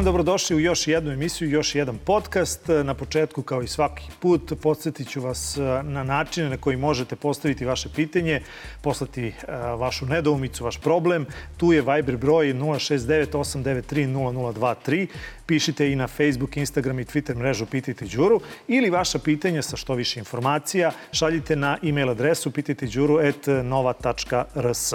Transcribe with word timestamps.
dan, 0.00 0.04
dobrodošli 0.04 0.56
u 0.56 0.60
još 0.60 0.88
jednu 0.88 1.12
emisiju, 1.12 1.50
još 1.50 1.74
jedan 1.74 1.98
podcast. 1.98 2.60
Na 2.84 2.94
početku, 2.94 3.42
kao 3.42 3.62
i 3.62 3.68
svaki 3.68 4.02
put, 4.20 4.52
podsjetit 4.62 5.08
ću 5.08 5.20
vas 5.20 5.56
e, 5.56 5.60
na 5.82 6.04
načine 6.04 6.50
na 6.50 6.56
koji 6.56 6.76
možete 6.76 7.16
postaviti 7.16 7.64
vaše 7.64 7.88
pitanje, 7.96 8.42
poslati 8.82 9.26
e, 9.26 9.32
vašu 9.56 10.06
nedoumicu, 10.06 10.64
vaš 10.64 10.78
problem. 10.78 11.26
Tu 11.56 11.72
je 11.72 11.82
Viber 11.82 12.16
broj 12.16 12.54
069 12.54 13.26
893 13.32 14.06
0023 14.08 15.06
pišite 15.50 15.92
i 15.92 15.96
na 15.96 16.06
Facebook, 16.06 16.56
Instagram 16.56 17.00
i 17.00 17.04
Twitter 17.04 17.36
mrežu 17.36 17.66
Pitajte 17.66 18.04
Đuru 18.04 18.40
ili 18.68 18.90
vaša 18.90 19.18
pitanja 19.18 19.62
sa 19.62 19.76
što 19.76 19.94
više 19.94 20.18
informacija 20.18 20.92
šaljite 21.12 21.56
na 21.56 21.78
e-mail 21.82 22.10
adresu 22.10 22.50
pitajteđuru.nova.rs. 22.50 24.92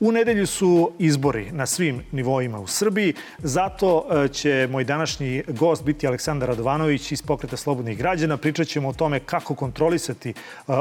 U 0.00 0.12
nedelju 0.12 0.46
su 0.46 0.92
izbori 0.98 1.50
na 1.52 1.66
svim 1.66 2.02
nivoima 2.12 2.60
u 2.60 2.66
Srbiji, 2.66 3.14
zato 3.38 4.06
e, 4.10 4.28
će 4.28 4.68
moj 4.70 4.84
današnji 4.84 5.42
gost 5.48 5.84
biti 5.84 6.06
Aleksandar 6.06 6.48
Radovanović 6.48 7.12
iz 7.12 7.22
Pokreta 7.22 7.56
slobodnih 7.56 7.98
građana. 7.98 8.36
Pričat 8.36 8.66
ćemo 8.66 8.88
o 8.88 8.92
tome 8.92 9.20
kako 9.20 9.54
kontrolisati 9.54 10.30
e, 10.30 10.34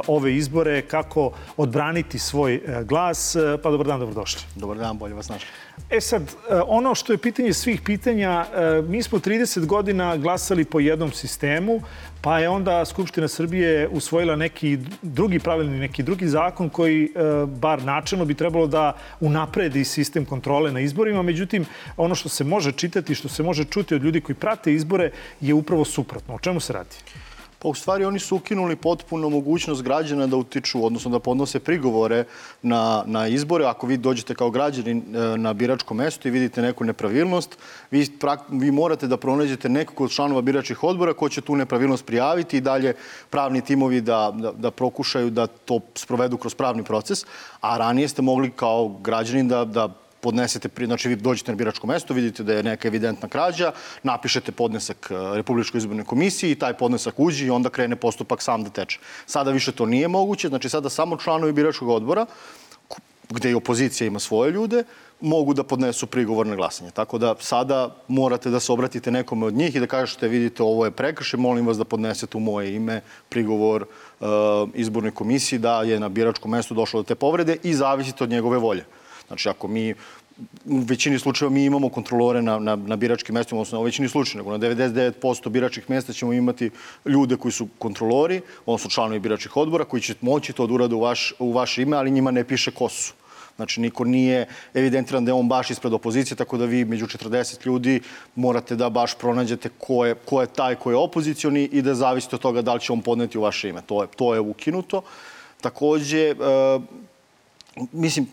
ove 0.08 0.36
izbore, 0.36 0.82
kako 0.82 1.32
odbraniti 1.58 2.20
svoj 2.20 2.56
e, 2.56 2.62
glas. 2.84 3.36
Pa 3.64 3.72
dobar 3.72 3.88
dan, 3.88 4.00
dobrodošli. 4.00 4.42
Dobar 4.56 4.78
dan, 4.78 4.98
bolje 4.98 5.14
vas 5.14 5.30
našli. 5.30 5.50
E 5.90 6.02
sad, 6.02 6.36
ono 6.68 6.96
što 6.96 7.14
je 7.14 7.18
pitanje 7.18 7.54
svih 7.54 7.82
pitanja, 7.82 8.46
mi 8.88 9.04
smo 9.04 9.17
30 9.20 9.66
godina 9.66 10.18
glasali 10.18 10.66
po 10.66 10.80
jednom 10.80 11.12
sistemu, 11.12 11.82
pa 12.22 12.40
je 12.40 12.50
onda 12.50 12.86
Skupština 12.86 13.28
Srbije 13.28 13.88
usvojila 13.88 14.36
neki 14.36 14.78
drugi 15.02 15.40
pravilni, 15.40 15.80
neki 15.80 16.04
drugi 16.04 16.28
zakon 16.28 16.70
koji, 16.70 17.04
e, 17.04 17.10
bar 17.46 17.84
načelno, 17.84 18.26
bi 18.26 18.34
trebalo 18.34 18.68
da 18.68 18.94
unapredi 19.20 19.84
sistem 19.84 20.26
kontrole 20.26 20.72
na 20.72 20.80
izborima. 20.80 21.22
Međutim, 21.22 21.66
ono 21.98 22.16
što 22.16 22.30
se 22.30 22.44
može 22.44 22.72
čitati, 22.72 23.16
što 23.16 23.30
se 23.30 23.44
može 23.44 23.64
čuti 23.64 23.96
od 23.96 24.04
ljudi 24.04 24.22
koji 24.22 24.36
prate 24.36 24.74
izbore 24.74 25.12
je 25.42 25.54
upravo 25.54 25.86
suprotno. 25.86 26.36
O 26.36 26.40
čemu 26.40 26.60
se 26.60 26.74
radi? 26.74 26.96
Pa 27.60 27.68
u 27.68 27.74
stvari 27.74 28.06
oni 28.06 28.20
su 28.20 28.36
ukinuli 28.36 28.76
potpuno 28.76 29.30
mogućnost 29.30 29.82
građana 29.84 30.28
da 30.28 30.38
utiču, 30.38 30.86
odnosno 30.86 31.12
da 31.12 31.20
podnose 31.20 31.60
prigovore 31.60 32.24
na, 32.62 33.04
na 33.06 33.28
izbore. 33.28 33.66
Ako 33.66 33.88
vi 33.88 33.98
dođete 33.98 34.36
kao 34.36 34.52
građani 34.52 34.92
e, 34.92 35.38
na 35.38 35.54
biračko 35.54 35.94
mesto 35.94 36.28
i 36.28 36.32
vidite 36.32 36.62
neku 36.62 36.84
nepravilnost, 36.84 37.58
vi, 37.92 38.06
prak, 38.20 38.40
vi 38.50 38.72
morate 38.72 39.08
da 39.08 39.18
pronađete 39.18 39.70
nekog 39.70 40.02
od 40.02 40.12
članova 40.12 40.42
biračkih 40.42 40.84
odbora 40.84 41.14
ko 41.14 41.30
će 41.30 41.42
tu 41.42 41.56
nepravilnost 41.56 42.06
prijaviti 42.06 42.58
i 42.58 42.62
dalje 42.62 42.94
pravni 43.30 43.62
timovi 43.62 44.02
da, 44.02 44.32
da, 44.36 44.52
da 44.52 44.72
prokušaju 44.72 45.30
da 45.30 45.48
to 45.48 45.80
sprovedu 45.96 46.38
kroz 46.38 46.56
pravni 46.56 46.84
proces. 46.84 47.26
A 47.62 47.78
ranije 47.78 48.08
ste 48.08 48.22
mogli 48.22 48.52
kao 48.52 48.88
građanin 49.02 49.48
da, 49.48 49.66
da 49.66 49.90
podnesete, 50.28 50.70
znači 50.86 51.10
vi 51.10 51.16
dođete 51.16 51.52
na 51.52 51.56
biračko 51.56 51.88
mesto, 51.88 52.14
vidite 52.14 52.44
da 52.44 52.58
je 52.58 52.64
neka 52.64 52.88
evidentna 52.88 53.30
krađa, 53.32 53.72
napišete 54.04 54.52
podnesak 54.52 55.08
e, 55.12 55.16
Republičkoj 55.40 55.80
izbornoj 55.80 56.06
komisiji 56.06 56.60
taj 56.60 56.74
podnesak 56.76 57.20
uđe 57.20 57.46
i 57.46 57.54
onda 57.54 57.72
krene 57.72 57.96
postupak 57.96 58.44
sam 58.44 58.64
da 58.64 58.70
teče. 58.70 59.00
Sada 59.26 59.56
više 59.56 59.72
to 59.72 59.86
nije 59.86 60.08
moguće, 60.08 60.52
znači 60.52 60.70
sada 60.70 60.90
samo 60.90 61.18
članovi 61.18 61.54
biračkog 61.56 61.90
odbora, 61.90 62.26
gde 63.30 63.52
i 63.52 63.56
opozicija 63.56 64.08
ima 64.08 64.20
svoje 64.20 64.52
ljude, 64.52 64.84
mogu 65.22 65.54
da 65.54 65.64
podnesu 65.64 66.08
prigovor 66.08 66.48
na 66.48 66.56
glasanje. 66.56 66.92
Tako 66.92 67.18
da 67.18 67.36
sada 67.40 67.96
morate 68.08 68.50
da 68.50 68.60
se 68.60 68.72
obratite 68.72 69.12
nekome 69.12 69.46
od 69.46 69.54
njih 69.54 69.76
i 69.76 69.80
da 69.80 69.88
kažete 69.88 70.28
vidite 70.28 70.64
ovo 70.64 70.86
je 70.86 70.92
prekrše, 70.92 71.38
molim 71.38 71.68
vas 71.68 71.78
da 71.78 71.88
podnesete 71.88 72.38
u 72.38 72.44
moje 72.44 72.76
ime 72.76 73.02
prigovor 73.30 73.88
uh, 73.88 74.28
izbornoj 74.74 75.12
komisiji 75.12 75.60
da 75.60 75.82
je 75.84 76.00
na 76.00 76.10
biračkom 76.10 76.52
mestu 76.52 76.74
došlo 76.74 77.02
do 77.02 77.08
te 77.08 77.16
povrede 77.16 77.58
i 77.64 77.74
zavisite 77.74 78.24
od 78.24 78.30
njegove 78.30 78.58
volje. 78.58 78.86
Znači, 79.28 79.50
ako 79.50 79.68
mi 79.68 79.94
u 80.66 80.80
većini 80.80 81.20
slučajeva 81.20 81.54
mi 81.54 81.66
imamo 81.66 81.90
kontrolore 81.90 82.42
na, 82.42 82.60
na, 82.60 82.76
na 82.76 82.96
biračkim 82.96 83.36
mestima, 83.36 83.62
odnosno 83.62 83.80
u 83.80 83.84
većini 83.84 84.10
slučajeva, 84.10 84.58
nego 84.58 84.58
na 84.58 84.76
99% 84.76 85.50
biračkih 85.50 85.90
mesta 85.90 86.14
ćemo 86.14 86.34
imati 86.34 86.70
ljude 87.06 87.38
koji 87.38 87.52
su 87.52 87.68
kontrolori, 87.80 88.42
odnosno 88.66 88.90
članovi 88.90 89.20
biračkih 89.20 89.58
odbora, 89.58 89.86
koji 89.86 90.02
će 90.02 90.16
moći 90.22 90.54
to 90.54 90.68
da 90.68 90.74
urade 90.74 90.96
u, 90.96 91.00
vaš, 91.00 91.34
u 91.40 91.52
vaše 91.52 91.82
ime, 91.82 91.98
ali 91.98 92.12
njima 92.12 92.32
ne 92.32 92.44
piše 92.44 92.72
ko 92.72 92.90
su. 92.90 93.14
Znači, 93.56 93.82
niko 93.82 94.04
nije 94.04 94.46
evidentiran 94.74 95.26
da 95.26 95.30
je 95.30 95.34
on 95.34 95.48
baš 95.48 95.72
ispred 95.72 95.94
opozicije, 95.94 96.38
tako 96.38 96.58
da 96.58 96.66
vi 96.66 96.86
među 96.86 97.06
40 97.06 97.66
ljudi 97.66 98.02
morate 98.36 98.76
da 98.76 98.90
baš 98.90 99.16
pronađete 99.18 99.70
ko 99.78 100.06
je, 100.06 100.16
ko 100.16 100.42
je 100.42 100.48
taj 100.48 100.76
ko 100.76 100.92
je 100.92 100.98
opozicioni 100.98 101.64
i 101.64 101.82
da 101.82 101.96
zavisite 101.96 102.36
od 102.36 102.42
toga 102.42 102.62
da 102.62 102.74
li 102.74 102.80
će 102.80 102.94
on 102.94 103.02
podneti 103.02 103.38
u 103.38 103.42
vaše 103.42 103.70
ime. 103.70 103.82
To 103.86 104.02
je, 104.02 104.08
to 104.16 104.34
je 104.34 104.40
ukinuto. 104.40 105.02
Takođe, 105.62 106.36
mislim, 107.92 108.28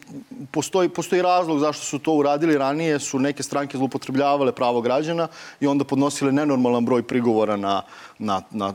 postoji, 0.50 0.88
postoji 0.88 1.22
razlog 1.22 1.58
zašto 1.58 1.84
su 1.84 1.98
to 1.98 2.12
uradili 2.12 2.58
ranije, 2.58 2.98
su 2.98 3.18
neke 3.18 3.42
stranke 3.42 3.78
zlupotrebljavale 3.78 4.52
pravo 4.52 4.80
građana 4.80 5.28
i 5.60 5.66
onda 5.66 5.84
podnosile 5.84 6.32
nenormalan 6.32 6.84
broj 6.84 7.02
prigovora 7.02 7.56
na, 7.56 7.82
na, 8.18 8.42
na, 8.50 8.68
e, 8.68 8.72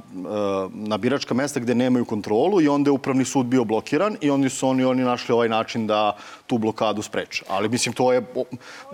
na 0.74 0.98
biračka 0.98 1.34
mesta 1.34 1.60
gde 1.60 1.76
nemaju 1.76 2.06
kontrolu 2.06 2.62
i 2.62 2.68
onda 2.68 2.90
je 2.90 2.92
upravni 2.92 3.26
sud 3.26 3.46
bio 3.46 3.64
blokiran 3.64 4.18
i 4.22 4.30
onda 4.30 4.50
su 4.50 4.68
oni, 4.68 4.84
oni 4.84 5.04
našli 5.04 5.34
ovaj 5.34 5.50
način 5.50 5.88
da 5.88 6.16
tu 6.48 6.58
blokadu 6.58 7.02
spreče. 7.02 7.46
Ali 7.48 7.70
mislim, 7.70 7.94
to 7.94 8.14
je... 8.14 8.26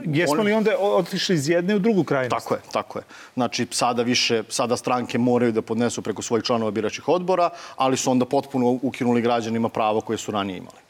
Jesmo 0.05 0.43
li 0.43 0.53
onda 0.53 0.77
otišli 0.79 1.35
iz 1.35 1.49
jedne 1.49 1.75
u 1.75 1.79
drugu 1.79 2.03
krajnost? 2.03 2.29
Tako 2.29 2.53
je, 2.53 2.61
tako 2.71 2.99
je. 2.99 3.03
Znači, 3.33 3.67
sada 3.71 4.03
više, 4.03 4.43
sada 4.49 4.77
stranke 4.77 5.17
moraju 5.17 5.51
da 5.51 5.61
podnesu 5.61 6.01
preko 6.01 6.21
svojih 6.21 6.43
članova 6.43 6.71
biračih 6.71 7.07
odbora, 7.07 7.49
ali 7.75 7.97
su 7.97 8.11
onda 8.11 8.25
potpuno 8.25 8.79
ukinuli 8.81 9.21
građanima 9.21 9.69
pravo 9.69 10.01
koje 10.01 10.17
su 10.17 10.31
ranije 10.31 10.57
imali. 10.57 10.84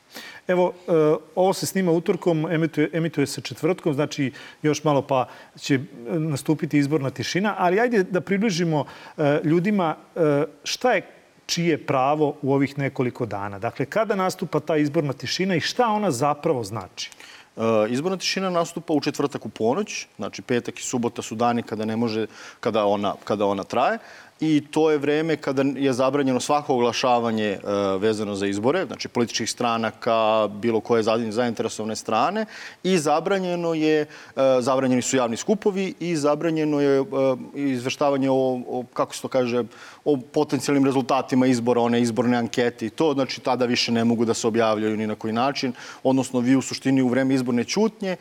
Evo, 0.47 0.73
e, 0.87 0.91
ovo 1.35 1.53
se 1.53 1.65
snima 1.65 1.91
utorkom, 1.91 2.51
emituje, 2.51 2.89
emituje 2.93 3.27
se 3.27 3.41
četvrtkom, 3.41 3.93
znači 3.93 4.31
još 4.61 4.83
malo 4.83 5.01
pa 5.01 5.27
će 5.57 5.79
nastupiti 6.05 6.77
izborna 6.77 7.09
tišina, 7.09 7.55
ali 7.57 7.79
ajde 7.79 8.03
da 8.03 8.21
približimo 8.21 8.85
e, 9.17 9.39
ljudima 9.43 9.95
e, 10.15 10.43
šta 10.63 10.93
je 10.93 11.01
čije 11.45 11.85
pravo 11.85 12.35
u 12.41 12.53
ovih 12.53 12.77
nekoliko 12.77 13.25
dana. 13.25 13.59
Dakle, 13.59 13.85
kada 13.85 14.15
nastupa 14.15 14.59
ta 14.59 14.77
izborna 14.77 15.13
tišina 15.13 15.55
i 15.55 15.59
šta 15.59 15.87
ona 15.87 16.11
zapravo 16.11 16.63
znači? 16.63 17.11
Izborna 17.89 18.17
tišina 18.17 18.49
nastupa 18.49 18.93
u 18.93 19.01
četvrtak 19.01 19.45
u 19.45 19.49
ponoć, 19.49 20.07
znači 20.17 20.41
petak 20.41 20.79
i 20.79 20.83
subota 20.83 21.21
su 21.21 21.35
dani 21.35 21.63
kada 21.63 21.85
ne 21.85 21.95
može, 21.95 22.27
kada 22.59 22.85
ona, 22.85 23.13
kada 23.23 23.45
ona 23.45 23.63
traje 23.63 23.97
i 24.39 24.63
to 24.71 24.91
je 24.91 24.97
vreme 24.97 25.37
kada 25.37 25.63
je 25.75 25.93
zabranjeno 25.93 26.39
svako 26.39 26.73
oglašavanje 26.73 27.45
e, 27.45 27.59
vezano 27.99 28.35
za 28.35 28.47
izbore, 28.47 28.85
znači 28.85 29.07
političkih 29.07 29.49
stranaka, 29.49 30.47
bilo 30.47 30.79
koje 30.79 31.03
zainteresovane 31.29 31.95
strane. 31.95 32.45
I 32.83 32.97
zabranjeno 32.97 33.73
je, 33.73 34.01
e, 34.01 34.07
zabranjeni 34.59 35.01
su 35.01 35.17
javni 35.17 35.37
skupovi 35.37 35.93
i 35.99 36.15
zabranjeno 36.15 36.81
je 36.81 36.99
e, 36.99 37.03
izveštavanje 37.53 38.29
o, 38.29 38.61
o, 38.67 38.83
kako 38.93 39.15
se 39.15 39.21
to 39.21 39.27
kaže, 39.27 39.63
o 40.05 40.17
potencijalnim 40.17 40.85
rezultatima 40.85 41.47
izbora, 41.47 41.81
one 41.81 42.01
izborne 42.01 42.37
ankete. 42.37 42.85
I 42.85 42.89
to, 42.89 43.13
znači 43.13 43.41
tada 43.41 43.65
više 43.65 43.91
ne 43.91 44.03
mogu 44.03 44.25
da 44.25 44.33
se 44.33 44.47
objavljaju 44.47 44.97
ni 44.97 45.07
na 45.07 45.15
koji 45.15 45.33
način, 45.33 45.73
odnosno 46.03 46.39
vi 46.39 46.55
u 46.55 46.61
suštini 46.61 47.01
u 47.01 47.07
vreme 47.07 47.33
izborne 47.33 47.63
čutnje 47.63 48.15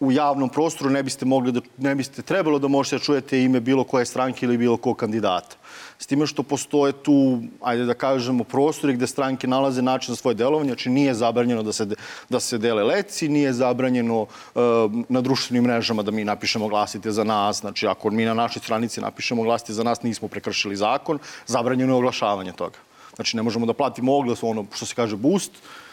u 0.00 0.12
javnom 0.12 0.48
prostoru 0.48 0.90
ne 0.90 1.02
biste 1.02 1.24
mogli 1.24 1.52
da, 1.52 1.60
ne 1.78 1.94
biste 1.94 2.22
trebalo 2.22 2.58
da 2.58 2.68
možete 2.68 2.96
da 2.96 3.02
čujete 3.02 3.42
ime 3.42 3.60
bilo 3.60 3.84
koje 3.84 4.06
stranke 4.06 4.46
ili 4.46 4.58
bilo 4.58 4.76
kog 4.76 4.96
kandidata 4.96 5.59
s 5.98 6.06
time 6.06 6.26
što 6.26 6.42
postoje 6.42 6.92
tu, 6.92 7.42
ajde 7.60 7.84
da 7.84 7.94
kažemo, 7.94 8.44
prostori 8.44 8.94
gde 8.94 9.06
stranke 9.06 9.46
nalaze 9.46 9.82
način 9.82 10.14
za 10.14 10.16
svoje 10.16 10.34
delovanje, 10.34 10.68
znači 10.68 10.90
nije 10.90 11.14
zabranjeno 11.14 11.62
da 11.62 11.72
se, 11.72 11.86
da 12.28 12.40
se 12.40 12.58
dele 12.58 12.84
leci, 12.84 13.28
nije 13.28 13.52
zabranjeno 13.52 14.22
uh, 14.22 14.62
na 15.08 15.20
društvenim 15.20 15.64
mrežama 15.64 16.02
da 16.02 16.10
mi 16.10 16.24
napišemo 16.24 16.68
glasite 16.68 17.12
za 17.12 17.24
nas, 17.24 17.60
znači 17.60 17.86
ako 17.86 18.10
mi 18.10 18.24
na 18.24 18.34
našoj 18.34 18.60
stranici 18.60 19.00
napišemo 19.00 19.42
glasite 19.42 19.72
za 19.72 19.84
nas, 19.84 20.02
nismo 20.02 20.28
prekršili 20.28 20.76
zakon, 20.76 21.18
zabranjeno 21.46 21.92
je 21.92 21.96
oglašavanje 21.96 22.52
toga. 22.52 22.78
Znači 23.16 23.36
ne 23.36 23.42
možemo 23.42 23.66
da 23.66 23.72
platimo 23.72 24.16
oglas, 24.16 24.42
ono 24.42 24.66
što 24.74 24.86
se 24.86 24.94
kaže 24.94 25.16
boost, 25.16 25.52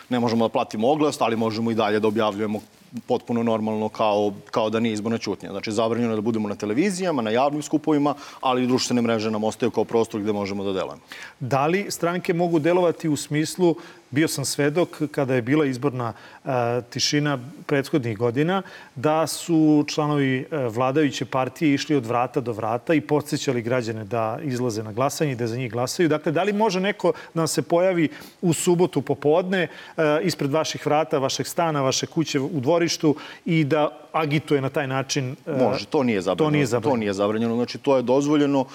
ne 0.10 0.20
možemo 0.20 0.48
da 0.48 0.52
platimo 0.52 0.92
oglas, 0.92 1.22
ali 1.22 1.36
možemo 1.36 1.72
i 1.72 1.76
dalje 1.76 2.00
da 2.00 2.08
objavljujemo 2.08 2.62
potpuno 3.08 3.44
normalno 3.44 3.90
kao, 3.90 4.34
kao 4.52 4.70
da 4.70 4.80
nije 4.80 4.94
izborna 4.94 5.18
čutnja. 5.18 5.52
Znači, 5.52 5.72
zabranjeno 5.72 6.14
je 6.14 6.16
da 6.16 6.22
budemo 6.22 6.50
na 6.50 6.56
televizijama, 6.56 7.22
na 7.22 7.30
javnim 7.30 7.62
skupovima, 7.62 8.16
ali 8.42 8.64
i 8.64 8.68
društvene 8.68 9.02
mreže 9.02 9.32
nam 9.32 9.44
ostaju 9.44 9.72
kao 9.72 9.84
prostor 9.84 10.22
gde 10.22 10.34
možemo 10.34 10.64
da 10.64 10.74
delujemo. 10.74 11.02
Da 11.40 11.68
li 11.68 11.86
stranke 11.90 12.34
mogu 12.34 12.60
delovati 12.60 13.10
u 13.10 13.18
smislu 13.18 13.76
bio 14.12 14.28
sam 14.28 14.46
svedok 14.46 15.02
kada 15.12 15.36
je 15.36 15.42
bila 15.42 15.66
izborna 15.66 16.14
a, 16.46 16.82
tišina 16.90 17.40
prethodnih 17.66 18.18
godina, 18.18 18.62
da 18.96 19.28
su 19.28 19.86
članovi 19.88 20.46
a, 20.52 20.68
vladajuće 20.68 21.26
partije 21.26 21.74
išli 21.74 21.96
od 21.96 22.06
vrata 22.06 22.40
do 22.40 22.52
vrata 22.52 22.94
i 22.94 23.02
podsjećali 23.02 23.62
građane 23.62 24.04
da 24.04 24.40
izlaze 24.44 24.84
na 24.84 24.92
glasanje 24.92 25.32
i 25.32 25.36
da 25.36 25.48
za 25.48 25.58
njih 25.58 25.72
glasaju. 25.72 26.10
Dakle, 26.10 26.32
da 26.32 26.44
li 26.44 26.54
može 26.54 26.80
neko 26.80 27.14
da 27.34 27.48
se 27.48 27.62
pojavi 27.62 28.10
u 28.42 28.54
subotu 28.54 29.02
popodne 29.02 29.68
a, 29.98 30.20
ispred 30.24 30.52
vaših 30.52 30.86
vrata, 30.86 31.18
vašeg 31.18 31.48
stana, 31.48 31.82
vaše 31.82 32.06
kuće 32.06 32.40
u 32.40 32.60
dvorištu 32.60 33.16
i 33.46 33.64
da 33.64 33.90
agituje 34.12 34.62
na 34.62 34.70
taj 34.70 34.88
način? 34.88 35.36
Može, 35.60 35.86
to 35.86 36.04
nije 36.04 36.22
zabranjeno. 36.22 36.50
To 36.50 36.52
nije 36.52 36.66
zabranjeno. 36.66 36.96
To 36.96 37.00
nije 37.00 37.14
zabranjeno. 37.14 37.56
Znači, 37.56 37.78
to 37.78 37.98
je 37.98 38.02
dozvoljeno 38.02 38.66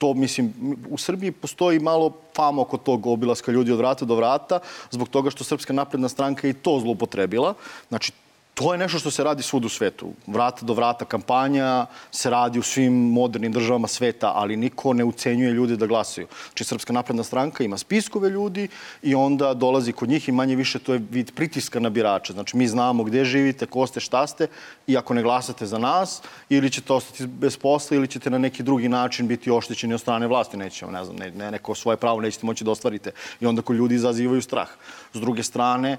to, 0.00 0.14
mislim, 0.14 0.52
u 0.90 0.98
Srbiji 0.98 1.32
postoji 1.32 1.78
malo 1.78 2.12
fama 2.36 2.62
oko 2.62 2.76
tog 2.76 3.06
obilaska 3.06 3.52
ljudi 3.52 3.72
od 3.72 3.78
vrata 3.78 4.04
do 4.04 4.16
vrata, 4.16 4.60
zbog 4.90 5.08
toga 5.08 5.30
što 5.30 5.44
Srpska 5.44 5.72
napredna 5.76 6.08
stranka 6.08 6.48
i 6.48 6.56
to 6.56 6.78
zlopotrebila. 6.80 7.54
Znači, 7.88 8.12
To 8.54 8.72
je 8.72 8.78
nešto 8.78 8.98
što 8.98 9.10
se 9.10 9.24
radi 9.24 9.42
svud 9.42 9.64
u 9.64 9.68
svetu. 9.68 10.12
Vrata 10.26 10.66
do 10.66 10.74
vrata 10.74 11.04
kampanja 11.04 11.86
se 12.10 12.30
radi 12.30 12.58
u 12.58 12.62
svim 12.62 12.92
modernim 12.92 13.52
državama 13.52 13.88
sveta, 13.88 14.32
ali 14.34 14.56
niko 14.56 14.92
ne 14.92 15.04
ucenjuje 15.04 15.52
ljude 15.52 15.76
da 15.76 15.86
glasaju. 15.86 16.26
Znači, 16.48 16.64
Srpska 16.64 16.92
napredna 16.92 17.22
stranka 17.22 17.64
ima 17.64 17.78
spiskove 17.78 18.30
ljudi 18.30 18.68
i 19.02 19.14
onda 19.14 19.54
dolazi 19.54 19.92
kod 19.92 20.08
njih 20.08 20.28
i 20.28 20.32
manje 20.32 20.56
više 20.56 20.78
to 20.78 20.92
je 20.92 21.02
vid 21.10 21.32
pritiska 21.34 21.80
na 21.80 21.88
birače. 21.90 22.32
Znači, 22.32 22.56
mi 22.56 22.68
znamo 22.68 23.04
gde 23.04 23.24
živite, 23.24 23.66
ko 23.66 23.86
ste, 23.86 24.00
šta 24.00 24.26
ste 24.26 24.46
i 24.86 24.96
ako 24.96 25.14
ne 25.14 25.22
glasate 25.22 25.66
za 25.66 25.78
nas, 25.78 26.22
ili 26.48 26.70
ćete 26.70 26.92
ostati 26.92 27.26
bez 27.26 27.56
posla 27.56 27.96
ili 27.96 28.08
ćete 28.08 28.30
na 28.30 28.38
neki 28.38 28.62
drugi 28.62 28.88
način 28.88 29.28
biti 29.28 29.50
oštećeni 29.50 29.94
od 29.94 30.00
strane 30.00 30.26
vlasti. 30.26 30.56
Nećemo, 30.56 30.92
ne 30.92 31.04
znam, 31.04 31.16
ne, 31.16 31.30
ne, 31.30 31.50
neko 31.50 31.74
svoje 31.74 31.96
pravo 31.96 32.20
nećete 32.20 32.46
moći 32.46 32.64
da 32.64 32.70
ostvarite. 32.70 33.12
I 33.40 33.46
onda 33.46 33.62
kod 33.62 33.76
ljudi 33.76 33.94
izazivaju 33.94 34.42
strah. 34.42 34.68
S 35.12 35.20
druge 35.20 35.42
strane, 35.42 35.98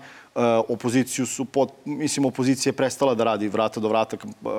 opoziciju 0.67 1.25
su, 1.25 1.45
pot, 1.45 1.71
mislim, 1.85 2.25
opozicija 2.25 2.71
je 2.71 2.75
prestala 2.75 3.15
da 3.15 3.23
radi 3.23 3.47
vrata 3.47 3.79
do 3.79 3.89
vrata 3.89 4.17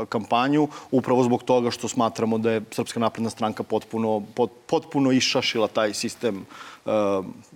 kampanju, 0.09 0.69
upravo 0.91 1.25
zbog 1.25 1.43
toga 1.43 1.71
što 1.71 1.89
smatramo 1.89 2.39
da 2.39 2.51
je 2.51 2.63
Srpska 2.71 3.01
napredna 3.01 3.31
stranka 3.31 3.63
potpuno, 3.63 4.23
pot, 4.35 4.51
potpuno 4.67 5.13
išašila 5.13 5.69
taj 5.69 5.95
sistem, 5.95 6.45
uh, 6.85 6.93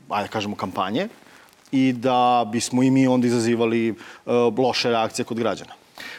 ajde 0.08 0.28
da 0.28 0.32
kažemo, 0.32 0.56
kampanje 0.56 1.08
i 1.72 1.92
da 1.92 2.48
bismo 2.52 2.82
i 2.82 2.90
mi 2.90 3.06
onda 3.06 3.26
izazivali 3.26 3.90
uh, 3.90 3.96
loše 4.58 4.90
reakcije 4.90 5.24
kod 5.24 5.38
građana. 5.38 5.72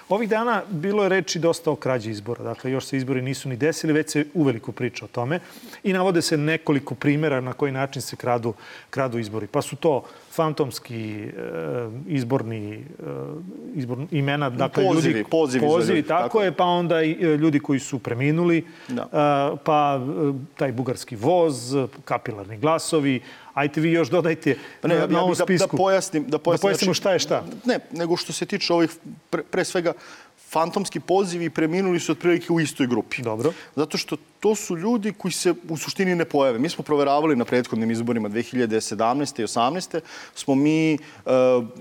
Ovih 0.10 0.30
dana 0.30 0.62
bilo 0.70 1.04
je 1.04 1.10
reči 1.10 1.40
dosta 1.40 1.72
o 1.72 1.76
krađi 1.76 2.12
izbora. 2.12 2.44
Dakle, 2.44 2.72
još 2.72 2.86
se 2.86 2.98
izbori 2.98 3.22
nisu 3.22 3.50
ni 3.50 3.56
desili, 3.56 3.94
već 3.94 4.10
se 4.10 4.26
uveliko 4.34 4.72
priča 4.72 5.06
o 5.06 5.08
tome. 5.08 5.40
I 5.84 5.94
navode 5.94 6.22
se 6.22 6.38
nekoliko 6.38 6.96
primjera 6.96 7.42
na 7.42 7.54
koji 7.54 7.72
način 7.72 8.02
se 8.02 8.16
kradu, 8.16 8.54
kradu 8.90 9.20
izbori. 9.20 9.48
Pa 9.48 9.62
su 9.62 9.76
to 9.76 10.04
fantomski 10.32 11.24
e, 11.24 11.32
izborni 12.08 12.74
e, 12.74 12.82
izbor, 13.76 13.98
imena, 14.12 14.50
dakle 14.50 14.84
pozivi, 14.84 15.14
ljudi, 15.14 15.30
pozivi, 15.32 15.66
pozivi 15.66 15.98
ljudi, 15.98 16.08
tako, 16.08 16.24
tako 16.24 16.42
je, 16.42 16.52
pa 16.52 16.64
onda 16.64 17.02
i 17.04 17.12
e, 17.22 17.26
ljudi 17.38 17.60
koji 17.60 17.80
su 17.80 18.00
preminuli, 18.00 18.66
Da. 18.88 19.58
pa 19.64 20.02
taj 20.56 20.72
bugarski 20.72 21.16
voz, 21.16 21.76
kapilarni 22.06 22.58
glasovi, 22.58 23.22
Ajte 23.58 23.82
vi 23.82 23.92
još 23.92 24.10
dodajte 24.10 24.56
Pa 24.82 24.88
ne, 24.88 24.96
na, 24.96 25.02
ja, 25.02 25.08
na 25.08 25.20
ovom 25.20 25.32
bih 25.32 25.38
da, 25.38 25.46
spisku. 25.46 25.78
da 25.78 25.78
pojasnim, 25.78 26.24
da 26.28 26.38
pojasnim, 26.38 26.58
da 26.58 26.62
pojasnimo 26.62 26.94
šta 26.94 27.14
je 27.14 27.20
šta. 27.20 27.44
Ne, 27.66 27.80
nego 27.92 28.18
što 28.18 28.34
se 28.34 28.46
tiče 28.46 28.74
ovih, 28.74 28.92
pre, 29.30 29.44
pre 29.44 29.66
svega, 29.66 29.94
fantomski 30.50 31.00
pozivi 31.00 31.50
preminuli 31.50 32.00
su 32.00 32.12
otprilike 32.12 32.54
u 32.54 32.60
istoj 32.60 32.88
grupi. 32.88 33.22
Dobro. 33.22 33.54
Zato 33.76 33.98
što 33.98 34.18
to 34.40 34.56
su 34.56 34.78
ljudi 34.78 35.14
koji 35.18 35.32
se 35.32 35.54
u 35.70 35.78
suštini 35.78 36.16
ne 36.16 36.26
pojave. 36.26 36.60
Mi 36.60 36.70
smo 36.70 36.84
proveravali 36.84 37.36
na 37.36 37.46
prethodnim 37.46 37.92
izborima 37.92 38.30
2017. 38.30 39.42
i 39.42 39.44
18. 39.44 40.00
smo 40.36 40.56
mi, 40.56 40.94
e, 40.94 40.98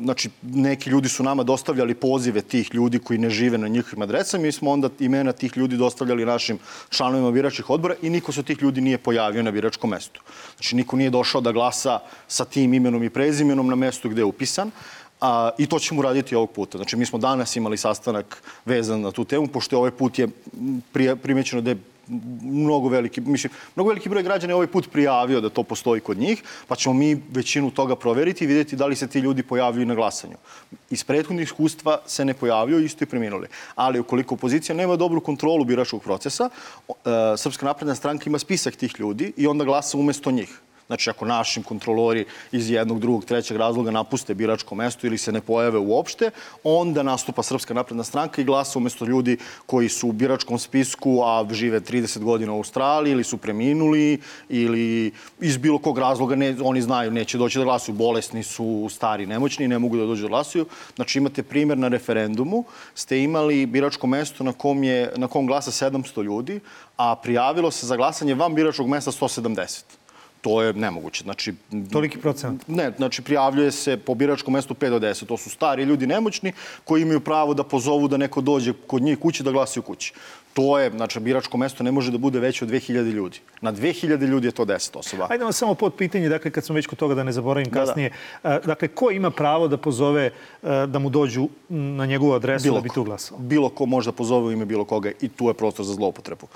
znači 0.00 0.30
neki 0.42 0.90
ljudi 0.90 1.08
su 1.08 1.22
nama 1.22 1.42
dostavljali 1.42 1.94
pozive 1.94 2.42
tih 2.42 2.74
ljudi 2.74 2.98
koji 2.98 3.18
ne 3.18 3.30
žive 3.30 3.58
na 3.58 3.68
njihovim 3.68 4.02
adresama. 4.02 4.42
Mi 4.42 4.52
smo 4.52 4.70
onda 4.70 4.90
imena 5.00 5.32
tih 5.32 5.56
ljudi 5.56 5.76
dostavljali 5.76 6.24
našim 6.24 6.58
članovima 6.90 7.30
biračkih 7.30 7.70
odbora 7.70 7.94
i 8.02 8.10
niko 8.10 8.32
se 8.32 8.40
od 8.40 8.46
tih 8.46 8.62
ljudi 8.62 8.80
nije 8.80 8.98
pojavio 8.98 9.42
na 9.42 9.50
biračkom 9.50 9.90
mestu. 9.90 10.20
Znači 10.56 10.76
niko 10.76 10.96
nije 10.96 11.10
došao 11.10 11.40
da 11.40 11.52
glasa 11.52 11.98
sa 12.28 12.44
tim 12.44 12.74
imenom 12.74 13.02
i 13.02 13.10
prezimenom 13.10 13.68
na 13.68 13.74
mestu 13.74 14.08
gde 14.08 14.20
je 14.20 14.24
upisan. 14.24 14.70
A, 15.20 15.50
I 15.58 15.66
to 15.66 15.78
ćemo 15.78 16.00
uraditi 16.00 16.34
ovog 16.34 16.50
puta. 16.50 16.78
Znači, 16.78 16.96
mi 16.96 17.06
smo 17.06 17.18
danas 17.18 17.56
imali 17.56 17.76
sastanak 17.76 18.42
vezan 18.64 19.00
na 19.00 19.10
tu 19.10 19.24
temu, 19.24 19.46
pošto 19.46 19.78
ovaj 19.78 19.90
put 19.90 20.18
je 20.18 20.28
prije, 20.92 21.16
primećeno 21.16 21.62
da 21.62 21.70
je 21.70 21.76
mnogo 22.42 22.88
veliki, 22.88 23.20
mislim, 23.20 23.52
mnogo 23.76 23.88
veliki 23.88 24.08
broj 24.08 24.22
građana 24.22 24.50
je 24.50 24.54
ovaj 24.54 24.66
put 24.66 24.90
prijavio 24.92 25.40
da 25.40 25.48
to 25.50 25.62
postoji 25.62 26.00
kod 26.00 26.18
njih, 26.18 26.42
pa 26.68 26.76
ćemo 26.76 26.94
mi 26.94 27.22
većinu 27.32 27.70
toga 27.70 27.96
proveriti 27.96 28.44
i 28.44 28.46
vidjeti 28.46 28.76
da 28.76 28.86
li 28.86 28.96
se 28.96 29.06
ti 29.06 29.18
ljudi 29.18 29.42
pojavljaju 29.42 29.86
na 29.86 29.94
glasanju. 29.94 30.36
Iz 30.90 31.04
prethodnih 31.04 31.44
iskustva 31.44 31.98
se 32.06 32.24
ne 32.24 32.34
pojavio, 32.34 32.78
isto 32.78 33.04
i 33.04 33.06
preminuli. 33.06 33.48
Ali 33.74 34.00
ukoliko 34.00 34.34
opozicija 34.34 34.76
nema 34.76 34.96
dobru 34.96 35.20
kontrolu 35.20 35.64
biračkog 35.64 36.02
procesa, 36.02 36.50
e, 36.88 36.92
Srpska 37.36 37.66
napredna 37.66 37.94
stranka 37.94 38.24
ima 38.26 38.38
spisak 38.38 38.76
tih 38.76 38.94
ljudi 38.98 39.32
i 39.36 39.46
onda 39.46 39.64
glasa 39.64 39.98
umesto 39.98 40.30
njih. 40.30 40.60
Znači, 40.86 41.10
ako 41.10 41.24
našim 41.24 41.62
kontrolori 41.62 42.24
iz 42.52 42.70
jednog, 42.70 43.00
drugog, 43.00 43.24
trećeg 43.24 43.56
razloga 43.56 43.90
napuste 43.90 44.34
biračko 44.34 44.74
mesto 44.74 45.06
ili 45.06 45.18
se 45.18 45.32
ne 45.32 45.40
pojave 45.40 45.78
uopšte, 45.78 46.30
onda 46.64 47.02
nastupa 47.02 47.42
Srpska 47.42 47.74
napredna 47.74 48.04
stranka 48.04 48.40
i 48.40 48.44
glasa 48.44 48.78
umesto 48.78 49.04
ljudi 49.04 49.38
koji 49.66 49.88
su 49.88 50.08
u 50.08 50.12
biračkom 50.12 50.58
spisku, 50.58 51.22
a 51.24 51.46
žive 51.50 51.80
30 51.80 52.18
godina 52.18 52.52
u 52.52 52.56
Australiji 52.56 53.12
ili 53.12 53.24
su 53.24 53.36
preminuli 53.36 54.20
ili 54.48 55.12
iz 55.40 55.56
bilo 55.56 55.78
kog 55.78 55.98
razloga 55.98 56.36
ne, 56.36 56.56
oni 56.62 56.82
znaju 56.82 57.10
neće 57.10 57.38
doći 57.38 57.58
da 57.58 57.64
glasuju, 57.64 57.94
bolesni 57.94 58.42
su, 58.42 58.88
stari, 58.90 59.26
nemoćni, 59.26 59.68
ne 59.68 59.78
mogu 59.78 59.96
da 59.96 60.06
dođu 60.06 60.22
da 60.22 60.28
glasuju. 60.28 60.66
Znači, 60.96 61.18
imate 61.18 61.42
primjer 61.42 61.78
na 61.78 61.88
referendumu, 61.88 62.64
ste 62.94 63.22
imali 63.22 63.66
biračko 63.66 64.06
mesto 64.06 64.44
na 64.44 64.52
kom, 64.52 64.84
je, 64.84 65.12
na 65.16 65.26
kom 65.26 65.46
glasa 65.46 65.90
700 65.90 66.22
ljudi, 66.22 66.60
a 66.96 67.16
prijavilo 67.16 67.70
se 67.70 67.86
za 67.86 67.96
glasanje 67.96 68.34
van 68.34 68.54
biračkog 68.54 68.88
mesta 68.88 69.10
170 69.10 70.05
to 70.46 70.62
je 70.62 70.72
nemoguće. 70.72 71.22
Znači, 71.22 71.54
Toliki 71.92 72.18
procenat? 72.18 72.68
Ne, 72.68 72.92
znači 72.96 73.22
prijavljuje 73.22 73.72
se 73.72 73.96
po 73.96 74.14
biračkom 74.14 74.54
mestu 74.54 74.74
5 74.74 74.90
do 74.90 74.98
10. 74.98 75.26
To 75.26 75.36
su 75.36 75.50
stari 75.50 75.82
ljudi 75.82 76.06
nemoćni 76.06 76.52
koji 76.84 77.02
imaju 77.02 77.20
pravo 77.20 77.54
da 77.54 77.64
pozovu 77.64 78.08
da 78.08 78.16
neko 78.16 78.40
dođe 78.40 78.72
kod 78.86 79.02
njih 79.02 79.18
kući 79.18 79.42
da 79.42 79.50
glasi 79.50 79.80
u 79.80 79.82
kući. 79.82 80.12
To 80.54 80.78
je, 80.78 80.90
znači, 80.90 81.20
biračko 81.20 81.58
mesto 81.58 81.84
ne 81.84 81.92
može 81.92 82.12
da 82.12 82.18
bude 82.18 82.40
veće 82.40 82.64
od 82.64 82.70
2000 82.70 83.12
ljudi. 83.12 83.40
Na 83.60 83.72
2000 83.72 84.26
ljudi 84.26 84.46
je 84.46 84.52
to 84.52 84.64
10 84.64 84.98
osoba. 84.98 85.26
Ajde 85.30 85.44
vam 85.44 85.52
samo 85.52 85.74
pod 85.74 85.94
pitanje, 85.94 86.28
dakle, 86.28 86.50
kad 86.50 86.64
smo 86.64 86.74
već 86.74 86.86
kod 86.86 86.98
toga 86.98 87.14
da 87.14 87.24
ne 87.24 87.32
zaboravim 87.32 87.70
kasnije. 87.70 88.10
Da, 88.42 88.48
da. 88.48 88.58
Dakle, 88.58 88.88
ko 88.88 89.10
ima 89.10 89.30
pravo 89.30 89.68
da 89.68 89.76
pozove 89.76 90.30
da 90.62 90.98
mu 90.98 91.10
dođu 91.10 91.48
na 91.68 92.06
njegovu 92.06 92.32
adresu 92.32 92.62
bilo 92.62 92.76
da 92.76 92.82
bi 92.82 92.94
tu 92.94 93.04
glasao? 93.04 93.38
Bilo 93.38 93.68
ko 93.68 93.86
može 93.86 94.10
da 94.10 94.16
pozove 94.16 94.46
u 94.46 94.52
ime 94.52 94.64
bilo 94.64 94.84
koga 94.84 95.10
i 95.20 95.28
tu 95.28 95.48
je 95.48 95.54
prostor 95.54 95.84
za 95.84 95.94
zloupotrebu. 95.94 96.46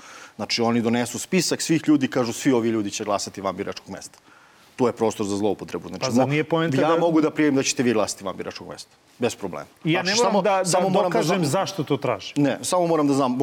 Znači, 0.41 0.61
oni 0.61 0.81
donesu 0.81 1.19
spisak 1.19 1.61
svih 1.61 1.81
ljudi, 1.87 2.07
kažu 2.07 2.33
svi 2.33 2.51
ovi 2.51 2.69
ljudi 2.69 2.91
će 2.91 3.03
glasati 3.03 3.41
van 3.41 3.55
biračkog 3.55 3.89
mesta. 3.89 4.19
Tu 4.81 4.87
je 4.87 4.93
prostor 4.93 5.25
za 5.25 5.37
zloupotrebu. 5.37 5.87
Znači, 5.87 6.05
pa 6.05 6.11
zar 6.11 6.27
nije 6.27 6.43
poenta 6.43 6.81
ja 6.81 6.87
da... 6.87 6.97
mogu 6.97 7.21
da 7.21 7.29
prijevim 7.29 7.55
da 7.55 7.63
ćete 7.63 7.83
vi 7.83 7.93
glasati 7.93 8.23
van 8.23 8.37
biračkog 8.37 8.67
mesta. 8.67 8.89
Bez 9.19 9.35
problema. 9.35 9.65
I 9.83 9.91
ja 9.91 10.01
znači, 10.03 10.17
ne 10.17 10.23
moram 10.23 10.31
samo, 10.31 10.41
da, 10.41 10.57
da 10.57 10.65
samo 10.65 10.89
moram 10.89 11.11
dokažem 11.11 11.41
da 11.41 11.47
znam, 11.47 11.61
zašto 11.61 11.83
to 11.83 11.97
traži. 11.97 12.33
Ne, 12.35 12.57
samo 12.61 12.87
moram 12.87 13.07
da 13.07 13.13
znam, 13.13 13.37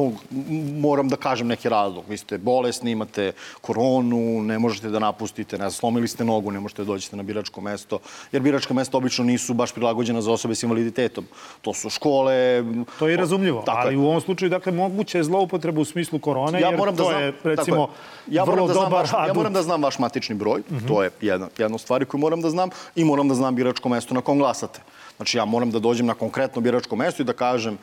moram 0.79 1.09
da 1.09 1.15
kažem 1.15 1.47
neki 1.47 1.69
razlog. 1.69 2.03
Vi 2.09 2.17
ste 2.17 2.37
bolesni, 2.37 2.91
imate 2.91 3.31
koronu, 3.61 4.41
ne 4.43 4.59
možete 4.59 4.89
da 4.89 4.99
napustite, 4.99 5.57
ne 5.57 5.71
slomili 5.71 6.07
ste 6.07 6.25
nogu, 6.25 6.51
ne 6.51 6.59
možete 6.59 6.81
da 6.81 6.85
dođete 6.85 7.15
na 7.15 7.23
biračko 7.23 7.61
mesto, 7.61 7.99
jer 8.31 8.41
biračka 8.41 8.73
mesta 8.73 8.97
obično 8.97 9.25
nisu 9.25 9.53
baš 9.53 9.71
prilagođena 9.71 10.21
za 10.21 10.31
osobe 10.31 10.55
s 10.55 10.63
invaliditetom. 10.63 11.25
To 11.61 11.73
su 11.73 11.89
škole... 11.89 12.63
To 12.99 13.07
je 13.07 13.17
razumljivo, 13.17 13.61
tako 13.65 13.79
ali 13.79 13.93
je. 13.93 13.97
u 13.97 14.07
ovom 14.07 14.21
slučaju, 14.21 14.49
dakle, 14.49 14.71
moguće 14.71 15.17
je 15.17 15.23
zloupotreba 15.23 15.81
u 15.81 15.85
smislu 15.85 16.19
korone, 16.19 16.61
ja 16.61 16.67
jer 16.67 16.77
moram 16.77 16.95
da 16.95 17.03
to 17.03 17.09
znam, 17.09 17.23
je, 17.23 17.33
recimo, 17.43 17.81
je. 18.27 18.35
Ja 18.35 18.43
vrlo 18.43 18.67
da 18.67 18.73
dobar 18.73 18.91
vaš, 18.91 19.09
Ja 19.27 19.33
moram 19.33 19.53
da 19.53 19.61
znam 19.61 19.83
vaš 19.83 19.99
matični 19.99 20.35
broj, 20.35 20.59
mm 20.59 20.75
-hmm. 20.75 20.87
to 20.87 21.03
je 21.03 21.11
jedna, 21.29 21.47
jedna 21.57 21.77
stvar 21.77 22.05
koju 22.05 22.21
moram 22.21 22.41
da 22.41 22.49
znam, 22.49 22.69
i 22.95 23.03
moram 23.03 23.27
da 23.27 23.35
znam 23.35 23.55
biračko 23.55 23.89
mesto 23.89 24.13
na 24.13 24.21
kom 24.21 24.37
glasate. 24.37 24.81
Znači 25.19 25.37
ja 25.37 25.45
moram 25.45 25.71
da 25.71 25.79
dođem 25.79 26.05
na 26.05 26.13
konkretno 26.13 26.61
biračko 26.61 26.95
mesto 26.95 27.21
i 27.21 27.25
da 27.25 27.33
kažem 27.33 27.77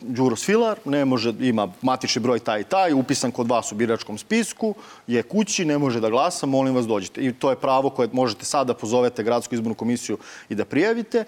Đuro 0.00 0.36
Svilar 0.36 0.78
ne 0.84 1.04
može, 1.04 1.32
ima 1.40 1.68
matični 1.82 2.22
broj 2.22 2.38
taj 2.38 2.60
i 2.60 2.64
taj, 2.64 2.92
upisan 2.92 3.30
kod 3.30 3.48
vas 3.48 3.72
u 3.72 3.74
biračkom 3.74 4.18
spisku, 4.18 4.74
je 5.06 5.22
kući, 5.22 5.64
ne 5.64 5.78
može 5.78 6.00
da 6.00 6.10
glasa, 6.10 6.46
molim 6.46 6.74
vas 6.74 6.86
dođite. 6.86 7.24
I 7.24 7.32
to 7.32 7.50
je 7.50 7.58
pravo 7.58 7.90
koje 7.90 8.08
možete 8.12 8.44
sada 8.44 8.74
pozovete 8.74 9.22
gradsku 9.22 9.54
izbornu 9.54 9.74
komisiju 9.74 10.18
i 10.48 10.54
da 10.54 10.64
prijavite 10.64 11.24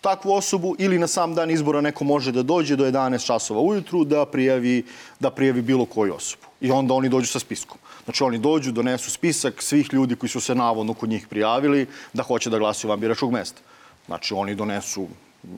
takvu 0.00 0.32
osobu 0.32 0.76
ili 0.78 0.98
na 0.98 1.06
sam 1.06 1.34
dan 1.34 1.50
izbora 1.50 1.80
neko 1.80 2.04
može 2.04 2.32
da 2.32 2.42
dođe 2.42 2.76
do 2.76 2.84
11 2.84 3.26
časova 3.26 3.60
ujutru 3.60 4.04
da 4.04 4.26
prijavi, 4.26 4.84
da 5.20 5.30
prijavi 5.30 5.62
bilo 5.62 5.86
koju 5.86 6.14
osobu. 6.14 6.44
I 6.60 6.70
onda 6.70 6.94
oni 6.94 7.08
dođu 7.08 7.26
sa 7.26 7.38
spiskom. 7.38 7.78
Znači 8.10 8.24
oni 8.24 8.38
dođu, 8.38 8.72
donesu 8.72 9.10
spisak 9.10 9.62
svih 9.62 9.92
ljudi 9.92 10.16
koji 10.16 10.30
su 10.30 10.40
se 10.40 10.54
navodno 10.54 10.94
kod 10.94 11.08
njih 11.08 11.26
prijavili 11.28 11.86
da 12.12 12.22
hoće 12.22 12.50
da 12.50 12.58
glasuju 12.58 12.88
van 12.88 13.00
biračkog 13.00 13.32
mesta. 13.32 13.60
Znači, 14.06 14.34
oni 14.34 14.54
donesu 14.54 15.06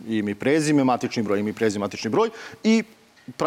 ime 0.08 0.30
i 0.30 0.34
prezime, 0.34 0.84
matični 0.84 1.22
broj, 1.22 1.40
ime 1.40 1.50
i 1.50 1.52
prezime, 1.56 1.80
matični 1.80 2.10
broj 2.10 2.28
i 2.64 2.82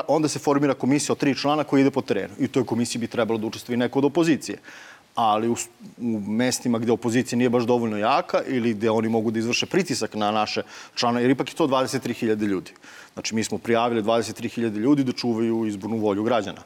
onda 0.08 0.28
se 0.28 0.40
formira 0.40 0.74
komisija 0.74 1.14
od 1.14 1.20
tri 1.20 1.36
člana 1.36 1.64
koji 1.64 1.82
ide 1.82 1.92
po 1.92 2.02
terenu. 2.02 2.34
I 2.40 2.46
u 2.46 2.48
toj 2.48 2.66
komisiji 2.66 3.00
bi 3.00 3.08
trebalo 3.08 3.38
da 3.40 3.48
učestvoji 3.48 3.78
neko 3.78 4.00
od 4.00 4.06
opozicije. 4.06 4.58
ali 5.16 5.50
u, 5.50 5.56
u 5.98 6.20
mestima 6.20 6.80
gde 6.80 6.92
opozicija 6.92 7.38
nije 7.38 7.50
baš 7.50 7.64
dovoljno 7.64 7.98
jaka 7.98 8.42
ili 8.48 8.74
gde 8.74 8.90
oni 8.90 9.10
mogu 9.10 9.32
da 9.32 9.40
izvrše 9.40 9.66
pritisak 9.66 10.16
na 10.16 10.32
naše 10.32 10.64
člane, 10.96 11.22
jer 11.22 11.32
ipak 11.32 11.50
je 11.50 11.56
to 11.56 11.68
23.000 11.68 12.48
ljudi. 12.48 12.72
Znači, 13.14 13.36
mi 13.36 13.44
smo 13.44 13.58
prijavili 13.58 14.04
23.000 14.04 14.76
ljudi 14.76 15.04
da 15.04 15.12
čuvaju 15.12 15.66
izbornu 15.66 15.98
volju 15.98 16.24
građana. 16.24 16.66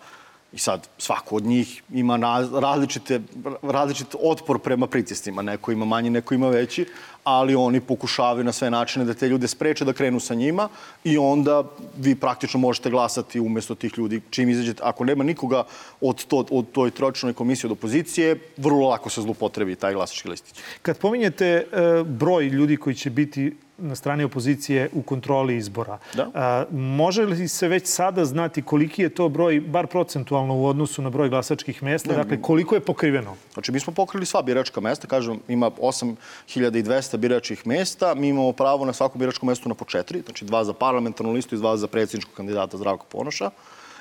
I 0.53 0.57
sad, 0.57 0.87
svako 0.97 1.35
od 1.35 1.43
njih 1.43 1.83
ima 1.93 2.17
različite, 2.61 3.21
različit 3.61 4.15
otpor 4.19 4.59
prema 4.59 4.87
pritiscima. 4.87 5.41
Neko 5.41 5.71
ima 5.71 5.85
manji, 5.85 6.09
neko 6.09 6.33
ima 6.33 6.49
veći, 6.49 6.85
ali 7.23 7.55
oni 7.55 7.81
pokušavaju 7.81 8.43
na 8.43 8.51
sve 8.51 8.69
načine 8.69 9.05
da 9.05 9.13
te 9.13 9.29
ljude 9.29 9.47
spreče 9.47 9.85
da 9.85 9.93
krenu 9.93 10.19
sa 10.19 10.33
njima 10.33 10.69
i 11.03 11.17
onda 11.17 11.63
vi 11.97 12.15
praktično 12.15 12.59
možete 12.59 12.89
glasati 12.89 13.39
umesto 13.39 13.75
tih 13.75 13.93
ljudi 13.97 14.21
čim 14.29 14.49
izađete. 14.49 14.81
Ako 14.85 15.05
nema 15.05 15.23
nikoga 15.23 15.63
od, 16.01 16.25
to, 16.25 16.45
od 16.51 16.71
toj 16.71 16.91
tročnoj 16.91 17.33
komisije 17.33 17.67
od 17.67 17.77
opozicije, 17.77 18.39
vrlo 18.57 18.89
lako 18.89 19.09
se 19.09 19.21
zlupotrebi 19.21 19.75
taj 19.75 19.93
glasački 19.93 20.29
listić. 20.29 20.59
Kad 20.81 20.97
pominjete 20.97 21.45
e, 21.45 21.63
broj 22.03 22.45
ljudi 22.45 22.77
koji 22.77 22.95
će 22.95 23.09
biti 23.09 23.55
na 23.81 23.95
strani 23.95 24.23
opozicije 24.23 24.89
u 24.93 25.01
kontroli 25.01 25.57
izbora. 25.57 25.97
Da. 26.13 26.27
A, 26.33 26.65
može 26.71 27.25
li 27.25 27.47
se 27.47 27.67
već 27.67 27.87
sada 27.87 28.25
znati 28.25 28.61
koliki 28.61 29.01
je 29.01 29.09
to 29.09 29.29
broj, 29.29 29.59
bar 29.59 29.87
procentualno 29.87 30.55
u 30.55 30.65
odnosu 30.65 31.01
na 31.01 31.09
broj 31.09 31.29
glasačkih 31.29 31.83
mesta? 31.83 32.09
Ne, 32.09 32.15
dakle, 32.15 32.41
koliko 32.41 32.75
je 32.75 32.81
pokriveno? 32.81 33.35
Znači, 33.53 33.71
mi 33.71 33.79
smo 33.79 33.93
pokrili 33.93 34.25
sva 34.25 34.41
biračka 34.41 34.81
mesta. 34.81 35.07
Kažem, 35.07 35.39
ima 35.47 35.71
8200 35.71 37.17
biračkih 37.17 37.67
mesta. 37.67 38.13
Mi 38.15 38.27
imamo 38.27 38.51
pravo 38.51 38.85
na 38.85 38.93
svako 38.93 39.17
biračko 39.17 39.45
mesto 39.45 39.69
na 39.69 39.75
po 39.75 39.85
četiri. 39.85 40.21
Znači, 40.21 40.45
dva 40.45 40.63
za 40.63 40.73
parlamentarnu 40.73 41.33
listu 41.33 41.55
i 41.55 41.57
dva 41.57 41.77
za 41.77 41.87
predsjedničkog 41.87 42.33
kandidata 42.33 42.77
Zdravka 42.77 43.03
Ponoša 43.09 43.49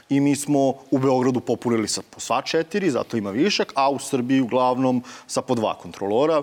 i 0.09 0.21
mi 0.21 0.37
smo 0.37 0.75
u 0.91 0.99
Beogradu 0.99 1.41
popunili 1.41 1.89
sa 1.89 2.03
po 2.11 2.21
sva 2.21 2.43
četiri, 2.43 2.91
zato 2.91 3.17
ima 3.17 3.31
višak, 3.31 3.73
a 3.75 3.91
u 3.91 3.99
Srbiji 3.99 4.41
uglavnom 4.41 5.03
sa 5.27 5.43
po 5.43 5.55
dva 5.55 5.75
kontrolora. 5.75 6.43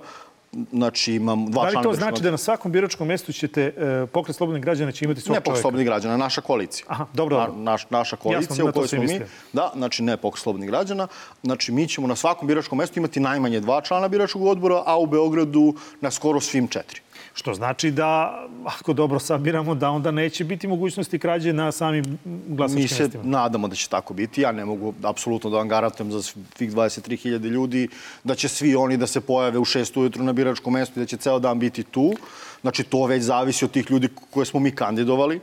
Znači, 0.71 1.13
imam 1.13 1.45
dva 1.51 1.71
člana... 1.71 1.83
Da 1.83 1.89
li 1.89 1.93
to 1.95 2.00
znači 2.00 2.21
da 2.24 2.31
na 2.31 2.38
svakom 2.38 2.71
biračkom 2.71 3.07
mestu 3.07 3.33
ćete, 3.33 3.62
e, 3.62 4.05
pokret 4.05 4.35
slobodnih 4.35 4.63
građana 4.63 4.91
će 4.91 5.05
imati 5.05 5.21
svog 5.21 5.27
čovjeka? 5.27 5.39
Ne 5.39 5.43
pokret 5.43 5.62
slobodnih 5.62 5.88
građana, 5.88 6.17
naša 6.17 6.41
koalicija. 6.41 6.85
Aha, 6.89 7.05
dobro. 7.13 7.38
Na, 7.38 7.47
naš, 7.71 7.89
naša 7.89 8.15
koalicija 8.15 8.65
u 8.65 8.71
kojoj 8.71 8.88
smo 8.88 9.03
mi. 9.03 9.19
Da, 9.53 9.71
znači 9.75 10.03
ne 10.03 10.17
pokret 10.17 10.43
slobodnih 10.43 10.69
građana. 10.69 11.07
Znači, 11.43 11.71
mi 11.71 11.88
ćemo 11.88 12.07
na 12.07 12.15
svakom 12.15 12.47
biračkom 12.47 12.77
mestu 12.77 13.00
imati 13.00 13.19
najmanje 13.19 13.59
dva 13.59 13.81
člana 13.81 14.07
biračkog 14.07 14.43
odbora, 14.43 14.83
a 14.85 14.97
u 14.97 15.05
Beogradu 15.05 15.74
na 16.01 16.12
skoro 16.12 16.39
svim 16.39 16.67
četiri. 16.67 17.04
Što 17.37 17.53
znači 17.53 17.91
da, 17.91 18.43
ako 18.65 18.93
dobro 18.93 19.19
sabiramo, 19.19 19.75
da 19.75 19.89
onda 19.89 20.11
neće 20.11 20.43
biti 20.43 20.67
mogućnosti 20.67 21.19
krađe 21.19 21.53
na 21.53 21.71
samim 21.71 22.17
glasačkim 22.47 22.81
mestima. 22.81 23.07
Mi 23.07 23.11
se 23.11 23.29
nadamo 23.29 23.67
da 23.67 23.75
će 23.75 23.89
tako 23.89 24.13
biti. 24.13 24.41
Ja 24.41 24.51
ne 24.51 24.65
mogu 24.65 24.93
apsolutno 25.03 25.49
da 25.49 25.57
vam 25.57 25.67
garantujem 25.67 26.11
za 26.11 26.21
svih 26.21 26.71
23.000 26.71 27.49
ljudi 27.49 27.87
da 28.23 28.35
će 28.35 28.47
svi 28.47 28.75
oni 28.75 28.97
da 28.97 29.07
se 29.07 29.21
pojave 29.21 29.59
u 29.59 29.65
6 29.65 29.99
ujutru 29.99 30.23
na 30.23 30.33
biračkom 30.33 30.73
mestu 30.73 30.99
i 30.99 31.03
da 31.03 31.05
će 31.05 31.17
ceo 31.17 31.39
dan 31.39 31.59
biti 31.59 31.83
tu. 31.83 32.13
Znači, 32.61 32.83
to 32.83 33.05
već 33.05 33.23
zavisi 33.23 33.65
od 33.65 33.71
tih 33.71 33.91
ljudi 33.91 34.09
koje 34.29 34.45
smo 34.45 34.59
mi 34.59 34.71
kandidovali. 34.71 35.39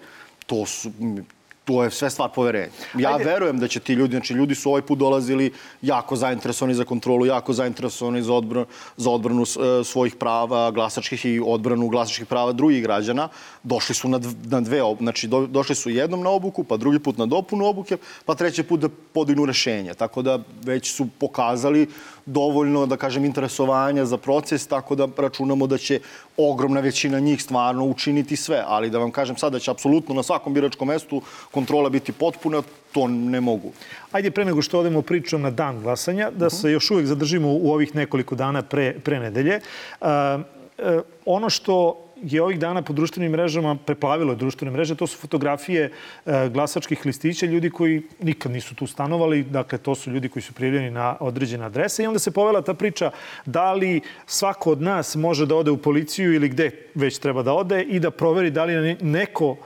To 0.46 0.66
su, 0.66 0.90
to 1.64 1.84
je 1.84 1.90
sve 1.90 2.10
stvar 2.10 2.30
poverenja. 2.34 2.72
Ja 2.98 3.14
Ajde. 3.14 3.24
verujem 3.24 3.58
da 3.58 3.68
će 3.68 3.80
ti 3.80 3.92
ljudi, 3.92 4.16
znači 4.16 4.34
ljudi 4.34 4.54
su 4.54 4.68
ovaj 4.70 4.82
put 4.82 4.98
dolazili 4.98 5.52
jako 5.82 6.16
zainteresovani 6.16 6.74
za 6.74 6.84
kontrolu, 6.84 7.26
jako 7.26 7.52
zainteresovani 7.52 8.22
za 8.22 8.34
odbranu, 8.34 8.66
za 8.96 9.10
odbranu 9.10 9.42
e, 9.42 9.84
svojih 9.84 10.14
prava 10.14 10.70
glasačkih 10.70 11.26
i 11.26 11.40
odbranu 11.46 11.88
glasačkih 11.88 12.26
prava 12.26 12.52
drugih 12.52 12.82
građana. 12.82 13.28
Došli 13.62 13.94
su 13.94 14.08
na, 14.08 14.20
na 14.44 14.60
dve, 14.60 14.80
znači 15.00 15.28
do, 15.28 15.46
došli 15.46 15.74
su 15.74 15.90
jednom 15.90 16.22
na 16.22 16.30
obuku, 16.30 16.64
pa 16.64 16.76
drugi 16.76 16.98
put 16.98 17.18
na 17.18 17.26
dopunu 17.26 17.66
obuke, 17.66 17.96
pa 18.26 18.34
treći 18.34 18.62
put 18.62 18.80
da 18.80 18.88
podignu 18.88 19.46
rešenje. 19.46 19.94
Tako 19.94 20.22
da 20.22 20.38
već 20.62 20.92
su 20.92 21.06
pokazali 21.18 21.88
dovoljno, 22.26 22.86
da 22.86 22.96
kažem, 22.96 23.24
interesovanja 23.24 24.04
za 24.04 24.16
proces, 24.16 24.66
tako 24.66 24.94
da 24.94 25.08
računamo 25.16 25.66
da 25.66 25.78
će 25.78 26.00
ogromna 26.36 26.80
većina 26.80 27.20
njih 27.20 27.42
stvarno 27.42 27.84
učiniti 27.84 28.36
sve. 28.36 28.64
Ali 28.66 28.90
da 28.90 28.98
vam 28.98 29.10
kažem 29.10 29.36
sad 29.36 29.52
da 29.52 29.58
će 29.58 29.70
apsolutno 29.70 30.14
na 30.14 30.22
svakom 30.22 30.54
biračkom 30.54 30.88
mestu 30.88 31.22
kontrola 31.50 31.88
biti 31.88 32.12
potpuna, 32.12 32.62
to 32.92 33.08
ne 33.08 33.40
mogu. 33.40 33.72
Ajde, 34.12 34.30
pre 34.30 34.44
nego 34.44 34.62
što 34.62 34.80
odemo 34.80 35.02
pričom 35.02 35.42
na 35.42 35.50
dan 35.50 35.80
glasanja, 35.82 36.30
da 36.30 36.50
se 36.50 36.72
još 36.72 36.90
uvek 36.90 37.06
zadržimo 37.06 37.48
u 37.48 37.72
ovih 37.72 37.94
nekoliko 37.94 38.34
dana 38.34 38.62
pre, 38.62 38.94
pre 39.04 39.20
nedelje. 39.20 39.60
Uh, 40.00 40.08
uh, 40.08 41.02
ono 41.26 41.50
što 41.50 42.01
je 42.22 42.42
ovih 42.42 42.58
dana 42.58 42.82
po 42.82 42.92
društvenim 42.92 43.32
mrežama 43.32 43.76
preplavilo 43.86 44.34
društvene 44.34 44.70
mreže. 44.70 44.94
To 44.94 45.06
su 45.06 45.18
fotografije 45.18 45.90
e, 46.26 46.48
glasačkih 46.48 47.06
listića, 47.06 47.46
ljudi 47.46 47.70
koji 47.70 48.02
nikad 48.22 48.52
nisu 48.52 48.74
tu 48.74 48.86
stanovali. 48.86 49.42
Dakle, 49.42 49.78
to 49.78 49.94
su 49.94 50.10
ljudi 50.10 50.28
koji 50.28 50.42
su 50.42 50.52
prijavljeni 50.52 50.90
na 50.90 51.16
određene 51.20 51.64
adrese. 51.64 52.02
I 52.02 52.06
onda 52.06 52.18
se 52.18 52.30
povela 52.30 52.62
ta 52.62 52.74
priča 52.74 53.10
da 53.46 53.72
li 53.72 54.00
svako 54.26 54.70
od 54.70 54.82
nas 54.82 55.14
može 55.14 55.46
da 55.46 55.56
ode 55.56 55.70
u 55.70 55.76
policiju 55.76 56.34
ili 56.34 56.48
gde 56.48 56.70
već 56.94 57.18
treba 57.18 57.42
da 57.42 57.52
ode 57.52 57.82
i 57.82 58.00
da 58.00 58.10
proveri 58.10 58.50
da 58.50 58.64
li 58.64 58.96
neko 59.00 59.56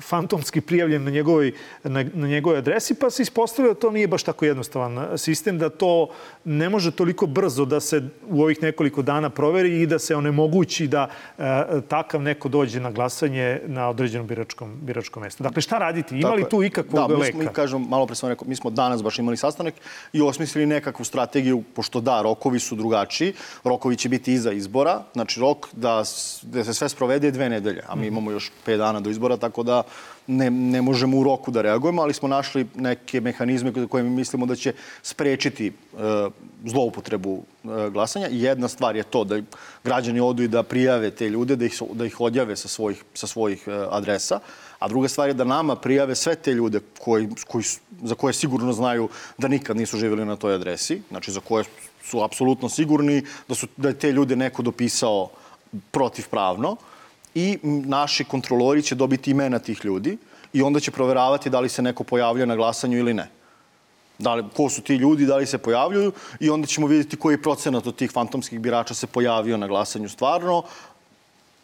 fantomski 0.00 0.60
prijavljen 0.60 1.04
na 1.04 1.10
njegovoj, 1.10 1.52
na, 1.84 2.04
na 2.14 2.28
njegovoj 2.28 2.58
adresi, 2.58 2.94
pa 2.94 3.10
se 3.10 3.22
ispostavilo 3.22 3.74
da 3.74 3.80
to 3.80 3.90
nije 3.90 4.06
baš 4.06 4.22
tako 4.22 4.44
jednostavan 4.44 5.18
sistem, 5.18 5.58
da 5.58 5.68
to 5.68 6.08
ne 6.44 6.68
može 6.68 6.90
toliko 6.90 7.26
brzo 7.26 7.64
da 7.64 7.80
se 7.80 8.02
u 8.28 8.42
ovih 8.42 8.62
nekoliko 8.62 9.02
dana 9.02 9.30
proveri 9.30 9.82
i 9.82 9.86
da 9.86 9.98
se 9.98 10.16
onemogući 10.16 10.86
da 10.86 11.08
e, 11.38 11.42
takav 11.88 12.22
neko 12.22 12.48
dođe 12.48 12.80
na 12.80 12.90
glasanje 12.90 13.60
na 13.66 13.88
određenom 13.88 14.26
biračkom, 14.26 14.78
biračkom 14.82 15.22
mestu. 15.22 15.42
Dakle, 15.42 15.62
šta 15.62 15.78
raditi? 15.78 16.18
Ima 16.18 16.34
li 16.34 16.48
tu 16.50 16.62
ikakvog 16.62 17.08
da, 17.08 17.16
leka? 17.16 17.38
Da, 17.38 17.44
mi, 17.44 17.52
kažem, 17.52 17.86
malo 17.88 18.06
pre 18.06 18.16
sam 18.16 18.28
rekao, 18.28 18.48
mi 18.48 18.56
smo 18.56 18.70
danas 18.70 19.02
baš 19.02 19.18
imali 19.18 19.36
sastanak 19.36 19.74
i 20.12 20.20
osmislili 20.20 20.66
nekakvu 20.66 21.04
strategiju, 21.04 21.62
pošto 21.74 22.00
da, 22.00 22.22
rokovi 22.22 22.58
su 22.58 22.76
drugačiji, 22.76 23.32
rokovi 23.64 23.96
će 23.96 24.08
biti 24.08 24.32
iza 24.32 24.52
izbora, 24.52 25.02
znači 25.12 25.40
rok 25.40 25.68
da, 25.72 26.02
da 26.42 26.64
se 26.64 26.74
sve 26.74 26.88
sprovede 26.88 27.30
dve 27.30 27.48
nedelje, 27.48 27.82
a 27.88 27.94
mi 27.94 28.06
mhm. 28.06 28.08
imamo 28.08 28.30
još 28.30 28.50
5 28.66 28.76
dana 28.76 29.00
do 29.00 29.10
izbora, 29.10 29.36
tako 29.38 29.62
da 29.62 29.82
ne, 30.26 30.50
ne 30.50 30.82
možemo 30.82 31.18
u 31.18 31.24
roku 31.24 31.50
da 31.50 31.62
reagujemo, 31.62 32.02
ali 32.02 32.14
smo 32.14 32.28
našli 32.28 32.66
neke 32.74 33.20
mehanizme 33.20 33.72
koje 33.88 34.02
mi 34.02 34.10
mislimo 34.10 34.46
da 34.46 34.56
će 34.56 34.72
sprečiti 35.02 35.66
e, 35.66 35.72
zloupotrebu 36.64 37.42
e, 37.64 37.90
glasanja. 37.90 38.28
Jedna 38.30 38.68
stvar 38.68 38.96
je 38.96 39.02
to 39.02 39.24
da 39.24 39.40
građani 39.84 40.20
odu 40.20 40.42
i 40.42 40.48
da 40.48 40.62
prijave 40.62 41.10
te 41.10 41.28
ljude, 41.28 41.56
da 41.56 41.64
ih, 41.64 41.82
da 41.92 42.06
ih 42.06 42.20
odjave 42.20 42.56
sa 42.56 42.68
svojih, 42.68 43.04
sa 43.14 43.26
svojih 43.26 43.68
e, 43.68 43.86
adresa. 43.90 44.40
A 44.78 44.88
druga 44.88 45.08
stvar 45.08 45.28
je 45.28 45.34
da 45.34 45.44
nama 45.44 45.76
prijave 45.76 46.14
sve 46.14 46.34
te 46.34 46.52
ljude 46.52 46.80
koji, 46.98 47.28
koji, 47.46 47.64
za 48.02 48.14
koje 48.14 48.34
sigurno 48.34 48.72
znaju 48.72 49.08
da 49.38 49.48
nikad 49.48 49.76
nisu 49.76 49.98
živjeli 49.98 50.24
na 50.24 50.36
toj 50.36 50.54
adresi, 50.54 51.02
znači 51.08 51.32
za 51.32 51.40
koje 51.40 51.64
su 52.02 52.22
apsolutno 52.22 52.68
sigurni 52.68 53.22
da, 53.48 53.54
su, 53.54 53.66
da 53.76 53.88
je 53.88 53.98
te 53.98 54.12
ljude 54.12 54.36
neko 54.36 54.62
dopisao 54.62 55.30
protivpravno 55.90 56.76
i 57.38 57.58
naši 57.62 58.24
kontrolori 58.24 58.82
će 58.82 58.94
dobiti 58.94 59.30
imena 59.30 59.58
tih 59.58 59.84
ljudi 59.84 60.16
i 60.52 60.62
onda 60.62 60.80
će 60.80 60.90
proveravati 60.90 61.50
da 61.50 61.60
li 61.60 61.68
se 61.68 61.82
neko 61.82 62.04
pojavlja 62.04 62.46
na 62.46 62.56
glasanju 62.56 62.98
ili 62.98 63.14
ne. 63.14 63.28
Da 64.18 64.34
li, 64.34 64.44
ko 64.56 64.68
su 64.70 64.82
ti 64.82 64.96
ljudi, 64.96 65.26
da 65.26 65.36
li 65.36 65.46
se 65.46 65.58
pojavljuju 65.58 66.12
i 66.40 66.50
onda 66.50 66.66
ćemo 66.66 66.86
vidjeti 66.86 67.16
koji 67.16 67.42
procenat 67.42 67.86
od 67.86 67.96
tih 67.96 68.10
fantomskih 68.10 68.60
birača 68.60 68.94
se 68.94 69.06
pojavio 69.06 69.56
na 69.56 69.66
glasanju 69.66 70.08
stvarno, 70.08 70.62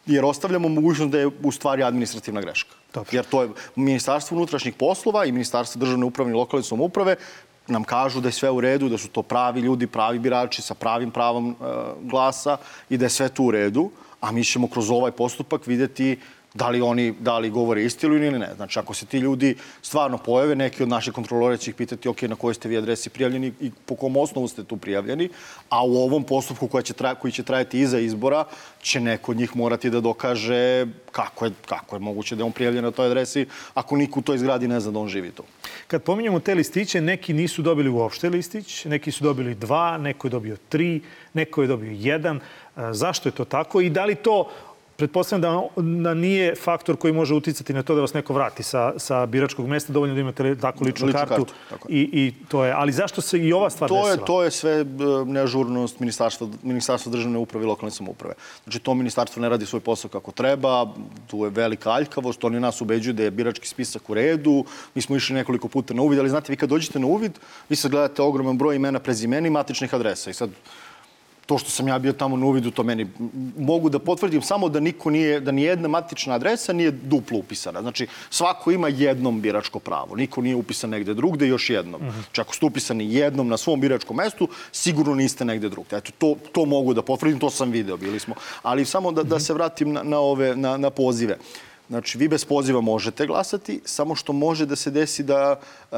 jer 0.05 0.25
ostavljamo 0.25 0.69
mogućnost 0.69 1.11
da 1.11 1.19
je 1.19 1.31
u 1.43 1.51
stvari 1.51 1.83
administrativna 1.83 2.41
greška. 2.41 2.75
Dobro. 2.93 3.09
Jer 3.11 3.25
to 3.25 3.41
je 3.41 3.49
Ministarstvo 3.75 4.37
unutrašnjih 4.37 4.73
poslova 4.79 5.25
i 5.25 5.31
Ministarstvo 5.31 5.79
državne 5.79 6.05
uprave 6.05 6.31
i 6.31 6.39
lokalne 6.39 6.63
samouprave 6.63 7.15
nam 7.67 7.83
kažu 7.83 8.21
da 8.21 8.29
je 8.29 8.39
sve 8.39 8.49
u 8.49 8.61
redu, 8.61 8.89
da 8.89 8.97
su 8.97 9.09
to 9.09 9.23
pravi 9.23 9.61
ljudi, 9.61 9.87
pravi 9.87 10.19
birači 10.19 10.61
sa 10.61 10.73
pravim 10.73 11.11
pravom 11.11 11.49
e, 11.51 11.55
glasa 12.01 12.57
i 12.89 12.97
da 12.97 13.05
je 13.05 13.09
sve 13.09 13.29
tu 13.29 13.45
u 13.45 13.51
redu 13.51 13.89
a 14.25 14.31
mi 14.31 14.43
ćemo 14.43 14.67
kroz 14.67 14.89
ovaj 14.91 15.11
postupak 15.11 15.67
videti 15.67 16.17
da 16.55 16.69
li 16.69 16.81
oni 16.81 17.13
da 17.19 17.37
li 17.37 17.49
govore 17.49 17.83
istinu 17.83 18.15
ili 18.15 18.39
ne. 18.39 18.49
Znači, 18.55 18.79
ako 18.79 18.93
se 18.93 19.05
ti 19.05 19.17
ljudi 19.17 19.55
stvarno 19.81 20.17
pojave, 20.17 20.55
neki 20.55 20.83
od 20.83 20.89
naših 20.89 21.13
kontrolora 21.13 21.57
će 21.57 21.71
ih 21.71 21.75
pitati 21.75 22.09
ok, 22.09 22.21
na 22.21 22.35
kojoj 22.35 22.53
ste 22.53 22.69
vi 22.69 22.77
adresi 22.77 23.09
prijavljeni 23.09 23.51
i 23.61 23.71
po 23.85 23.95
kom 23.95 24.17
osnovu 24.17 24.47
ste 24.47 24.63
tu 24.63 24.77
prijavljeni, 24.77 25.29
a 25.69 25.85
u 25.85 25.97
ovom 25.97 26.23
postupku 26.23 26.67
koji 26.67 26.83
će, 26.83 26.93
traj, 26.93 27.15
koji 27.15 27.31
će 27.31 27.43
trajati 27.43 27.79
iza 27.79 27.99
izbora, 27.99 28.45
će 28.81 28.99
neko 28.99 29.31
od 29.31 29.37
njih 29.37 29.55
morati 29.55 29.89
da 29.89 30.01
dokaže 30.01 30.85
kako 31.11 31.45
je, 31.45 31.51
kako 31.65 31.95
je 31.95 31.99
moguće 31.99 32.35
da 32.35 32.41
je 32.41 32.45
on 32.45 32.51
prijavljen 32.51 32.83
na 32.83 32.91
toj 32.91 33.07
adresi, 33.07 33.45
ako 33.73 33.97
niko 33.97 34.19
u 34.19 34.23
toj 34.23 34.37
zgradi 34.37 34.67
ne 34.67 34.79
zna 34.79 34.91
da 34.91 34.99
on 34.99 35.07
živi 35.07 35.31
tu. 35.31 35.43
Kad 35.87 36.03
pominjamo 36.03 36.39
te 36.39 36.55
listiće, 36.55 37.01
neki 37.01 37.33
nisu 37.33 37.61
dobili 37.61 37.89
uopšte 37.89 38.29
listić, 38.29 38.85
neki 38.85 39.11
su 39.11 39.23
dobili 39.23 39.55
dva, 39.55 39.97
neko 39.97 40.27
je 40.27 40.31
dobio 40.31 40.57
tri, 40.69 41.01
neko 41.33 41.61
je 41.61 41.67
dobio 41.67 41.91
jedan. 41.91 42.39
Zašto 42.91 43.29
je 43.29 43.33
to 43.33 43.45
tako 43.45 43.81
i 43.81 43.89
da 43.89 44.05
li 44.05 44.15
to 44.15 44.49
Pretpostavljam 44.97 45.41
da, 45.75 45.81
da 46.03 46.13
nije 46.13 46.55
faktor 46.55 46.95
koji 46.95 47.13
može 47.13 47.33
uticati 47.33 47.73
na 47.73 47.83
to 47.83 47.95
da 47.95 48.01
vas 48.01 48.13
neko 48.13 48.33
vrati 48.33 48.63
sa, 48.63 48.93
sa 48.97 49.25
biračkog 49.25 49.67
mesta, 49.67 49.93
dovoljno 49.93 50.15
da 50.15 50.21
imate 50.21 50.55
tako 50.55 50.83
ličnu, 50.83 51.07
Ličnu 51.07 51.19
kartu. 51.19 51.35
kartu, 51.35 51.53
tako 51.69 51.91
je. 51.91 51.95
I, 51.95 52.09
I 52.13 52.33
to 52.47 52.63
je. 52.65 52.71
Ali 52.71 52.91
zašto 52.91 53.21
se 53.21 53.39
i 53.39 53.53
ova 53.53 53.69
stvar 53.69 53.89
To 53.89 54.07
je, 54.07 54.11
desila? 54.11 54.25
to 54.25 54.43
je 54.43 54.51
sve 54.51 54.71
e, 54.71 54.85
neažurnost 55.25 55.99
ministarstva, 55.99 56.47
ministarstva 56.63 57.11
državne 57.11 57.37
uprave 57.37 57.65
i 57.65 57.67
lokalne 57.67 57.91
samouprave. 57.91 58.33
Znači, 58.63 58.79
to 58.79 58.93
ministarstvo 58.93 59.41
ne 59.41 59.49
radi 59.49 59.65
svoj 59.65 59.79
posao 59.79 60.09
kako 60.09 60.31
treba, 60.31 60.93
tu 61.27 61.43
je 61.43 61.49
velika 61.49 61.91
aljkavost, 61.91 62.43
oni 62.43 62.59
nas 62.59 62.81
ubeđuju 62.81 63.13
da 63.13 63.23
je 63.23 63.31
birački 63.31 63.67
spisak 63.67 64.09
u 64.09 64.13
redu, 64.13 64.65
mi 64.95 65.01
smo 65.01 65.15
išli 65.15 65.35
nekoliko 65.35 65.67
puta 65.67 65.93
na 65.93 66.01
uvid, 66.01 66.19
ali 66.19 66.29
znate, 66.29 66.51
vi 66.51 66.57
kad 66.57 66.69
dođete 66.69 66.99
na 66.99 67.07
uvid, 67.07 67.31
vi 67.69 67.75
sad 67.75 67.91
gledate 67.91 68.21
ogroman 68.21 68.57
broj 68.57 68.75
imena, 68.75 68.99
prezimena 68.99 69.47
i 69.47 69.51
matičnih 69.51 69.93
adresa. 69.93 70.29
I 70.29 70.33
sad, 70.33 70.49
to 71.45 71.57
što 71.57 71.69
sam 71.69 71.87
ja 71.87 71.99
bio 71.99 72.13
tamo 72.13 72.37
na 72.37 72.45
uvidu, 72.45 72.71
to 72.71 72.83
meni 72.83 73.07
mogu 73.57 73.89
da 73.89 73.99
potvrdim 73.99 74.41
samo 74.41 74.69
da 74.69 74.79
niko 74.79 75.09
nije, 75.09 75.39
da 75.39 75.51
ni 75.51 75.63
jedna 75.63 75.87
matična 75.87 76.33
adresa 76.33 76.73
nije 76.73 76.91
duplo 76.91 77.37
upisana. 77.39 77.81
Znači, 77.81 78.07
svako 78.29 78.71
ima 78.71 78.87
jednom 78.87 79.41
biračko 79.41 79.79
pravo. 79.79 80.15
Niko 80.15 80.41
nije 80.41 80.55
upisan 80.55 80.89
negde 80.89 81.13
drugde, 81.13 81.47
još 81.47 81.69
jednom. 81.69 82.01
Uh 82.01 82.07
-huh. 82.07 82.23
Znači, 82.23 82.41
ako 82.41 82.55
ste 82.55 82.65
upisani 82.65 83.13
jednom 83.13 83.47
na 83.47 83.57
svom 83.57 83.81
biračkom 83.81 84.17
mestu, 84.17 84.47
sigurno 84.71 85.15
niste 85.15 85.45
negde 85.45 85.69
drugde. 85.69 85.97
Eto, 85.97 86.11
to, 86.17 86.35
to 86.51 86.65
mogu 86.65 86.93
da 86.93 87.01
potvrdim, 87.01 87.39
to 87.39 87.49
sam 87.49 87.71
video, 87.71 87.97
bili 87.97 88.19
smo. 88.19 88.35
Ali 88.61 88.85
samo 88.85 89.11
da, 89.11 89.23
da 89.23 89.39
se 89.39 89.53
vratim 89.53 89.93
na, 89.93 90.03
na, 90.03 90.19
ove, 90.19 90.55
na, 90.55 90.77
na 90.77 90.89
pozive. 90.89 91.37
Znači, 91.89 92.17
vi 92.17 92.27
bez 92.27 92.45
poziva 92.45 92.81
možete 92.81 93.27
glasati, 93.27 93.81
samo 93.85 94.15
što 94.15 94.33
može 94.33 94.65
da 94.65 94.75
se 94.75 94.91
desi 94.91 95.23
da 95.23 95.59
uh, 95.91 95.97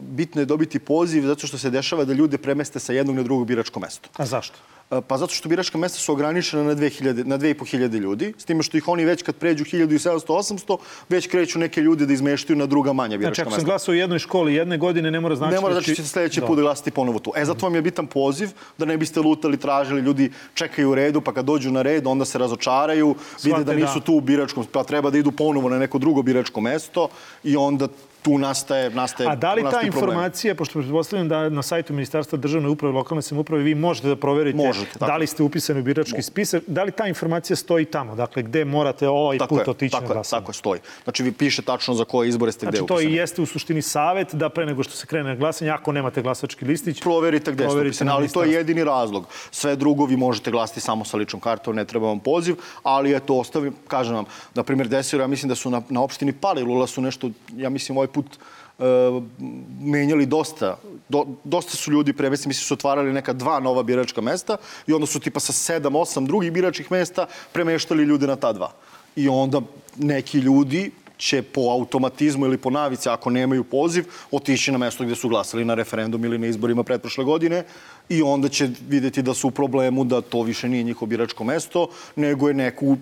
bitno 0.00 0.42
je 0.42 0.46
dobiti 0.46 0.78
poziv 0.78 1.26
zato 1.26 1.46
što 1.46 1.58
se 1.58 1.70
dešava 1.70 2.04
da 2.04 2.12
ljude 2.12 2.38
premeste 2.38 2.78
sa 2.78 2.92
jednog 2.92 3.16
na 3.16 3.22
drugo 3.22 3.44
biračko 3.44 3.80
mesto. 3.80 4.08
A 4.16 4.26
zašto? 4.26 4.58
Pa 5.06 5.18
zato 5.18 5.34
što 5.34 5.48
biračka 5.48 5.78
mesta 5.78 5.98
su 5.98 6.12
ograničena 6.12 6.62
na 6.62 6.74
2000, 6.74 7.24
na 7.24 7.38
2500 7.38 7.98
ljudi, 7.98 8.34
s 8.38 8.44
time 8.44 8.62
što 8.62 8.76
ih 8.76 8.88
oni 8.88 9.04
već 9.04 9.22
kad 9.22 9.34
pređu 9.34 9.64
1700-800, 9.64 10.76
već 11.08 11.26
kreću 11.26 11.58
neke 11.58 11.80
ljude 11.80 12.06
da 12.06 12.12
izmeštaju 12.12 12.56
na 12.56 12.66
druga 12.66 12.92
manja 12.92 13.18
biračka 13.18 13.34
Znači, 13.34 13.40
ako 13.40 13.50
mesta. 13.50 13.60
sam 13.60 13.66
glasao 13.66 13.92
u 13.92 13.96
jednoj 13.96 14.18
školi 14.18 14.54
jedne 14.54 14.78
godine, 14.78 15.10
ne 15.10 15.20
mora 15.20 15.36
znači... 15.36 15.54
Ne 15.54 15.60
mora 15.60 15.74
da 15.74 15.80
znači 15.80 15.86
će- 15.86 15.94
ćete 15.94 16.08
sledeći 16.08 16.40
Da. 16.40 16.46
put 16.46 16.56
da 16.56 16.62
glasati 16.62 16.90
ponovo 16.90 17.18
tu. 17.18 17.32
E, 17.36 17.44
zato 17.44 17.66
vam 17.66 17.74
je 17.74 17.82
bitan 17.82 18.06
poziv 18.06 18.48
da 18.78 18.84
ne 18.84 18.96
biste 18.96 19.20
lutali, 19.20 19.56
tražili, 19.56 20.00
ljudi 20.00 20.30
čekaju 20.54 20.90
u 20.90 20.94
redu, 20.94 21.20
pa 21.20 21.32
kad 21.32 21.44
dođu 21.44 21.70
na 21.70 21.82
red, 21.82 22.06
onda 22.06 22.24
se 22.24 22.38
razočaraju, 22.38 23.08
vide 23.08 23.18
Shvate 23.38 23.64
da 23.64 23.74
nisu 23.74 23.94
da. 23.94 24.00
tu 24.00 24.14
u 24.14 24.20
biračkom, 24.20 24.66
pa 24.66 24.84
treba 24.84 25.10
da 25.10 25.18
idu 25.18 25.32
ponovo 25.32 25.68
na 25.68 25.78
neko 25.78 25.98
drugo 25.98 26.22
biračko 26.22 26.60
mesto 26.60 27.08
i 27.44 27.56
onda 27.56 27.88
tu 28.22 28.38
nastaje, 28.38 28.90
nastaje 28.90 29.30
A 29.30 29.36
da 29.36 29.54
li 29.54 29.62
ta 29.70 29.82
informacija, 29.82 30.54
pošto 30.54 30.78
pretpostavljam 30.80 31.28
da 31.28 31.48
na 31.48 31.62
sajtu 31.62 31.92
Ministarstva 31.92 32.38
državne 32.38 32.68
uprave 32.68 32.92
i 32.92 32.96
lokalne 32.96 33.22
samouprave 33.22 33.62
vi 33.62 33.74
možete 33.74 34.08
da 34.08 34.16
proverite 34.16 34.56
Možete, 34.56 34.98
da 34.98 35.16
li 35.16 35.26
ste 35.26 35.42
upisani 35.42 35.80
u 35.80 35.82
birački 35.82 36.22
spisak, 36.22 36.62
da 36.66 36.82
li 36.82 36.92
ta 36.92 37.06
informacija 37.06 37.56
stoji 37.56 37.84
tamo, 37.84 38.14
dakle 38.14 38.42
gde 38.42 38.64
morate 38.64 39.08
ovaj 39.08 39.38
Tako 39.38 39.54
put 39.54 39.66
je, 39.66 39.70
otići 39.70 39.94
na 39.94 40.00
tako 40.00 40.12
je, 40.12 40.14
glasanje? 40.14 40.40
tako 40.40 40.50
je, 40.50 40.54
stoji. 40.54 40.80
Znači, 41.04 41.22
vi 41.22 41.32
piše 41.32 41.62
tačno 41.62 41.94
za 41.94 42.04
koje 42.04 42.28
izbore 42.28 42.52
ste 42.52 42.66
gde 42.66 42.76
Znači, 42.76 42.88
to 42.88 42.94
upisani. 42.94 43.12
i 43.12 43.16
jeste 43.16 43.42
u 43.42 43.46
suštini 43.46 43.82
savet 43.82 44.34
da 44.34 44.48
pre 44.48 44.66
nego 44.66 44.82
što 44.82 44.92
se 44.92 45.06
krene 45.06 45.28
na 45.28 45.36
glasanje, 45.36 45.70
ako 45.70 45.92
nemate 45.92 46.22
glasački 46.22 46.64
listić, 46.64 47.02
proverite 47.02 47.52
gde 47.52 47.64
ste 47.64 47.68
Proverite 47.68 47.90
upisani, 47.90 48.08
na 48.08 48.14
ali 48.16 48.28
to 48.28 48.42
je 48.42 48.52
jedini 48.52 48.84
razlog. 48.84 49.26
Sve 49.50 49.76
drugo 49.76 50.04
vi 50.04 50.16
možete 50.16 50.50
glasiti 50.50 50.80
samo 50.80 51.04
sa 51.04 51.16
ličnom 51.16 51.40
kartom, 51.40 51.76
ne 51.76 51.84
treba 51.84 52.06
vam 52.06 52.20
poziv, 52.20 52.56
ali 52.82 53.16
eto, 53.16 53.34
ostavim, 53.34 53.74
kažem 53.88 54.14
vam, 54.14 54.24
na 54.54 54.62
primjer, 54.62 54.88
desilo, 54.88 55.22
ja 55.22 55.26
mislim 55.26 55.48
da 55.48 55.54
su 55.54 55.70
na, 55.70 55.82
na 55.88 56.02
opštini 56.02 56.32
Palilula 56.32 56.86
su 56.86 57.00
nešto, 57.00 57.30
ja 57.56 57.68
mislim, 57.68 57.96
ovaj 57.98 58.07
put 58.08 58.38
e, 58.78 58.84
menjali 59.80 60.26
dosta. 60.26 60.76
Do, 61.08 61.26
dosta 61.44 61.76
su 61.76 61.92
ljudi 61.92 62.12
premesti, 62.12 62.48
mislim 62.48 62.64
su 62.64 62.74
otvarali 62.74 63.12
neka 63.12 63.32
dva 63.32 63.60
nova 63.60 63.82
biračka 63.82 64.20
mesta 64.20 64.56
i 64.86 64.92
onda 64.92 65.06
su 65.06 65.20
tipa 65.20 65.40
sa 65.40 65.52
sedam, 65.52 65.96
osam 65.96 66.26
drugih 66.26 66.52
biračkih 66.52 66.92
mesta 66.92 67.26
premeštali 67.52 68.04
ljude 68.04 68.26
na 68.26 68.36
ta 68.36 68.52
dva. 68.52 68.72
I 69.16 69.28
onda 69.28 69.60
neki 69.96 70.38
ljudi 70.38 70.90
će 71.18 71.42
po 71.42 71.60
automatizmu 71.60 72.46
ili 72.46 72.58
po 72.58 72.70
navici, 72.70 73.08
ako 73.08 73.30
nemaju 73.30 73.64
poziv, 73.64 74.04
otići 74.30 74.72
na 74.72 74.78
mesto 74.78 75.04
gde 75.04 75.14
su 75.14 75.28
glasali 75.28 75.64
na 75.64 75.74
referendum 75.74 76.24
ili 76.24 76.38
na 76.38 76.46
izborima 76.46 76.82
pretprošle 76.82 77.24
godine 77.24 77.64
i 78.08 78.22
onda 78.22 78.48
će 78.48 78.68
videti 78.88 79.22
da 79.22 79.34
su 79.34 79.48
u 79.48 79.50
problemu 79.50 80.04
da 80.04 80.20
to 80.20 80.42
više 80.42 80.68
nije 80.68 80.82
njihovo 80.82 81.06
biračko 81.06 81.44
mesto, 81.44 81.88
nego 82.16 82.48
je 82.48 82.54
neku... 82.54 82.96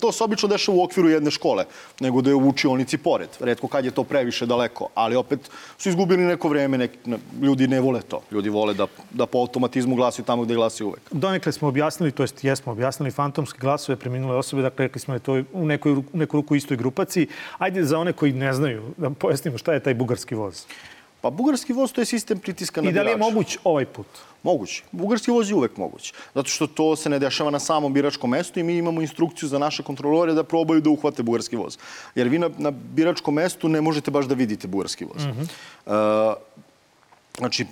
To 0.00 0.12
se 0.12 0.24
obično 0.24 0.48
dešava 0.48 0.78
u 0.78 0.82
okviru 0.82 1.08
jedne 1.08 1.30
škole, 1.30 1.64
nego 2.00 2.22
da 2.22 2.30
je 2.30 2.34
u 2.34 2.48
učionici 2.48 2.98
pored. 2.98 3.28
Redko 3.40 3.68
kad 3.68 3.84
je 3.84 3.90
to 3.90 4.04
previše 4.04 4.46
daleko, 4.46 4.88
ali 4.94 5.16
opet 5.16 5.50
su 5.78 5.88
izgubili 5.88 6.22
neko 6.22 6.48
vreme, 6.48 6.78
nek, 6.78 6.90
ne- 7.04 7.18
ljudi 7.42 7.68
ne 7.68 7.80
vole 7.80 8.00
to. 8.02 8.20
Ljudi 8.30 8.48
vole 8.48 8.74
da, 8.74 8.86
da 9.10 9.26
po 9.26 9.38
automatizmu 9.38 9.96
glasaju 9.96 10.24
tamo 10.24 10.42
gde 10.42 10.54
glasaju 10.54 10.88
uvek. 10.88 11.00
Donekle 11.10 11.52
smo 11.52 11.68
objasnili, 11.68 12.12
to 12.12 12.22
jest 12.22 12.44
jesmo 12.44 12.72
objasnili 12.72 13.10
fantomske 13.10 13.58
glasove 13.60 13.96
preminule 13.96 14.36
osobe, 14.36 14.62
dakle 14.62 14.86
rekli 14.86 15.00
smo 15.00 15.14
da 15.14 15.18
to 15.18 15.42
u 15.52 15.66
nekoj, 15.66 15.92
u 15.92 16.04
neku 16.12 16.36
ruku 16.36 16.54
istoj 16.54 16.76
grupaciji. 16.76 17.26
Ajde 17.58 17.84
za 17.84 17.98
one 17.98 18.12
koji 18.12 18.32
ne 18.32 18.52
znaju 18.52 18.82
da 18.96 19.10
pojasnimo 19.10 19.58
šta 19.58 19.72
je 19.72 19.80
taj 19.80 19.94
bugarski 19.94 20.34
voz. 20.34 20.64
Pa 21.24 21.30
bugarski 21.30 21.72
voz 21.72 21.92
to 21.92 22.00
je 22.00 22.04
sistem 22.04 22.38
pritiska 22.38 22.82
na 22.82 22.90
I 22.90 22.92
da 22.92 23.02
li 23.02 23.10
je 23.10 23.16
moguć 23.16 23.56
ovaj 23.64 23.86
put? 23.86 24.06
Moguće. 24.42 24.82
Bugarski 24.92 25.30
voz 25.30 25.48
je 25.50 25.54
uvek 25.54 25.76
moguć. 25.76 26.12
Zato 26.34 26.48
što 26.48 26.66
to 26.66 26.96
se 26.96 27.08
ne 27.08 27.18
dešava 27.18 27.50
na 27.50 27.58
samom 27.58 27.92
biračkom 27.92 28.30
mestu 28.30 28.60
i 28.60 28.62
mi 28.62 28.76
imamo 28.76 29.00
instrukciju 29.00 29.48
za 29.48 29.58
naše 29.58 29.82
kontrolore 29.82 30.34
da 30.34 30.44
probaju 30.44 30.80
da 30.80 30.90
uhvate 30.90 31.22
bugarski 31.22 31.56
voz. 31.56 31.78
Jer 32.14 32.28
vi 32.28 32.38
na, 32.38 32.50
na 32.58 32.70
biračkom 32.70 33.34
mestu 33.34 33.68
ne 33.68 33.80
možete 33.80 34.10
baš 34.10 34.26
da 34.26 34.34
vidite 34.34 34.68
bugarski 34.68 35.04
voz. 35.04 35.24
Mm 35.24 35.32
-hmm. 35.32 36.34
Znači, 37.38 37.66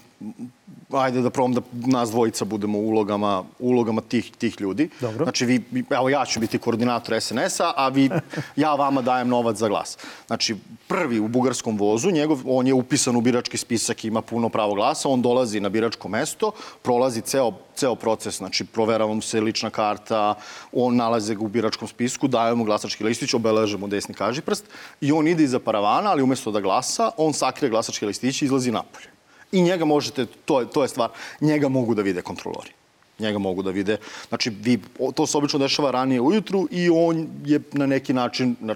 ajde 0.92 1.20
da 1.20 1.30
probam 1.30 1.54
da 1.54 1.60
nas 1.72 2.10
dvojica 2.10 2.44
budemo 2.44 2.78
u 2.78 2.88
ulogama, 2.88 3.44
ulogama 3.58 4.00
tih, 4.00 4.32
tih 4.38 4.60
ljudi. 4.60 4.88
Dobro. 5.00 5.24
Znači, 5.24 5.46
vi, 5.46 5.64
vi- 5.70 5.84
evo 5.90 6.08
ja 6.08 6.24
ću 6.24 6.40
biti 6.40 6.58
koordinator 6.58 7.22
SNS-a, 7.22 7.72
a 7.76 7.88
vi, 7.88 8.10
ja 8.56 8.74
vama 8.74 9.02
dajem 9.02 9.28
novac 9.28 9.56
za 9.56 9.68
glas. 9.68 9.98
Znači, 10.26 10.56
prvi 10.88 11.20
u 11.20 11.28
bugarskom 11.28 11.78
vozu, 11.78 12.10
njegov, 12.10 12.40
on 12.46 12.66
je 12.66 12.74
upisan 12.74 13.16
u 13.16 13.20
birački 13.20 13.56
spisak, 13.56 14.04
ima 14.04 14.22
puno 14.22 14.48
pravo 14.48 14.74
glasa, 14.74 15.08
on 15.08 15.22
dolazi 15.22 15.60
na 15.60 15.68
biračko 15.68 16.08
mesto, 16.08 16.52
prolazi 16.82 17.20
ceo, 17.20 17.52
ceo 17.74 17.94
proces, 17.94 18.36
znači 18.38 18.64
proverava 18.64 19.14
mu 19.14 19.22
se 19.22 19.40
lična 19.40 19.70
karta, 19.70 20.34
on 20.72 20.96
nalaze 20.96 21.34
ga 21.34 21.44
u 21.44 21.48
biračkom 21.48 21.88
spisku, 21.88 22.28
daje 22.28 22.54
mu 22.54 22.64
glasački 22.64 23.04
listić, 23.04 23.34
obeleže 23.34 23.78
mu 23.78 23.88
desni 23.88 24.14
kažiprst 24.14 24.64
i 25.00 25.12
on 25.12 25.28
ide 25.28 25.44
iza 25.44 25.58
paravana, 25.58 26.10
ali 26.10 26.22
umesto 26.22 26.50
da 26.50 26.60
glasa, 26.60 27.10
on 27.16 27.32
sakrije 27.32 27.70
glasački 27.70 28.06
listić 28.06 28.42
i 28.42 28.44
izlazi 28.44 28.70
napolje. 28.70 29.06
I 29.52 29.62
njega 29.62 29.84
možete, 29.84 30.26
to 30.44 30.60
je, 30.60 30.70
to 30.70 30.82
je 30.82 30.88
stvar, 30.88 31.10
njega 31.40 31.68
mogu 31.68 31.94
da 31.94 32.02
vide 32.02 32.22
kontrolori. 32.22 32.70
Njega 33.18 33.38
mogu 33.38 33.62
da 33.62 33.70
vide. 33.70 33.96
Znači, 34.28 34.50
vi, 34.50 34.78
to 35.14 35.26
se 35.26 35.38
obično 35.38 35.58
dešava 35.58 35.90
ranije 35.90 36.20
ujutru 36.20 36.68
i 36.70 36.90
on 36.90 37.28
je 37.44 37.60
na 37.72 37.86
neki 37.86 38.12
način, 38.12 38.56
na, 38.60 38.74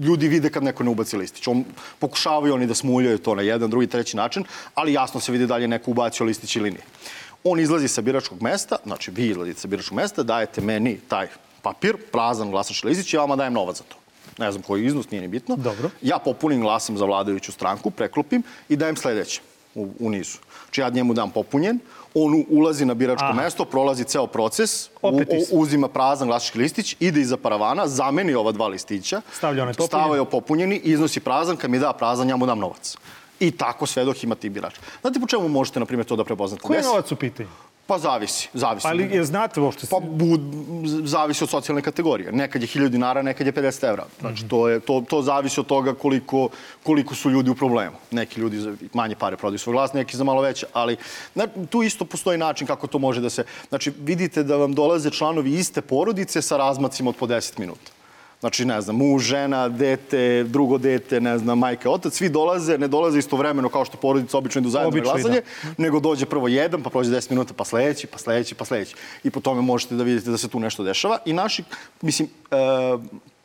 ljudi 0.00 0.28
vide 0.28 0.50
kad 0.50 0.62
neko 0.64 0.84
ne 0.84 0.90
ubaci 0.90 1.16
listić. 1.16 1.46
On, 1.46 1.64
pokušavaju 1.98 2.54
oni 2.54 2.66
da 2.66 2.74
smuljaju 2.74 3.18
to 3.18 3.34
na 3.34 3.42
jedan, 3.42 3.70
drugi, 3.70 3.86
treći 3.86 4.16
način, 4.16 4.44
ali 4.74 4.92
jasno 4.92 5.20
se 5.20 5.32
vidi 5.32 5.46
da 5.46 5.56
li 5.56 5.64
je 5.64 5.68
neko 5.68 5.90
ubacio 5.90 6.26
listić 6.26 6.56
ili 6.56 6.70
nije. 6.70 6.84
On 7.44 7.60
izlazi 7.60 7.88
sa 7.88 8.00
biračkog 8.00 8.42
mesta, 8.42 8.76
znači 8.84 9.10
vi 9.10 9.28
izlazite 9.28 9.60
sa 9.60 9.68
biračkog 9.68 9.96
mesta, 9.96 10.22
dajete 10.22 10.60
meni 10.60 11.00
taj 11.08 11.28
papir, 11.62 11.96
prazan 12.12 12.50
glasački 12.50 12.86
listić 12.86 13.12
i 13.12 13.16
ja 13.16 13.20
vama 13.20 13.36
dajem 13.36 13.52
novac 13.52 13.76
za 13.76 13.84
to. 13.84 13.96
Ne 14.38 14.52
znam 14.52 14.62
koji 14.62 14.86
iznos, 14.86 15.10
nije 15.10 15.20
ni 15.20 15.28
bitno. 15.28 15.56
Dobro. 15.56 15.90
Ja 16.02 16.18
popunim 16.18 16.60
glasam 16.60 16.98
za 16.98 17.04
vladajuću 17.04 17.52
stranku, 17.52 17.90
preklopim 17.90 18.42
i 18.68 18.76
dajem 18.76 18.96
sledeće 18.96 19.40
u, 19.74 19.88
u 20.00 20.10
nizu. 20.10 20.38
Znači 20.64 20.80
ja 20.80 20.88
njemu 20.88 21.14
dam 21.14 21.30
popunjen, 21.30 21.78
on 22.14 22.44
ulazi 22.50 22.84
na 22.84 22.94
biračko 22.94 23.24
Aha. 23.24 23.42
mesto, 23.42 23.64
prolazi 23.64 24.04
ceo 24.04 24.26
proces, 24.26 24.86
u, 25.02 25.20
uzima 25.52 25.88
prazan 25.88 26.28
glasački 26.28 26.58
listić, 26.58 26.96
ide 27.00 27.20
iza 27.20 27.36
paravana, 27.36 27.88
zameni 27.88 28.34
ova 28.34 28.52
dva 28.52 28.68
listića, 28.68 29.20
Stavlja 29.32 29.62
onaj 29.62 29.74
popunjen. 29.74 29.88
stavlja 29.88 30.24
popunjeni, 30.24 30.76
iznosi 30.76 31.20
prazan, 31.20 31.56
kad 31.56 31.70
mi 31.70 31.78
da 31.78 31.92
prazan, 31.92 32.28
ja 32.28 32.36
mu 32.36 32.46
dam 32.46 32.58
novac. 32.58 32.96
I 33.40 33.50
tako 33.50 33.86
sve 33.86 34.04
dok 34.04 34.24
ima 34.24 34.34
ti 34.34 34.48
birača. 34.48 34.80
Znate 35.00 35.20
po 35.20 35.26
čemu 35.26 35.48
možete, 35.48 35.80
na 35.80 35.86
primjer, 35.86 36.06
to 36.06 36.16
da 36.16 36.24
prepoznate? 36.24 36.62
Koji 36.62 36.76
je 36.76 36.82
novac 36.82 37.12
u 37.12 37.16
pitanju? 37.16 37.48
Pa 37.86 37.98
zavisi, 37.98 38.48
zavisi. 38.54 38.86
Ali 38.86 39.08
je 39.16 39.24
znate 39.24 39.60
uopšte? 39.60 39.86
Pa 39.90 39.98
bu, 40.00 40.38
zavisi 41.04 41.44
od 41.44 41.50
socijalne 41.50 41.82
kategorije. 41.82 42.32
Nekad 42.32 42.62
je 42.62 42.68
1000 42.68 42.88
dinara, 42.88 43.22
nekad 43.22 43.46
je 43.46 43.52
50 43.52 43.88
evra. 43.88 44.06
Znači, 44.20 44.48
to, 44.48 44.68
je, 44.68 44.80
to, 44.80 45.04
to 45.08 45.22
zavisi 45.22 45.60
od 45.60 45.66
toga 45.66 45.94
koliko, 45.94 46.48
koliko 46.82 47.14
su 47.14 47.30
ljudi 47.30 47.50
u 47.50 47.54
problemu. 47.54 47.96
Neki 48.10 48.40
ljudi 48.40 48.58
za 48.58 48.74
manje 48.94 49.16
pare 49.16 49.36
prodaju 49.36 49.58
svoj 49.58 49.72
glas, 49.72 49.92
neki 49.92 50.16
za 50.16 50.24
malo 50.24 50.42
veće, 50.42 50.66
ali 50.72 50.96
na, 51.34 51.46
tu 51.70 51.82
isto 51.82 52.04
postoji 52.04 52.38
način 52.38 52.66
kako 52.66 52.86
to 52.86 52.98
može 52.98 53.20
da 53.20 53.30
se... 53.30 53.44
Znači, 53.68 53.92
vidite 53.98 54.42
da 54.42 54.56
vam 54.56 54.74
dolaze 54.74 55.10
članovi 55.10 55.54
iste 55.54 55.80
porodice 55.80 56.42
sa 56.42 56.56
razmacima 56.56 57.10
od 57.10 57.16
po 57.16 57.26
10 57.26 57.58
minuta. 57.58 58.01
Znači, 58.42 58.64
ne 58.64 58.80
znam, 58.80 58.96
muž, 58.96 59.22
žena, 59.22 59.68
dete, 59.68 60.44
drugo 60.44 60.78
dete, 60.78 61.20
ne 61.20 61.38
znam, 61.38 61.58
majka, 61.58 61.90
otac, 61.90 62.14
svi 62.14 62.28
dolaze, 62.28 62.78
ne 62.78 62.88
dolaze 62.88 63.18
istovremeno 63.18 63.68
kao 63.68 63.84
što 63.84 63.96
porodica 63.96 64.38
obično 64.38 64.60
idu 64.60 64.70
zajedno 64.70 64.88
Obično, 64.88 65.12
na 65.12 65.12
glasanje, 65.12 65.42
nego 65.78 66.00
dođe 66.00 66.26
prvo 66.26 66.48
jedan, 66.48 66.82
pa 66.82 66.90
prođe 66.90 67.10
10 67.10 67.30
minuta, 67.30 67.54
pa 67.54 67.64
sledeći, 67.64 68.06
pa 68.06 68.18
sledeći, 68.18 68.54
pa 68.54 68.64
sledeći. 68.64 68.94
I 69.24 69.30
po 69.30 69.40
tome 69.40 69.62
možete 69.62 69.94
da 69.94 70.02
vidite 70.02 70.30
da 70.30 70.38
se 70.38 70.48
tu 70.48 70.60
nešto 70.60 70.82
dešava. 70.82 71.18
I 71.24 71.32
naši, 71.32 71.62
mislim, 72.00 72.28
e, 72.50 72.56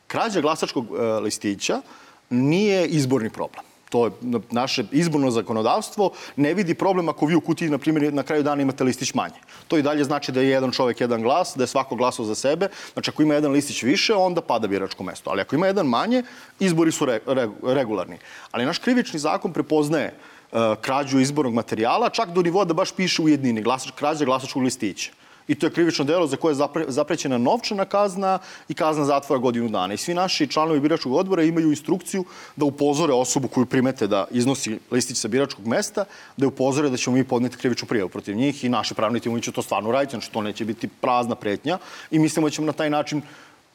krađa 0.07 0.41
glasačkog 0.41 0.85
e, 0.85 1.01
listića 1.19 1.81
nije 2.29 2.87
izborni 2.87 3.29
problem. 3.29 3.66
To 3.89 4.05
je 4.05 4.11
naše 4.51 4.83
izborno 4.91 5.31
zakonodavstvo 5.31 6.11
ne 6.35 6.53
vidi 6.53 6.73
problem 6.73 7.09
ako 7.09 7.25
vi 7.25 7.35
u 7.35 7.41
kutiji, 7.41 7.69
na 7.69 7.77
primjer, 7.77 8.13
na 8.13 8.23
kraju 8.23 8.43
dana 8.43 8.61
imate 8.61 8.83
listić 8.83 9.13
manje. 9.13 9.39
To 9.67 9.77
i 9.77 9.81
dalje 9.81 10.03
znači 10.03 10.31
da 10.31 10.41
je 10.41 10.49
jedan 10.49 10.71
čovek 10.71 11.01
jedan 11.01 11.21
glas, 11.21 11.53
da 11.55 11.63
je 11.63 11.67
svako 11.67 11.95
glasao 11.95 12.25
za 12.25 12.35
sebe. 12.35 12.67
Znači, 12.93 13.09
ako 13.09 13.23
ima 13.23 13.33
jedan 13.33 13.51
listić 13.51 13.83
više, 13.83 14.13
onda 14.13 14.41
pada 14.41 14.67
biračko 14.67 15.03
mesto. 15.03 15.29
Ali 15.29 15.41
ako 15.41 15.55
ima 15.55 15.67
jedan 15.67 15.87
manje, 15.87 16.23
izbori 16.59 16.91
su 16.91 17.05
re, 17.05 17.19
re, 17.27 17.47
regularni. 17.63 18.17
Ali 18.51 18.65
naš 18.65 18.79
krivični 18.79 19.19
zakon 19.19 19.53
prepoznaje 19.53 20.13
uh, 20.51 20.59
krađu 20.81 21.19
izbornog 21.19 21.53
materijala, 21.53 22.09
čak 22.09 22.29
do 22.29 22.41
nivoa 22.41 22.65
da 22.65 22.73
baš 22.73 22.91
piše 22.91 23.21
u 23.21 23.29
jednini, 23.29 23.61
glasač, 23.61 23.91
krađa 23.95 24.25
glasačkog 24.25 24.63
listića 24.63 25.11
i 25.47 25.55
to 25.55 25.65
je 25.65 25.71
krivično 25.71 26.05
delo 26.05 26.27
za 26.27 26.37
koje 26.37 26.51
je 26.51 26.85
zaprećena 26.87 27.37
novčana 27.37 27.85
kazna 27.85 28.39
i 28.69 28.73
kazna 28.73 29.05
zatvora 29.05 29.39
godinu 29.39 29.69
dana. 29.69 29.93
I 29.93 29.97
svi 29.97 30.13
naši 30.13 30.47
članovi 30.47 30.79
biračkog 30.79 31.13
odbora 31.13 31.43
imaju 31.43 31.69
instrukciju 31.69 32.25
da 32.55 32.65
upozore 32.65 33.13
osobu 33.13 33.47
koju 33.47 33.65
primete 33.65 34.07
da 34.07 34.25
iznosi 34.31 34.79
listić 34.91 35.17
sa 35.17 35.27
biračkog 35.27 35.67
mesta, 35.67 36.05
da 36.37 36.45
je 36.45 36.47
upozore 36.47 36.89
da 36.89 36.97
ćemo 36.97 37.15
mi 37.15 37.23
podneti 37.23 37.57
krivičnu 37.57 37.87
prijavu 37.87 38.09
protiv 38.09 38.35
njih 38.35 38.63
i 38.63 38.69
naši 38.69 38.93
pravni 38.93 39.19
timovi 39.19 39.41
će 39.41 39.51
to 39.51 39.61
stvarno 39.61 39.91
raditi, 39.91 40.11
znači 40.11 40.31
to 40.31 40.41
neće 40.41 40.65
biti 40.65 40.87
prazna 40.87 41.35
pretnja 41.35 41.77
i 42.11 42.19
mislimo 42.19 42.47
da 42.47 42.51
ćemo 42.51 42.67
na 42.67 42.73
taj 42.73 42.89
način 42.89 43.21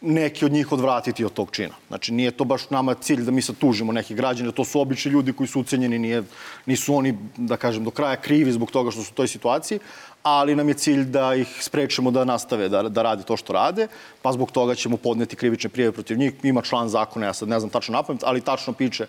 neki 0.03 0.45
od 0.45 0.53
njih 0.53 0.73
odvratiti 0.73 1.25
od 1.25 1.33
tog 1.33 1.51
čina. 1.51 1.75
Znači, 1.89 2.13
nije 2.13 2.31
to 2.31 2.45
baš 2.45 2.71
nama 2.71 2.95
cilj 2.95 3.23
da 3.23 3.31
mi 3.31 3.43
sad 3.43 3.57
tužimo 3.57 3.93
neki 3.93 4.15
građane, 4.15 4.53
to 4.53 4.65
su 4.65 4.81
obični 4.81 5.11
ljudi 5.11 5.33
koji 5.33 5.47
su 5.47 5.61
ucenjeni, 5.61 5.99
nije, 5.99 6.23
nisu 6.67 6.95
oni, 6.95 7.19
da 7.37 7.57
kažem, 7.57 7.85
do 7.85 7.91
kraja 7.91 8.17
krivi 8.17 8.53
zbog 8.53 8.71
toga 8.71 8.91
što 8.91 9.03
su 9.03 9.13
u 9.13 9.17
toj 9.17 9.29
situaciji, 9.29 9.79
ali 10.23 10.57
nam 10.57 10.69
je 10.69 10.75
cilj 10.75 11.05
da 11.05 11.35
ih 11.35 11.49
sprečemo 11.61 12.11
da 12.11 12.25
nastave 12.25 12.69
da, 12.69 12.83
da 12.83 13.03
rade 13.03 13.23
to 13.23 13.37
što 13.37 13.53
rade, 13.53 13.89
pa 14.23 14.33
zbog 14.33 14.51
toga 14.51 14.75
ćemo 14.75 14.97
podneti 14.97 15.37
krivične 15.37 15.71
prijeve 15.71 15.93
protiv 15.93 16.19
njih. 16.19 16.33
Ima 16.43 16.63
član 16.63 16.89
zakona, 16.89 17.27
ja 17.27 17.33
sad 17.33 17.49
ne 17.49 17.61
znam 17.61 17.71
tačno 17.71 17.93
napamet, 17.93 18.23
ali 18.25 18.41
tačno 18.41 18.73
piče 18.73 19.05
e, 19.05 19.07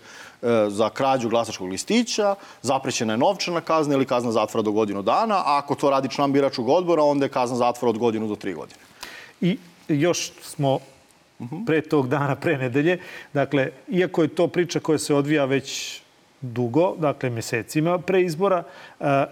za 0.68 0.90
krađu 0.90 1.28
glasačkog 1.28 1.68
listića, 1.68 2.34
zaprećena 2.62 3.12
je 3.12 3.18
novčana 3.18 3.60
kazna 3.60 3.94
ili 3.94 4.06
kazna 4.06 4.32
zatvora 4.32 4.62
do 4.62 4.72
godinu 4.72 5.02
dana, 5.02 5.34
a 5.34 5.58
ako 5.58 5.74
to 5.74 5.90
radi 5.90 6.08
član 6.08 6.32
biračkog 6.32 6.68
odbora, 6.68 7.02
onda 7.02 7.24
je 7.24 7.28
kazna 7.28 7.56
zatvora 7.56 7.90
od 7.90 7.98
godinu 7.98 8.28
do 8.28 8.36
tri 8.36 8.54
godine. 8.54 8.80
I 9.40 9.58
još 9.88 10.32
smo 10.42 10.78
pre 11.66 11.80
tog 11.80 12.08
dana, 12.08 12.36
pre 12.36 12.58
nedelje. 12.58 12.98
Dakle, 13.32 13.70
iako 13.88 14.22
je 14.22 14.28
to 14.28 14.48
priča 14.48 14.80
koja 14.80 14.98
se 14.98 15.14
odvija 15.14 15.44
već 15.44 16.00
dugo, 16.52 16.94
dakle 16.98 17.30
mesecima 17.30 17.98
pre 17.98 18.22
izbora, 18.22 18.62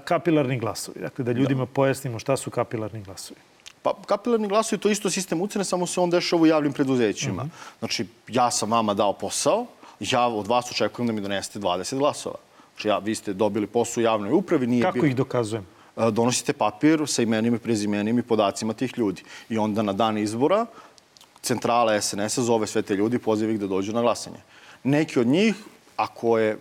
kapilarni 0.04 0.58
glasovi. 0.58 1.00
Dakle, 1.00 1.24
da 1.24 1.32
ljudima 1.32 1.64
da. 1.64 1.72
pojasnimo 1.72 2.18
šta 2.18 2.36
su 2.36 2.50
kapilarni 2.50 3.02
glasovi. 3.02 3.40
Pa 3.82 3.94
kapilarni 4.06 4.48
glasovi 4.48 4.80
to 4.80 4.88
isto 4.88 5.10
sistem 5.10 5.40
ucene, 5.40 5.64
samo 5.64 5.86
se 5.86 6.00
on 6.00 6.10
dešava 6.10 6.42
u 6.42 6.46
javnim 6.46 6.72
preduzećima. 6.72 7.42
Uh 7.42 7.48
mhm. 7.48 7.56
-huh. 7.56 7.78
Znači, 7.78 8.06
ja 8.28 8.50
sam 8.50 8.70
vama 8.70 8.94
dao 8.94 9.12
posao, 9.12 9.66
ja 10.00 10.26
od 10.26 10.46
vas 10.46 10.70
očekujem 10.70 11.06
da 11.06 11.12
mi 11.12 11.20
donesete 11.20 11.58
20 11.58 11.98
glasova. 11.98 12.36
Znači, 12.74 12.88
ja, 12.88 12.98
vi 12.98 13.14
ste 13.14 13.32
dobili 13.32 13.66
posao 13.66 14.00
u 14.00 14.04
javnoj 14.04 14.32
upravi, 14.32 14.66
nije 14.66 14.82
Kako 14.82 14.94
bilo... 14.94 15.06
ih 15.06 15.16
dokazujem? 15.16 15.66
Donosite 15.96 16.52
papir 16.52 17.02
sa 17.06 17.22
imenima 17.22 17.56
i 17.56 17.60
prezimenima 17.60 18.20
i 18.20 18.22
podacima 18.22 18.72
tih 18.72 18.98
ljudi. 18.98 19.22
I 19.48 19.58
onda 19.58 19.82
na 19.82 19.92
dan 19.92 20.18
izbora 20.18 20.66
centrala 21.42 22.00
SNS-a 22.00 22.42
zove 22.42 22.66
sve 22.66 22.82
te 22.82 22.94
ljudi 22.96 23.16
i 23.16 23.18
poziva 23.18 23.52
ih 23.52 23.60
da 23.60 23.66
dođu 23.66 23.92
na 23.92 24.00
glasanje. 24.00 24.36
Neki 24.84 25.20
od 25.20 25.26
njih 25.26 25.54
ako 26.02 26.38
je 26.38 26.58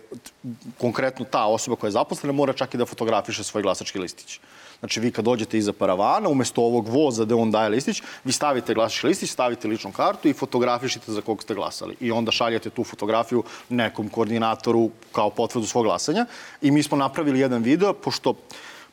konkretno 0.78 1.24
ta 1.24 1.46
osoba 1.46 1.76
koja 1.76 1.88
je 1.88 1.98
zaposlena, 1.98 2.32
mora 2.32 2.52
čak 2.52 2.74
i 2.74 2.78
da 2.78 2.86
fotografiše 2.86 3.44
svoj 3.44 3.62
glasački 3.62 3.98
listić. 3.98 4.40
Znači, 4.78 5.00
vi 5.00 5.10
kad 5.12 5.24
dođete 5.24 5.58
iza 5.58 5.72
paravana, 5.72 6.28
umesto 6.28 6.62
ovog 6.62 6.88
voza 6.88 7.24
gde 7.24 7.34
on 7.34 7.50
daje 7.50 7.68
listić, 7.68 8.02
vi 8.24 8.32
stavite 8.32 8.74
glasački 8.74 9.06
listić, 9.06 9.30
stavite 9.30 9.68
ličnu 9.68 9.92
kartu 9.92 10.28
i 10.28 10.32
fotografišite 10.32 11.12
za 11.12 11.20
kog 11.22 11.42
ste 11.42 11.54
glasali. 11.54 11.96
I 12.00 12.10
onda 12.10 12.32
šaljete 12.32 12.70
tu 12.70 12.84
fotografiju 12.84 13.44
nekom 13.68 14.08
koordinatoru 14.08 14.90
kao 15.12 15.30
potvrdu 15.30 15.66
svog 15.66 15.84
glasanja. 15.84 16.26
I 16.62 16.70
mi 16.70 16.82
smo 16.82 16.96
napravili 16.96 17.40
jedan 17.40 17.62
video, 17.62 17.92
pošto 17.92 18.34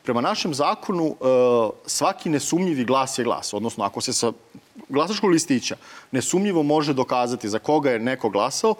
prema 0.02 0.20
našem 0.20 0.54
zakonu 0.54 1.06
e, 1.06 1.14
svaki 1.86 2.30
nesumnjivi 2.30 2.84
glas 2.84 3.18
je 3.18 3.24
glas. 3.24 3.52
Odnosno, 3.54 3.84
ako 3.84 4.00
se 4.00 4.12
sa 4.12 4.32
glasačkog 4.88 5.30
listića 5.30 5.76
nesumnjivo 6.10 6.62
može 6.62 6.94
dokazati 6.94 7.48
za 7.48 7.58
koga 7.58 7.90
je 7.90 7.98
neko 7.98 8.30
glasao, 8.30 8.74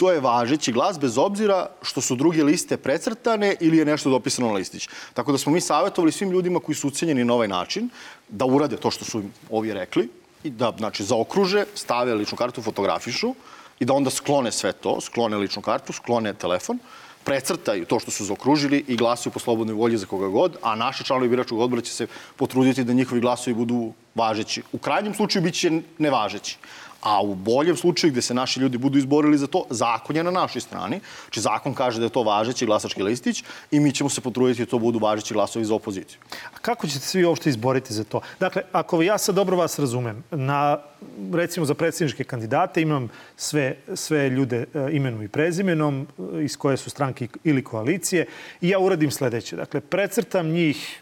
to 0.00 0.08
je 0.12 0.20
važeći 0.20 0.72
glas 0.72 0.98
bez 0.98 1.18
obzira 1.18 1.66
što 1.82 2.00
su 2.00 2.16
druge 2.16 2.44
liste 2.44 2.76
precrtane 2.76 3.56
ili 3.60 3.76
je 3.76 3.84
nešto 3.84 4.10
dopisano 4.10 4.48
na 4.48 4.54
listić. 4.54 4.88
Tako 5.14 5.32
da 5.32 5.38
smo 5.38 5.52
mi 5.52 5.60
savjetovali 5.60 6.12
svim 6.12 6.30
ljudima 6.30 6.60
koji 6.60 6.76
su 6.76 6.88
ucenjeni 6.88 7.24
na 7.24 7.34
ovaj 7.34 7.48
način 7.48 7.90
da 8.28 8.44
urade 8.44 8.76
to 8.76 8.90
što 8.90 9.04
su 9.04 9.22
ovi 9.50 9.74
rekli 9.74 10.08
i 10.44 10.50
da 10.50 10.72
znači, 10.78 11.04
zaokruže, 11.04 11.66
stave 11.74 12.14
ličnu 12.14 12.38
kartu, 12.38 12.62
fotografišu 12.62 13.34
i 13.80 13.84
da 13.84 13.92
onda 13.92 14.10
sklone 14.10 14.52
sve 14.52 14.72
to, 14.72 15.00
sklone 15.00 15.36
ličnu 15.36 15.62
kartu, 15.62 15.92
sklone 15.92 16.32
telefon, 16.34 16.78
precrtaju 17.24 17.84
to 17.84 18.00
što 18.00 18.10
su 18.10 18.24
zaokružili 18.24 18.84
i 18.88 18.96
glasuju 18.96 19.32
po 19.32 19.38
slobodnoj 19.38 19.76
volji 19.76 19.98
za 20.00 20.06
koga 20.06 20.28
god, 20.28 20.56
a 20.62 20.74
naši 20.74 21.04
članovi 21.04 21.28
biračkog 21.28 21.60
odbora 21.60 21.82
će 21.82 21.92
se 21.92 22.06
potruditi 22.36 22.84
da 22.84 22.92
njihovi 22.92 23.20
glasovi 23.20 23.54
budu 23.54 23.92
važeći. 24.14 24.62
U 24.72 24.78
krajnjem 24.78 25.14
slučaju 25.14 25.44
biće 25.44 25.70
nevažeći. 25.98 26.56
A 27.00 27.22
u 27.22 27.34
boljem 27.34 27.76
slučaju 27.76 28.12
gde 28.12 28.22
se 28.22 28.34
naši 28.34 28.60
ljudi 28.60 28.78
budu 28.78 28.98
izborili 28.98 29.38
za 29.38 29.46
to, 29.46 29.64
zakon 29.70 30.16
je 30.16 30.24
na 30.24 30.30
našoj 30.30 30.60
strani. 30.60 31.00
Znači, 31.24 31.40
zakon 31.40 31.74
kaže 31.74 31.98
da 31.98 32.04
je 32.04 32.12
to 32.12 32.22
važeći 32.22 32.66
glasački 32.66 33.02
listić 33.02 33.44
i 33.70 33.80
mi 33.80 33.92
ćemo 33.92 34.10
se 34.10 34.20
potruditi 34.20 34.64
da 34.64 34.70
to 34.70 34.78
budu 34.78 34.98
važeći 34.98 35.34
glasovi 35.34 35.64
za 35.64 35.74
opoziciju. 35.74 36.18
A 36.54 36.58
kako 36.58 36.86
ćete 36.86 37.00
svi 37.00 37.24
uopšte 37.24 37.50
izboriti 37.50 37.94
za 37.94 38.04
to? 38.04 38.20
Dakle, 38.40 38.62
ako 38.72 39.02
ja 39.02 39.18
sad 39.18 39.34
dobro 39.34 39.56
vas 39.56 39.78
razumem, 39.78 40.24
na, 40.30 40.78
recimo 41.32 41.66
za 41.66 41.74
predsjedničke 41.74 42.24
kandidate 42.24 42.82
imam 42.82 43.08
sve, 43.36 43.76
sve 43.94 44.28
ljude 44.28 44.56
e, 44.74 44.88
imenom 44.92 45.22
i 45.22 45.28
prezimenom 45.28 46.06
e, 46.18 46.44
iz 46.44 46.56
koje 46.56 46.76
su 46.76 46.90
stranke 46.90 47.28
ili 47.44 47.64
koalicije 47.64 48.26
i 48.60 48.68
ja 48.68 48.78
uradim 48.78 49.10
sledeće. 49.10 49.56
Dakle, 49.56 49.80
precrtam 49.80 50.48
njih 50.48 50.99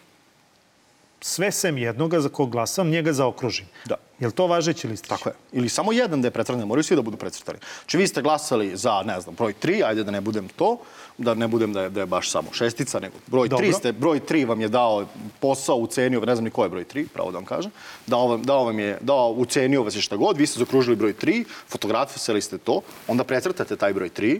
sve 1.21 1.51
sem 1.51 1.77
jednoga 1.77 2.21
za 2.21 2.29
kog 2.29 2.49
glasam, 2.49 2.89
njega 2.89 3.13
zaokružim. 3.13 3.65
Da. 3.85 3.95
Je 4.19 4.27
li 4.27 4.33
to 4.33 4.47
važeći 4.47 4.87
listić? 4.87 5.09
Tako 5.09 5.29
je. 5.29 5.35
Ili 5.51 5.69
samo 5.69 5.91
jedan 5.91 6.21
da 6.21 6.27
je 6.27 6.31
precrtan, 6.31 6.67
moraju 6.67 6.83
svi 6.83 6.95
da 6.95 7.01
budu 7.01 7.17
precrtani. 7.17 7.59
Znači 7.81 7.97
vi 7.97 8.07
ste 8.07 8.21
glasali 8.21 8.77
za, 8.77 9.03
ne 9.05 9.21
znam, 9.21 9.35
broj 9.35 9.53
3, 9.61 9.83
ajde 9.85 10.03
da 10.03 10.11
ne 10.11 10.21
budem 10.21 10.47
to, 10.47 10.77
da 11.17 11.33
ne 11.33 11.47
budem 11.47 11.73
da 11.73 11.81
je, 11.81 11.89
da 11.89 11.99
je 11.99 12.05
baš 12.05 12.31
samo 12.31 12.53
šestica, 12.53 12.99
nego 12.99 13.15
broj 13.27 13.47
Dobro. 13.47 13.65
3 13.65 13.77
ste, 13.77 13.91
broj 13.91 14.19
3 14.19 14.47
vam 14.47 14.61
je 14.61 14.67
dao 14.67 15.05
posao, 15.39 15.75
ucenio, 15.75 16.19
ne 16.19 16.35
znam 16.35 16.43
ni 16.43 16.51
ko 16.51 16.63
je 16.63 16.69
broj 16.69 16.85
3, 16.93 17.07
pravo 17.07 17.31
da 17.31 17.37
vam 17.37 17.45
kažem, 17.45 17.71
dao 18.07 18.27
vam, 18.27 18.43
dao 18.43 18.65
vam 18.65 18.79
je, 18.79 18.97
dao, 19.01 19.31
ucenio 19.31 19.83
vas 19.83 19.95
je 19.95 20.01
šta 20.01 20.15
god, 20.15 20.37
vi 20.37 20.47
ste 20.47 20.59
zakružili 20.59 20.95
broj 20.95 21.13
3, 21.13 21.43
fotografisali 21.67 22.41
ste 22.41 22.57
to, 22.57 22.81
onda 23.07 23.23
precrtate 23.23 23.75
taj 23.75 23.93
broj 23.93 24.09
3 24.09 24.39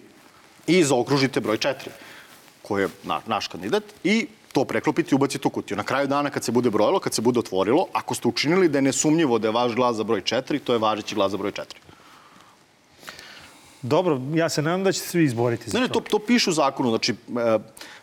i 0.68 0.84
zaokružite 0.84 1.40
broj 1.40 1.58
4 1.58 1.74
koji 2.62 2.84
je 2.84 2.90
na, 3.04 3.22
naš 3.26 3.48
kandidat 3.48 3.84
i 4.04 4.28
to 4.54 4.66
preklopiti 4.66 5.10
i 5.12 5.16
ubaciti 5.16 5.48
u 5.48 5.52
kutiju. 5.52 5.78
Na 5.78 5.84
kraju 5.84 6.08
dana 6.08 6.30
kad 6.30 6.44
se 6.44 6.52
bude 6.52 6.70
brojilo, 6.70 7.00
kad 7.00 7.14
se 7.14 7.22
bude 7.22 7.40
otvorilo, 7.40 7.86
ako 7.94 8.16
ste 8.16 8.28
učinili 8.28 8.70
da 8.70 8.78
je 8.78 8.82
nesumnjivo 8.82 9.40
da 9.40 9.48
je 9.48 9.52
vaš 9.52 9.76
glas 9.76 9.96
za 9.96 10.04
broj 10.04 10.22
4, 10.22 10.60
to 10.64 10.74
je 10.74 10.80
važeći 10.80 11.16
glas 11.16 11.32
za 11.32 11.38
broj 11.38 11.52
4. 11.52 11.64
Dobro, 13.82 14.22
ja 14.34 14.50
se 14.50 14.62
nadam 14.62 14.84
da 14.84 14.92
ćete 14.92 15.08
svi 15.08 15.24
izboriti 15.24 15.70
za 15.70 15.78
ne, 15.78 15.88
ne, 15.88 15.94
to. 15.94 16.00
to 16.00 16.20
piše 16.20 16.50
u 16.50 16.54
zakonu. 16.54 16.90
Znači, 16.90 17.12
e, 17.12 17.60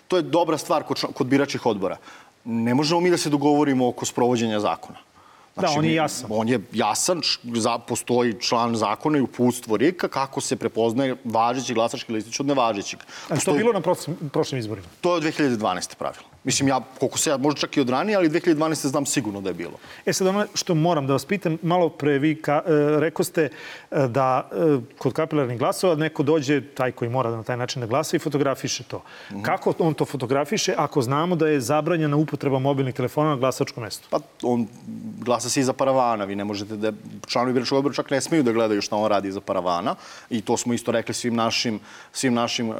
to 0.08 0.16
je 0.16 0.22
dobra 0.22 0.58
stvar 0.58 0.82
kod, 0.82 1.04
kod 1.14 1.26
biračih 1.26 1.66
odbora. 1.66 1.96
Ne 2.44 2.74
možemo 2.74 3.00
mi 3.00 3.10
da 3.10 3.16
se 3.16 3.30
dogovorimo 3.30 3.88
oko 3.88 4.06
sprovođenja 4.06 4.60
zakona. 4.60 4.98
Znači, 5.54 5.74
da, 5.74 5.78
on 5.78 5.84
je 5.84 5.94
jasan. 5.94 6.30
On 6.30 6.48
je 6.48 6.60
jasan, 6.72 7.20
za, 7.54 7.78
postoji 7.78 8.34
član 8.40 8.76
zakona 8.76 9.18
i 9.18 9.20
uputstvo 9.20 9.76
RIK-a 9.76 10.08
kako 10.08 10.40
se 10.40 10.56
prepoznaje 10.56 11.16
važeći 11.24 11.74
glasački 11.74 12.12
listić 12.12 12.40
od 12.40 12.46
nevažećeg. 12.46 13.00
A 13.28 13.36
što 13.36 13.50
je 13.50 13.58
bilo 13.58 13.72
na 13.72 13.80
prošlim 14.32 14.58
izborima? 14.58 14.86
To 15.00 15.10
je 15.10 15.16
od 15.16 15.22
2012. 15.22 15.96
pravilo. 15.96 16.35
Mislim, 16.46 16.68
ja, 16.68 16.80
koliko 16.98 17.18
se 17.18 17.30
ja, 17.30 17.36
možda 17.36 17.60
čak 17.60 17.76
i 17.76 17.80
od 17.80 17.88
ranije, 17.90 18.16
ali 18.16 18.28
2012. 18.28 18.86
znam 18.86 19.06
sigurno 19.06 19.40
da 19.40 19.50
je 19.50 19.54
bilo. 19.54 19.78
E 20.06 20.12
sad, 20.12 20.26
ono 20.26 20.46
što 20.54 20.74
moram 20.74 21.06
da 21.06 21.12
vas 21.12 21.24
pitam, 21.24 21.58
malo 21.62 21.88
pre 21.88 22.18
vi 22.18 22.34
ka, 22.42 22.62
e, 22.66 23.00
reko 23.00 23.24
ste 23.24 23.42
e, 23.42 23.50
da 24.08 24.48
e, 24.52 24.78
kod 24.98 25.12
kapilarnih 25.12 25.58
glasova 25.58 25.94
neko 25.94 26.22
dođe, 26.22 26.60
taj 26.74 26.92
koji 26.92 27.10
mora 27.10 27.30
da 27.30 27.36
na 27.36 27.42
taj 27.42 27.56
način 27.56 27.80
da 27.80 27.86
glasa 27.86 28.16
i 28.16 28.18
fotografiše 28.18 28.84
to. 28.84 28.98
Mm 28.98 29.34
-hmm. 29.34 29.42
Kako 29.42 29.74
on 29.78 29.94
to 29.94 30.04
fotografiše 30.04 30.74
ako 30.76 31.02
znamo 31.02 31.36
da 31.36 31.48
je 31.48 31.60
zabranjena 31.60 32.16
upotreba 32.16 32.58
mobilnih 32.58 32.94
telefona 32.94 33.30
na 33.30 33.36
glasačkom 33.36 33.84
mestu? 33.84 34.08
Pa, 34.10 34.18
on 34.42 34.66
glasa 35.20 35.50
se 35.50 35.60
iza 35.60 35.72
paravana. 35.72 36.24
Vi 36.24 36.36
ne 36.36 36.44
možete 36.44 36.76
da... 36.76 36.92
Članovi 37.26 37.52
biračkog 37.52 37.78
odbora 37.78 37.94
čak 37.94 38.10
ne 38.10 38.20
smeju 38.20 38.42
da 38.42 38.52
gledaju 38.52 38.82
šta 38.82 38.96
on 38.96 39.08
radi 39.08 39.28
iza 39.28 39.40
paravana. 39.40 39.94
I 40.30 40.40
to 40.40 40.56
smo 40.56 40.74
isto 40.74 40.92
rekli 40.92 41.14
svim 41.14 41.34
našim, 41.34 41.80
svim 42.12 42.34
našim 42.34 42.68
uh, 42.68 42.76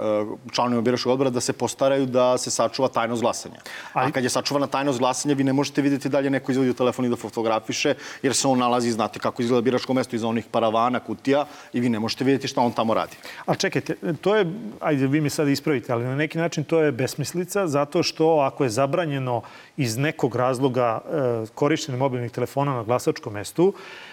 članovima 0.52 0.82
biračkog 0.82 1.12
odbora 1.12 1.30
da 1.30 1.40
se 1.40 1.52
postaraju 1.52 2.06
da 2.06 2.38
se 2.38 2.50
sačuva 2.50 2.88
tajnost 2.88 3.22
glasanja. 3.22 3.60
Ali... 3.92 4.08
A 4.08 4.12
kad 4.12 4.24
je 4.24 4.30
sačuvana 4.30 4.66
tajnost 4.66 4.98
glasanja, 4.98 5.34
vi 5.34 5.44
ne 5.44 5.52
možete 5.52 5.82
videti 5.82 6.08
dalje 6.08 6.30
neko 6.30 6.52
izvodi 6.52 6.74
telefon 6.74 7.04
i 7.04 7.08
da 7.08 7.16
fotografiše, 7.16 7.94
jer 8.22 8.34
se 8.34 8.48
on 8.48 8.58
nalazi, 8.58 8.92
znate 8.92 9.18
kako 9.18 9.42
izgleda 9.42 9.62
biračko 9.62 9.94
mesto 9.94 10.16
iza 10.16 10.28
onih 10.28 10.44
paravana, 10.50 11.00
kutija 11.06 11.46
i 11.72 11.80
vi 11.80 11.88
ne 11.88 12.00
možete 12.00 12.24
videti 12.24 12.48
šta 12.48 12.60
on 12.60 12.72
tamo 12.72 12.94
radi. 12.94 13.16
A 13.46 13.54
čekajte, 13.54 13.96
to 14.20 14.36
je, 14.36 14.46
ajde 14.80 15.06
vi 15.06 15.20
mi 15.20 15.30
sad 15.30 15.48
ispravite, 15.48 15.92
ali 15.92 16.04
na 16.04 16.16
neki 16.16 16.38
način 16.38 16.64
to 16.64 16.80
je 16.80 16.92
besmislica, 16.92 17.66
zato 17.66 18.02
što 18.02 18.38
ako 18.38 18.64
je 18.64 18.70
zabranjeno 18.70 19.42
iz 19.76 19.96
nekog 19.96 20.36
razloga 20.36 21.00
e, 21.00 21.46
korištenje 21.54 21.98
mobilnih 21.98 22.32
telefona 22.32 22.74
na 22.74 22.82
glasačkom 22.82 23.32
mestu, 23.32 23.72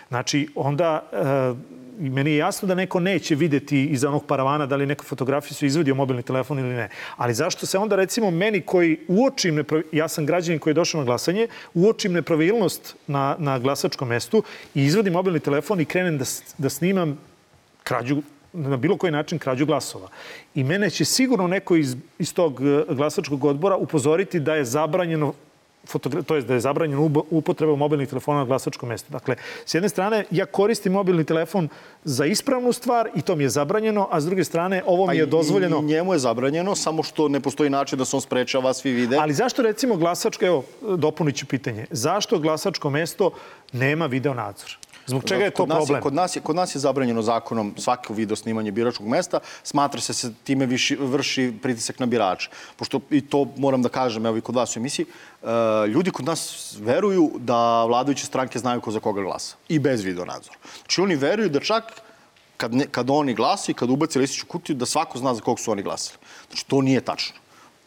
znači 0.09 0.47
onda 0.55 1.03
e, 1.11 1.82
i 1.99 2.09
meni 2.09 2.31
je 2.31 2.37
jasno 2.37 2.67
da 2.67 2.75
neko 2.75 2.99
neće 2.99 3.35
videti 3.35 3.85
iza 3.85 4.09
onog 4.09 4.25
paravana 4.25 4.65
da 4.65 4.75
li 4.75 4.85
neka 4.85 5.03
fotografija 5.03 5.53
su 5.53 5.65
izvadio 5.65 5.95
mobilni 5.95 6.23
telefon 6.23 6.59
ili 6.59 6.73
ne. 6.73 6.89
Ali 7.17 7.33
zašto 7.33 7.65
se 7.65 7.77
onda 7.77 7.95
recimo 7.95 8.31
meni 8.31 8.61
koji 8.61 8.99
uočim, 9.07 9.65
ja 9.91 10.07
sam 10.07 10.25
građanin 10.25 10.59
koji 10.59 10.71
je 10.71 10.75
došao 10.75 11.01
na 11.01 11.05
glasanje, 11.05 11.47
uočim 11.73 12.13
nepravilnost 12.13 12.95
na, 13.07 13.35
na 13.39 13.59
glasačkom 13.59 14.07
mestu 14.07 14.43
i 14.75 14.83
izvadim 14.83 15.13
mobilni 15.13 15.39
telefon 15.39 15.81
i 15.81 15.85
krenem 15.85 16.17
da, 16.17 16.25
da 16.57 16.69
snimam 16.69 17.17
krađu 17.83 18.21
na 18.53 18.77
bilo 18.77 18.97
koji 18.97 19.11
način 19.11 19.39
krađu 19.39 19.65
glasova. 19.65 20.07
I 20.55 20.63
mene 20.63 20.89
će 20.89 21.05
sigurno 21.05 21.47
neko 21.47 21.75
iz, 21.75 21.95
iz 22.19 22.33
tog 22.33 22.61
eh, 22.61 22.83
glasačkog 22.93 23.45
odbora 23.45 23.75
upozoriti 23.75 24.39
da 24.39 24.55
je 24.55 24.65
zabranjeno 24.65 25.33
to 26.25 26.35
je 26.35 26.41
da 26.41 26.53
je 26.53 26.59
zabranjena 26.59 27.09
upotreba 27.29 27.75
mobilnih 27.75 28.09
telefona 28.09 28.37
na 28.37 28.45
glasačkom 28.45 28.89
mestu. 28.89 29.11
Dakle, 29.11 29.35
s 29.65 29.73
jedne 29.73 29.89
strane, 29.89 30.25
ja 30.31 30.45
koristim 30.45 30.93
mobilni 30.93 31.23
telefon 31.23 31.69
za 32.03 32.25
ispravnu 32.25 32.73
stvar 32.73 33.09
i 33.15 33.21
to 33.21 33.35
mi 33.35 33.43
je 33.43 33.49
zabranjeno, 33.49 34.07
a 34.11 34.21
s 34.21 34.25
druge 34.25 34.43
strane, 34.43 34.83
ovo 34.85 35.07
mi 35.07 35.17
je 35.17 35.25
dozvoljeno... 35.25 35.77
I, 35.77 35.79
i 35.79 35.85
njemu 35.85 36.13
je 36.13 36.19
zabranjeno, 36.19 36.75
samo 36.75 37.03
što 37.03 37.27
ne 37.27 37.39
postoji 37.39 37.69
način 37.69 37.99
da 37.99 38.05
se 38.05 38.15
on 38.15 38.21
sprečava, 38.21 38.73
svi 38.73 38.91
vide. 38.91 39.17
Ali 39.17 39.33
zašto, 39.33 39.61
recimo, 39.61 39.95
glasačko, 39.95 40.45
evo, 40.45 40.63
dopunit 40.81 41.35
ću 41.35 41.45
pitanje, 41.45 41.85
zašto 41.91 42.39
glasačko 42.39 42.89
mesto 42.89 43.31
nema 43.73 44.05
video 44.05 44.33
nadzor? 44.33 44.77
Zbog 45.05 45.23
čega 45.23 45.43
je 45.43 45.51
to 45.51 45.63
kod 45.63 45.69
nas 45.69 45.77
problem? 45.77 46.01
Kod, 46.01 46.13
nas 46.13 46.35
je, 46.35 46.41
kod 46.41 46.55
nas 46.55 46.75
je 46.75 46.79
zabranjeno 46.79 47.21
zakonom 47.21 47.73
svako 47.77 48.13
video 48.13 48.35
snimanje 48.35 48.71
biračkog 48.71 49.07
mesta. 49.07 49.39
Smatra 49.63 50.01
se 50.01 50.13
se 50.13 50.33
time 50.43 50.65
viši, 50.65 50.95
vrši 50.95 51.53
pritisak 51.61 51.99
na 51.99 52.05
birače. 52.05 52.49
Pošto, 52.75 52.99
i 53.09 53.21
to 53.21 53.47
moram 53.57 53.81
da 53.81 53.89
kažem, 53.89 54.25
evo 54.25 54.37
i 54.37 54.41
kod 54.41 54.55
vas 54.55 54.75
u 54.75 54.79
emisiji, 54.79 55.05
uh, 55.41 55.49
ljudi 55.87 56.11
kod 56.11 56.25
nas 56.25 56.75
veruju 56.79 57.31
da 57.39 57.83
vladajuće 57.85 58.25
stranke 58.25 58.59
znaju 58.59 58.81
ko 58.81 58.91
za 58.91 58.99
koga 58.99 59.21
glasa. 59.21 59.55
I 59.69 59.79
bez 59.79 60.03
video 60.03 60.25
nadzora. 60.25 60.57
Znači 60.79 61.01
oni 61.01 61.15
veruju 61.15 61.49
da 61.49 61.59
čak 61.59 62.01
kad, 62.57 62.73
ne, 62.73 62.87
kad 62.87 63.09
oni 63.09 63.33
glasi, 63.33 63.73
kad 63.73 63.89
ubaci 63.89 64.19
listiću 64.19 64.45
kutiju, 64.45 64.75
da 64.75 64.85
svako 64.85 65.17
zna 65.17 65.33
za 65.33 65.41
kog 65.41 65.59
su 65.59 65.71
oni 65.71 65.83
glasali. 65.83 66.17
Znači 66.47 66.65
to 66.67 66.81
nije 66.81 67.01
tačno 67.01 67.42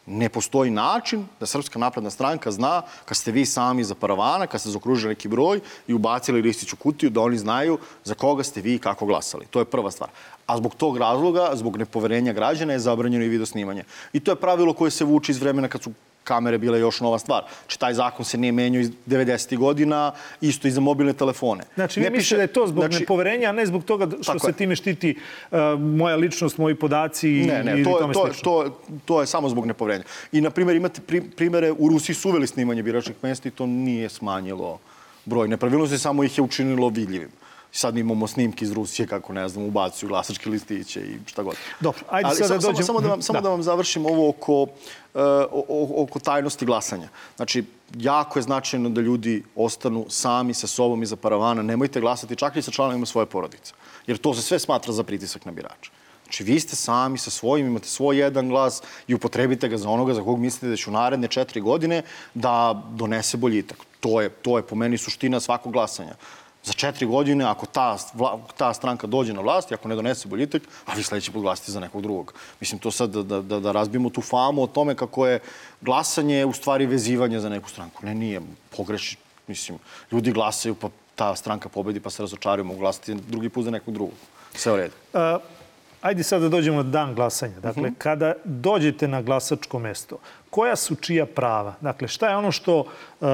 ne 0.06 0.28
postoji 0.28 0.70
način 0.70 1.26
da 1.40 1.46
Srpska 1.46 1.78
napredna 1.78 2.10
stranka 2.10 2.50
zna 2.50 2.82
kad 3.04 3.16
ste 3.16 3.32
vi 3.32 3.46
sami 3.46 3.84
za 3.84 3.94
paravana, 3.94 4.46
kad 4.46 4.60
ste 4.60 4.70
zakružili 4.70 5.14
neki 5.14 5.28
broj 5.28 5.60
i 5.86 5.94
ubacili 5.94 6.42
listić 6.42 6.72
u 6.72 6.76
kutiju, 6.76 7.10
da 7.10 7.20
oni 7.20 7.38
znaju 7.38 7.78
za 8.04 8.14
koga 8.14 8.42
ste 8.42 8.60
vi 8.60 8.74
i 8.74 8.78
kako 8.78 9.06
glasali. 9.06 9.46
To 9.50 9.58
je 9.58 9.64
prva 9.64 9.90
stvar. 9.90 10.10
A 10.46 10.56
zbog 10.56 10.74
tog 10.74 10.98
razloga, 10.98 11.50
zbog 11.54 11.76
nepoverenja 11.76 12.32
građana 12.32 12.72
je 12.72 12.78
zabranjeno 12.78 13.24
i 13.24 13.28
video 13.28 13.46
snimanje. 13.46 13.84
I 14.12 14.20
to 14.20 14.30
je 14.30 14.36
pravilo 14.36 14.72
koje 14.72 14.90
se 14.90 15.04
vuče 15.04 15.32
iz 15.32 15.40
vremena 15.40 15.68
kad 15.68 15.82
su 15.82 15.90
kamere 16.26 16.58
bile 16.58 16.80
još 16.80 17.00
nova 17.00 17.18
stvar. 17.18 17.44
Znači, 17.62 17.78
taj 17.78 17.94
zakon 17.94 18.24
se 18.24 18.38
nije 18.38 18.52
menio 18.52 18.80
iz 18.80 18.90
90. 19.06 19.56
godina, 19.58 20.12
isto 20.40 20.68
i 20.68 20.70
za 20.70 20.80
mobilne 20.80 21.12
telefone. 21.12 21.64
Znači, 21.74 22.00
vi 22.00 22.10
mislite 22.10 22.36
da 22.36 22.42
je 22.42 22.52
to 22.52 22.66
zbog 22.66 22.84
znači, 22.84 23.00
nepoverenja, 23.00 23.48
a 23.48 23.52
ne 23.52 23.66
zbog 23.66 23.84
toga 23.84 24.08
što 24.22 24.38
se 24.38 24.48
je. 24.48 24.52
time 24.52 24.76
štiti 24.76 25.16
uh, 25.50 25.58
moja 25.80 26.16
ličnost, 26.16 26.58
moji 26.58 26.74
podaci 26.74 27.28
ne, 27.28 27.64
ne, 27.64 27.72
ili 27.72 27.84
to, 27.84 27.98
tome 28.00 28.14
to, 28.14 28.26
slično? 28.26 28.42
To, 28.44 28.80
to 29.04 29.20
je 29.20 29.26
samo 29.26 29.48
zbog 29.48 29.66
nepoverenja. 29.66 30.04
I, 30.32 30.40
na 30.40 30.50
primjer, 30.50 30.76
imate 30.76 31.00
pri, 31.00 31.20
primere, 31.20 31.72
u 31.72 31.88
Rusiji 31.88 32.16
su 32.16 32.28
uveli 32.28 32.46
snimanje 32.46 32.82
biračnih 32.82 33.16
mesta 33.22 33.48
i 33.48 33.52
to 33.52 33.66
nije 33.66 34.08
smanjilo 34.08 34.78
broj 35.24 35.48
nepravilnosti, 35.48 35.98
samo 35.98 36.24
ih 36.24 36.38
je 36.38 36.42
učinilo 36.42 36.88
vidljivim 36.88 37.30
sad 37.76 37.96
imamo 37.96 38.26
snimke 38.26 38.64
iz 38.64 38.72
Rusije 38.72 39.06
kako, 39.06 39.32
ne 39.32 39.48
znam, 39.48 39.64
ubacuju 39.64 40.08
glasačke 40.08 40.50
listiće 40.50 41.00
i 41.00 41.18
šta 41.26 41.42
god. 41.42 41.56
Dobro, 41.80 42.00
ajde 42.10 42.28
Ali 42.28 42.36
sad 42.36 42.48
da 42.48 42.54
dođemo... 42.54 42.74
Samo, 42.74 42.86
samo, 42.86 43.00
da, 43.00 43.08
vam, 43.08 43.22
samo 43.22 43.38
da. 43.38 43.42
da 43.42 43.48
vam 43.48 43.62
završim 43.62 44.06
ovo 44.06 44.28
oko, 44.28 44.62
uh, 44.62 44.70
oko 45.96 46.18
tajnosti 46.18 46.66
glasanja. 46.66 47.08
Znači, 47.36 47.64
jako 47.94 48.38
je 48.38 48.42
značajno 48.42 48.88
da 48.88 49.00
ljudi 49.00 49.42
ostanu 49.54 50.06
sami 50.08 50.54
sa 50.54 50.66
sobom 50.66 51.02
iza 51.02 51.16
paravana. 51.16 51.62
Nemojte 51.62 52.00
glasati 52.00 52.36
čak 52.36 52.56
i 52.56 52.62
sa 52.62 52.70
članovima 52.70 53.06
svoje 53.06 53.26
porodice. 53.26 53.72
Jer 54.06 54.18
to 54.18 54.34
se 54.34 54.42
sve 54.42 54.58
smatra 54.58 54.92
za 54.92 55.02
pritisak 55.02 55.44
na 55.44 55.52
birača. 55.52 55.90
Znači, 56.24 56.44
vi 56.44 56.60
ste 56.60 56.76
sami 56.76 57.18
sa 57.18 57.30
svojim, 57.30 57.66
imate 57.66 57.88
svoj 57.88 58.18
jedan 58.18 58.48
glas 58.48 58.82
i 59.08 59.14
upotrebite 59.14 59.68
ga 59.68 59.76
za 59.76 59.88
onoga 59.88 60.14
za 60.14 60.22
kog 60.22 60.40
mislite 60.40 60.68
da 60.68 60.76
će 60.76 60.90
u 60.90 60.92
naredne 60.92 61.28
četiri 61.28 61.60
godine 61.60 62.02
da 62.34 62.82
donese 62.90 63.36
boljitak. 63.36 63.78
To 64.00 64.20
je, 64.20 64.28
to 64.28 64.56
je 64.56 64.62
po 64.62 64.74
meni 64.74 64.98
suština 64.98 65.40
svakog 65.40 65.72
glasanja 65.72 66.14
za 66.66 66.72
četiri 66.72 67.06
godine, 67.06 67.44
ako 67.44 67.66
ta, 67.66 67.96
ta 68.56 68.74
stranka 68.74 69.06
dođe 69.06 69.32
na 69.32 69.40
vlast 69.40 69.72
ako 69.72 69.88
ne 69.88 69.94
donese 69.94 70.28
boljitak, 70.28 70.62
a 70.86 70.94
vi 70.94 71.02
sledeći 71.02 71.32
put 71.32 71.42
glasite 71.42 71.72
za 71.72 71.80
nekog 71.80 72.02
drugog. 72.02 72.34
Mislim, 72.60 72.78
to 72.78 72.90
sad 72.90 73.10
da, 73.10 73.40
da, 73.40 73.60
da 73.60 73.72
razbijemo 73.72 74.10
tu 74.10 74.20
famu 74.20 74.62
o 74.62 74.66
tome 74.66 74.94
kako 74.94 75.26
je 75.26 75.40
glasanje 75.80 76.44
u 76.44 76.52
stvari 76.52 76.86
vezivanje 76.86 77.40
za 77.40 77.48
neku 77.48 77.70
stranku. 77.70 78.06
Ne, 78.06 78.14
nije 78.14 78.40
pogreši. 78.76 79.16
Mislim, 79.46 79.78
ljudi 80.12 80.32
glasaju 80.32 80.74
pa 80.74 80.88
ta 81.14 81.36
stranka 81.36 81.68
pobedi 81.68 82.00
pa 82.00 82.10
se 82.10 82.22
razočaraju, 82.22 82.64
mogu 82.64 82.80
glasati 82.80 83.14
drugi 83.14 83.48
put 83.48 83.64
za 83.64 83.70
nekog 83.70 83.94
drugog. 83.94 84.14
Sve 84.54 84.72
u 84.72 84.76
redu. 84.76 84.94
Uh, 85.12 85.20
ajde 86.00 86.22
sad 86.22 86.42
da 86.42 86.48
dođemo 86.48 86.82
na 86.82 86.90
dan 86.90 87.14
glasanja. 87.14 87.60
Dakle, 87.60 87.82
uh 87.82 87.86
mhm. 87.86 87.94
-huh. 87.94 87.98
kada 87.98 88.34
dođete 88.44 89.08
na 89.08 89.22
glasačko 89.22 89.78
mesto, 89.78 90.18
koja 90.50 90.76
su 90.76 90.94
čija 90.94 91.26
prava? 91.26 91.74
Dakle, 91.80 92.08
šta 92.08 92.28
je 92.28 92.36
ono 92.36 92.52
što 92.52 92.80
uh, 92.80 93.28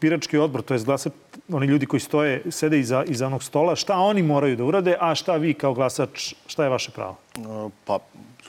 birački 0.00 0.38
odbor, 0.38 0.62
to 0.62 0.74
je 0.74 0.80
glasa, 0.80 1.10
oni 1.52 1.66
ljudi 1.66 1.86
koji 1.86 2.00
stoje, 2.00 2.42
sede 2.50 2.78
iza, 2.80 3.04
iza 3.04 3.26
onog 3.26 3.42
stola, 3.42 3.76
šta 3.76 3.98
oni 3.98 4.22
moraju 4.22 4.56
da 4.56 4.64
urade, 4.64 4.96
a 5.00 5.14
šta 5.14 5.36
vi 5.36 5.54
kao 5.54 5.74
glasač, 5.74 6.34
šta 6.46 6.64
je 6.64 6.70
vaše 6.70 6.90
pravo? 6.90 7.16
E, 7.36 7.40
pa, 7.84 7.98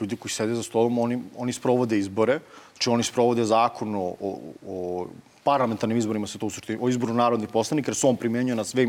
ljudi 0.00 0.16
koji 0.16 0.32
sede 0.32 0.54
za 0.54 0.62
stolom, 0.62 0.98
oni, 0.98 1.18
oni 1.36 1.52
sprovode 1.52 1.98
izbore, 1.98 2.38
znači 2.72 2.90
oni 2.90 3.02
sprovode 3.02 3.44
zakon 3.44 3.94
o, 3.94 4.14
o, 4.20 4.38
o 4.66 5.06
parlamentarnim 5.44 5.98
izborima 5.98 6.26
se 6.26 6.38
to 6.38 6.46
usuštini, 6.46 6.78
o 6.82 6.88
izboru 6.88 7.14
narodnih 7.14 7.48
poslanika, 7.48 7.90
jer 7.90 7.96
se 7.96 8.06
on 8.06 8.16
primenjuje 8.16 8.56
na 8.56 8.64
sve, 8.64 8.88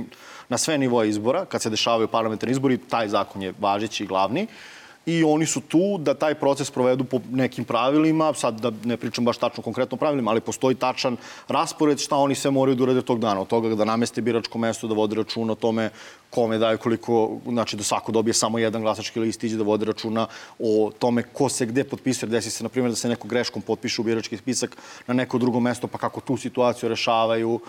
na 0.49 0.57
sve 0.57 0.77
nivoje 0.77 1.09
izbora. 1.09 1.45
Kad 1.45 1.61
se 1.61 1.69
dešavaju 1.69 2.07
parlamentarni 2.07 2.51
izbori, 2.51 2.77
taj 2.77 3.07
zakon 3.07 3.41
je 3.41 3.53
važeći 3.59 4.03
i 4.03 4.07
glavni. 4.07 4.43
Uh, 4.43 4.76
i 5.07 5.23
oni 5.23 5.45
su 5.45 5.61
tu 5.61 5.97
da 5.97 6.13
taj 6.13 6.35
proces 6.35 6.71
provedu 6.71 7.03
po 7.03 7.19
nekim 7.31 7.65
pravilima, 7.65 8.33
sad 8.33 8.59
da 8.59 8.71
ne 8.83 8.97
pričam 8.97 9.25
baš 9.25 9.37
tačno 9.37 9.63
konkretno 9.63 9.97
pravilima, 9.97 10.31
ali 10.31 10.41
postoji 10.41 10.75
tačan 10.75 11.17
raspored 11.47 11.99
šta 11.99 12.15
oni 12.15 12.35
sve 12.35 12.51
moraju 12.51 12.75
da 12.75 12.83
urade 12.83 13.01
tog 13.01 13.19
dana. 13.19 13.41
Od 13.41 13.47
toga 13.47 13.75
da 13.75 13.85
nameste 13.85 14.21
biračko 14.21 14.57
mesto, 14.59 14.87
da 14.87 14.93
vode 14.93 15.15
računa 15.15 15.53
o 15.53 15.55
tome 15.55 15.89
kome 16.29 16.57
daju 16.57 16.77
koliko, 16.77 17.37
znači 17.47 17.77
da 17.77 17.83
svako 17.83 18.11
dobije 18.11 18.33
samo 18.33 18.59
jedan 18.59 18.81
glasački 18.81 19.19
listić, 19.19 19.51
da 19.51 19.63
vode 19.63 19.85
računa 19.85 20.27
o 20.59 20.91
tome 20.99 21.23
ko 21.23 21.49
se 21.49 21.65
gde 21.65 21.83
potpisuje. 21.83 22.29
Desi 22.29 22.51
se, 22.51 22.63
na 22.63 22.69
primjer, 22.69 22.91
da 22.91 22.95
se 22.95 23.09
neko 23.09 23.27
greškom 23.27 23.61
potpiše 23.61 24.01
u 24.01 24.05
birački 24.05 24.37
spisak 24.37 24.75
na 25.07 25.13
neko 25.13 25.37
drugo 25.37 25.59
mesto, 25.59 25.87
pa 25.87 25.97
kako 25.97 26.21
tu 26.21 26.37
situaciju 26.37 26.89
rešavaju, 26.89 27.59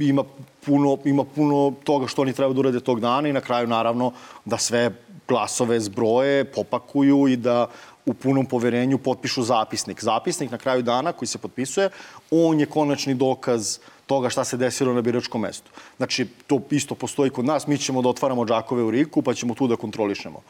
ima 0.00 0.24
puno, 0.66 0.98
ima 1.04 1.24
puno 1.24 1.72
toga 1.84 2.06
što 2.06 2.22
oni 2.22 2.32
treba 2.32 2.52
da 2.52 2.60
urade 2.60 2.80
tog 2.80 3.00
dana 3.00 3.28
i 3.28 3.32
na 3.32 3.40
kraju 3.40 3.66
naravno 3.66 4.12
da 4.44 4.58
sve 4.58 4.90
glasove 5.30 5.78
zbroje, 5.80 6.44
popakuju 6.44 7.28
i 7.28 7.36
da 7.36 7.68
u 8.06 8.14
punom 8.14 8.46
poverenju 8.46 8.98
potpišu 8.98 9.42
zapisnik. 9.46 10.02
Zapisnik 10.02 10.50
na 10.50 10.58
kraju 10.58 10.82
dana 10.82 11.12
koji 11.12 11.28
se 11.28 11.38
potpisuje, 11.38 11.90
on 12.30 12.60
je 12.60 12.66
konačni 12.66 13.14
dokaz 13.14 13.78
toga 14.06 14.30
šta 14.30 14.44
se 14.44 14.58
desilo 14.58 14.94
na 14.94 15.02
biračkom 15.06 15.40
mestu. 15.46 15.70
Znači, 15.96 16.26
to 16.46 16.58
isto 16.70 16.94
postoji 16.94 17.30
kod 17.30 17.44
nas. 17.44 17.66
Mi 17.66 17.78
ćemo 17.78 18.02
da 18.02 18.08
otvaramo 18.10 18.46
džakove 18.46 18.82
u 18.82 18.90
Riku, 18.90 19.22
pa 19.22 19.34
ćemo 19.34 19.54
tu 19.54 19.68
da 19.70 19.76
kontrolišemo. 19.76 20.42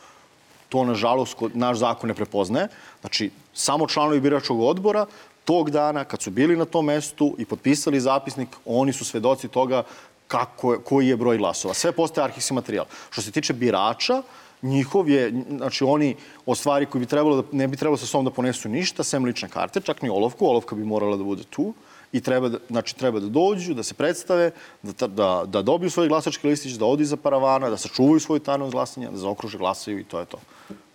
To, 0.68 0.84
nažalost, 0.84 1.36
naš 1.54 1.82
zakon 1.82 2.08
ne 2.08 2.14
prepoznaje. 2.14 2.68
Znači, 3.00 3.30
samo 3.52 3.88
članovi 3.88 4.20
biračkog 4.20 4.60
odbora 4.60 5.06
tog 5.44 5.70
dana, 5.70 6.04
kad 6.04 6.22
su 6.22 6.30
bili 6.30 6.56
na 6.56 6.64
tom 6.64 6.86
mestu 6.86 7.34
i 7.38 7.44
potpisali 7.44 8.00
zapisnik, 8.00 8.48
oni 8.64 8.92
su 8.92 9.04
svedoci 9.04 9.48
toga 9.48 9.82
kako, 10.28 10.78
koji 10.84 11.08
je 11.08 11.16
broj 11.16 11.38
glasova. 11.38 11.74
Sve 11.74 11.92
postaje 11.92 12.24
arhivski 12.24 12.54
materijal. 12.54 12.86
Što 13.10 13.22
se 13.22 13.30
tiče 13.34 13.52
birača, 13.52 14.22
njihov 14.62 15.08
je, 15.08 15.44
znači 15.56 15.84
oni 15.84 16.16
o 16.46 16.54
stvari 16.54 16.86
koji 16.86 17.00
bi 17.00 17.06
trebalo 17.06 17.42
da, 17.42 17.48
ne 17.52 17.68
bi 17.68 17.76
trebalo 17.76 17.96
sa 17.96 18.06
sobom 18.06 18.24
da 18.24 18.30
ponesu 18.30 18.68
ništa, 18.68 19.04
sem 19.04 19.24
lične 19.24 19.48
karte, 19.48 19.80
čak 19.80 20.02
ni 20.02 20.10
olovku, 20.10 20.46
olovka 20.46 20.74
bi 20.74 20.84
morala 20.84 21.16
da 21.16 21.24
bude 21.24 21.42
tu 21.50 21.72
i 22.12 22.20
treba 22.20 22.48
da, 22.48 22.58
znači, 22.68 22.96
treba 22.96 23.20
da 23.20 23.28
dođu, 23.28 23.74
da 23.74 23.82
se 23.82 23.94
predstave, 23.94 24.50
da, 24.82 25.06
da, 25.06 25.44
da 25.46 25.62
dobiju 25.62 25.90
svoj 25.90 26.08
glasački 26.08 26.48
listić, 26.48 26.72
da 26.72 26.84
odi 26.84 27.04
za 27.04 27.16
paravana, 27.16 27.70
da 27.70 27.76
sačuvaju 27.76 28.20
svoju 28.20 28.40
tajnost 28.40 28.72
glasanja, 28.72 29.10
da 29.10 29.16
zaokruže 29.16 29.58
glasaju 29.58 29.98
i 29.98 30.04
to 30.04 30.20
je 30.20 30.26
to. 30.26 30.38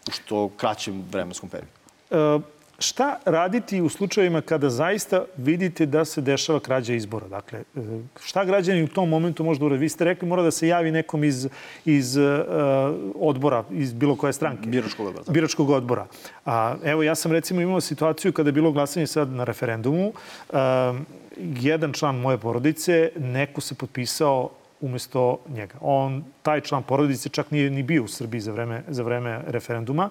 U 0.07 0.11
što 0.11 0.49
kraćem 0.57 1.03
vremenskom 1.11 1.49
periodu. 1.49 1.71
E, 2.11 2.54
šta 2.79 3.19
raditi 3.25 3.81
u 3.81 3.89
slučajevima 3.89 4.41
kada 4.41 4.69
zaista 4.69 5.25
vidite 5.37 5.85
da 5.85 6.05
se 6.05 6.21
dešava 6.21 6.59
krađa 6.59 6.93
izbora? 6.93 7.27
Dakle, 7.27 7.59
e, 7.59 7.81
šta 8.23 8.45
građani 8.45 8.83
u 8.83 8.87
tom 8.87 9.09
momentu 9.09 9.43
možda 9.43 9.65
uradi? 9.65 9.81
Vi 9.81 9.89
ste 9.89 10.03
rekli 10.05 10.27
mora 10.27 10.43
da 10.43 10.51
se 10.51 10.67
javi 10.67 10.91
nekom 10.91 11.23
iz, 11.23 11.47
iz 11.85 12.17
uh, 12.17 12.23
odbora, 13.15 13.63
iz 13.71 13.93
bilo 13.93 14.15
koje 14.15 14.33
stranke. 14.33 14.69
Biračkog 14.69 15.07
odbora. 15.07 15.31
Biračkog 15.31 15.69
odbora. 15.69 16.07
A, 16.45 16.75
evo, 16.83 17.03
ja 17.03 17.15
sam 17.15 17.31
recimo 17.31 17.61
imao 17.61 17.81
situaciju 17.81 18.33
kada 18.33 18.47
je 18.47 18.53
bilo 18.53 18.71
glasanje 18.71 19.07
sad 19.07 19.29
na 19.29 19.43
referendumu. 19.43 20.13
Uh, 20.49 20.55
jedan 21.37 21.93
član 21.93 22.15
moje 22.15 22.37
porodice, 22.37 23.11
neko 23.19 23.61
se 23.61 23.75
potpisao 23.75 24.49
umesto 24.81 25.39
njega. 25.49 25.75
On, 25.81 26.23
taj 26.41 26.61
član 26.61 26.83
porodice 26.83 27.29
čak 27.29 27.51
nije 27.51 27.69
ni 27.69 27.83
bio 27.83 28.03
u 28.03 28.07
Srbiji 28.07 28.41
za 28.41 28.51
vreme, 28.51 28.83
za 28.87 29.03
vreme 29.03 29.41
referenduma. 29.47 30.09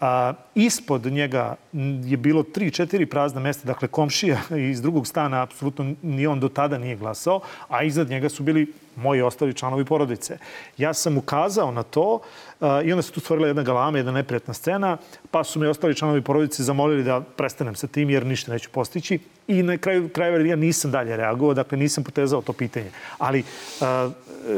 A, 0.00 0.32
ispod 0.54 1.06
njega 1.06 1.56
je 2.04 2.16
bilo 2.16 2.42
tri, 2.42 2.70
četiri 2.70 3.06
prazna 3.06 3.40
mesta, 3.40 3.66
dakle 3.66 3.88
komšija 3.88 4.40
iz 4.70 4.82
drugog 4.82 5.06
stana, 5.06 5.42
apsolutno 5.42 5.94
ni 6.02 6.26
on 6.26 6.40
do 6.40 6.48
tada 6.48 6.78
nije 6.78 6.96
glasao, 6.96 7.40
a 7.68 7.82
iznad 7.82 8.10
njega 8.10 8.28
su 8.28 8.42
bili 8.42 8.72
moji 8.96 9.22
ostali 9.22 9.54
članovi 9.54 9.84
porodice. 9.84 10.38
Ja 10.78 10.94
sam 10.94 11.18
ukazao 11.18 11.70
na 11.70 11.82
to 11.82 12.14
uh, 12.14 12.68
i 12.84 12.92
onda 12.92 13.02
se 13.02 13.12
tu 13.12 13.20
stvorila 13.20 13.48
jedna 13.48 13.62
galama, 13.62 13.98
jedna 13.98 14.12
neprijatna 14.12 14.54
scena, 14.54 14.96
pa 15.30 15.44
su 15.44 15.60
me 15.60 15.68
ostali 15.68 15.94
članovi 15.94 16.22
porodice 16.22 16.62
zamolili 16.62 17.04
da 17.04 17.20
prestanem 17.20 17.74
sa 17.74 17.86
tim 17.86 18.10
jer 18.10 18.26
ništa 18.26 18.52
neću 18.52 18.70
postići 18.70 19.18
i 19.48 19.62
na 19.62 19.78
kraju 19.78 20.08
krajeva 20.08 20.38
ja 20.38 20.56
nisam 20.56 20.90
dalje 20.90 21.16
reagovao, 21.16 21.54
dakle 21.54 21.78
nisam 21.78 22.04
potezao 22.04 22.42
to 22.42 22.52
pitanje. 22.52 22.90
Ali 23.18 23.40
uh, 23.80 24.12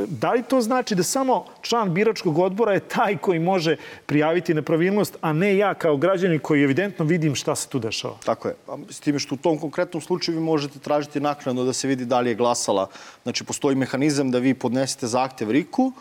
da 0.08 0.32
li 0.32 0.42
to 0.42 0.60
znači 0.60 0.94
da 0.94 1.02
samo 1.02 1.44
član 1.62 1.94
biračkog 1.94 2.38
odbora 2.38 2.72
je 2.72 2.80
taj 2.80 3.16
koji 3.16 3.38
može 3.38 3.76
prijaviti 4.06 4.54
nepravilnost, 4.54 5.16
a 5.20 5.31
ne 5.32 5.56
ja 5.56 5.74
kao 5.74 5.96
građanin 5.96 6.38
koji 6.38 6.62
evidentno 6.62 7.04
vidim 7.04 7.34
šta 7.34 7.54
se 7.54 7.68
tu 7.68 7.78
dešava? 7.78 8.16
Tako 8.24 8.48
je. 8.48 8.54
S 8.90 9.00
time 9.00 9.18
što 9.18 9.34
u 9.34 9.38
tom 9.38 9.58
konkretnom 9.58 10.00
slučaju 10.00 10.38
vi 10.38 10.44
možete 10.44 10.78
tražiti 10.78 11.20
naknadno 11.20 11.64
da 11.64 11.72
se 11.72 11.88
vidi 11.88 12.04
da 12.04 12.20
li 12.20 12.30
je 12.30 12.34
glasala. 12.34 12.88
Znači, 13.22 13.44
postoji 13.44 13.76
mehanizam 13.76 14.30
da 14.30 14.38
vi 14.38 14.54
podnesete 14.54 15.06
zahtev 15.06 15.50
RIK-u, 15.50 15.92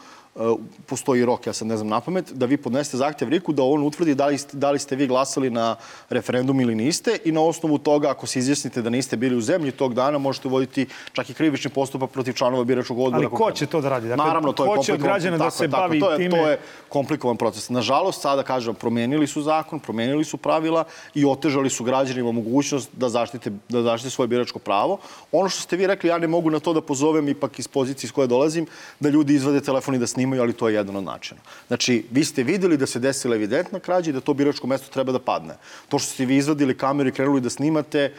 postoji 0.86 1.26
rok, 1.26 1.48
ja 1.48 1.54
sad 1.54 1.68
ne 1.68 1.78
znam 1.78 1.88
na 1.88 2.00
pamet, 2.00 2.32
da 2.32 2.46
vi 2.46 2.58
podnesete 2.58 2.98
zahtjev 2.98 3.30
RIK-u 3.30 3.54
da 3.54 3.64
on 3.64 3.84
utvrdi 3.84 4.16
da 4.16 4.26
li, 4.26 4.38
ste, 4.38 4.58
da 4.58 4.72
li 4.72 4.80
ste 4.80 4.96
vi 4.96 5.08
glasali 5.08 5.50
na 5.50 5.76
referendum 6.10 6.60
ili 6.60 6.76
niste 6.76 7.18
i 7.26 7.32
na 7.32 7.42
osnovu 7.42 7.78
toga, 7.78 8.10
ako 8.10 8.28
se 8.28 8.40
izjasnite 8.40 8.82
da 8.82 8.90
niste 8.90 9.18
bili 9.18 9.36
u 9.36 9.42
zemlji 9.42 9.72
tog 9.72 9.94
dana, 9.94 10.18
možete 10.18 10.50
voditi 10.50 10.88
čak 11.14 11.30
i 11.30 11.34
krivični 11.34 11.72
postupak 11.72 12.10
protiv 12.10 12.34
članova 12.34 12.64
biračkog 12.64 13.00
odbora. 13.00 13.28
Ali 13.28 13.38
ko 13.38 13.52
će 13.52 13.66
to 13.66 13.82
da 13.82 13.90
radi? 13.90 14.08
Dakle, 14.08 14.26
Naravno, 14.26 14.54
to 14.54 14.64
je 14.64 14.78
ko 14.78 14.84
će 14.84 14.94
od 14.94 15.02
građana 15.02 15.38
da 15.38 15.52
se 15.52 15.70
tako, 15.70 15.82
bavi 15.82 16.00
to 16.00 16.12
je, 16.12 16.18
time? 16.18 16.38
To 16.38 16.50
je 16.50 16.60
komplikovan 16.90 17.38
proces. 17.38 17.70
Nažalost, 17.70 18.22
sada 18.22 18.44
kažem, 18.44 18.76
promenili 18.76 19.28
su 19.28 19.42
zakon, 19.42 19.80
promenili 19.80 20.24
su 20.24 20.38
pravila 20.38 20.84
i 21.14 21.26
otežali 21.26 21.70
su 21.70 21.84
građanima 21.84 22.32
mogućnost 22.32 22.90
da 22.94 23.10
zaštite, 23.10 23.52
da 23.70 23.82
zaštite 23.82 24.10
svoje 24.10 24.28
biračko 24.28 24.60
pravo. 24.60 24.98
Ono 25.32 25.50
što 25.50 25.62
ste 25.62 25.78
vi 25.78 25.88
rekli, 25.88 26.10
ja 26.10 26.18
ne 26.18 26.28
mogu 26.28 26.50
na 26.50 26.60
to 26.60 26.74
da 26.74 26.82
pozovem 26.82 27.30
ipak 27.30 27.60
iz 27.60 27.68
pozicije 27.68 28.08
iz 28.08 28.12
koje 28.12 28.28
dolazim, 28.28 28.66
da 29.00 29.10
ljudi 29.10 29.34
izvade 29.34 29.62
telefon 29.62 29.96
i 29.96 30.00
da 30.00 30.08
snimaju, 30.08 30.21
ali 30.40 30.54
to 30.54 30.70
je 30.70 30.76
jedan 30.76 30.96
od 30.96 31.04
načina. 31.04 31.42
Znači, 31.68 32.06
vi 32.12 32.26
ste 32.26 32.44
videli 32.44 32.78
da 32.78 32.86
se 32.86 33.00
desila 33.00 33.36
evidentna 33.36 33.80
krađa 33.80 34.10
i 34.10 34.14
da 34.14 34.22
to 34.22 34.34
biračko 34.34 34.68
mesto 34.68 34.94
treba 34.94 35.12
da 35.12 35.20
padne. 35.20 35.58
To 35.90 36.00
što 36.00 36.14
ste 36.14 36.26
vi 36.26 36.38
izvadili 36.38 36.78
kameru 36.78 37.10
i 37.10 37.12
krenuli 37.12 37.42
da 37.42 37.50
snimate, 37.50 38.14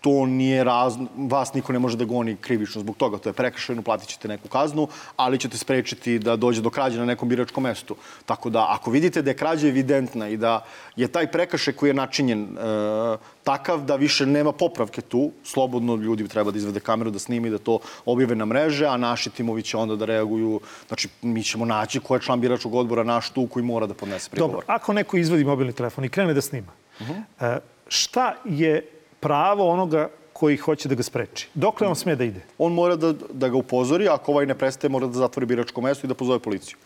to 0.00 0.26
nije 0.26 0.64
raz... 0.64 0.96
vas 1.16 1.54
niko 1.54 1.72
ne 1.72 1.78
može 1.78 1.96
da 1.96 2.04
goni 2.04 2.36
krivično 2.36 2.80
zbog 2.80 2.96
toga. 2.96 3.18
To 3.18 3.28
je 3.28 3.32
prekršajno, 3.32 3.82
platit 3.82 4.08
ćete 4.08 4.28
neku 4.28 4.48
kaznu, 4.48 4.88
ali 5.16 5.38
ćete 5.38 5.58
sprečiti 5.58 6.18
da 6.18 6.36
dođe 6.36 6.62
do 6.62 6.70
krađe 6.70 6.98
na 6.98 7.04
nekom 7.04 7.28
biračkom 7.28 7.64
mestu. 7.64 7.96
Tako 8.26 8.50
da, 8.50 8.66
ako 8.70 8.90
vidite 8.90 9.22
da 9.22 9.30
je 9.30 9.36
krađa 9.36 9.68
evidentna 9.68 10.28
i 10.28 10.36
da 10.36 10.64
je 10.96 11.08
taj 11.08 11.30
prekršaj 11.30 11.74
koji 11.74 11.90
je 11.90 11.94
načinjen 11.94 12.42
e, 12.42 13.16
takav 13.44 13.82
da 13.84 13.96
više 13.96 14.26
nema 14.26 14.52
popravke 14.52 15.00
tu, 15.00 15.30
slobodno 15.44 15.96
ljudi 15.96 16.28
treba 16.28 16.50
da 16.50 16.58
izvede 16.58 16.80
kameru, 16.80 17.10
da 17.10 17.18
snimi, 17.18 17.50
da 17.50 17.58
to 17.58 17.78
objave 18.04 18.36
na 18.36 18.46
mreže, 18.46 18.86
a 18.86 18.96
naši 18.96 19.30
timovi 19.30 19.62
će 19.62 19.76
onda 19.76 19.96
da 19.96 20.04
reaguju. 20.04 20.60
Znači, 20.88 21.08
mi 21.22 21.42
ćemo 21.42 21.64
naći 21.64 22.00
ko 22.00 22.14
je 22.14 22.20
član 22.20 22.40
biračkog 22.40 22.74
odbora 22.74 23.04
naš 23.04 23.30
tu 23.30 23.46
koji 23.46 23.64
mora 23.64 23.86
da 23.86 23.94
podnese 23.94 24.30
prigovor. 24.30 24.54
Dobro, 24.54 24.66
ako 24.66 24.92
neko 24.92 25.16
izvadi 25.16 25.44
mobilni 25.44 25.72
telefon 25.72 26.04
i 26.04 26.08
krene 26.08 26.34
da 26.34 26.40
snima, 26.40 26.72
uh 27.00 27.06
-huh. 27.08 27.56
e, 27.56 27.60
šta 27.88 28.34
je 28.44 28.97
pravo 29.20 29.68
onoga 29.70 30.08
koji 30.32 30.56
hoće 30.56 30.88
da 30.88 30.94
ga 30.94 31.02
spreči. 31.02 31.48
Dokle 31.54 31.86
on 31.88 31.96
sme 31.96 32.16
da 32.16 32.24
ide? 32.24 32.40
On 32.58 32.72
mora 32.72 32.96
da, 32.96 33.12
da 33.12 33.48
ga 33.48 33.56
upozori, 33.56 34.08
ako 34.08 34.32
ovaj 34.32 34.46
ne 34.46 34.54
prestaje, 34.54 34.90
mora 34.90 35.06
da 35.06 35.18
zatvori 35.18 35.46
biračko 35.46 35.80
mesto 35.80 36.06
i 36.06 36.08
da 36.08 36.14
pozove 36.14 36.38
policiju. 36.38 36.76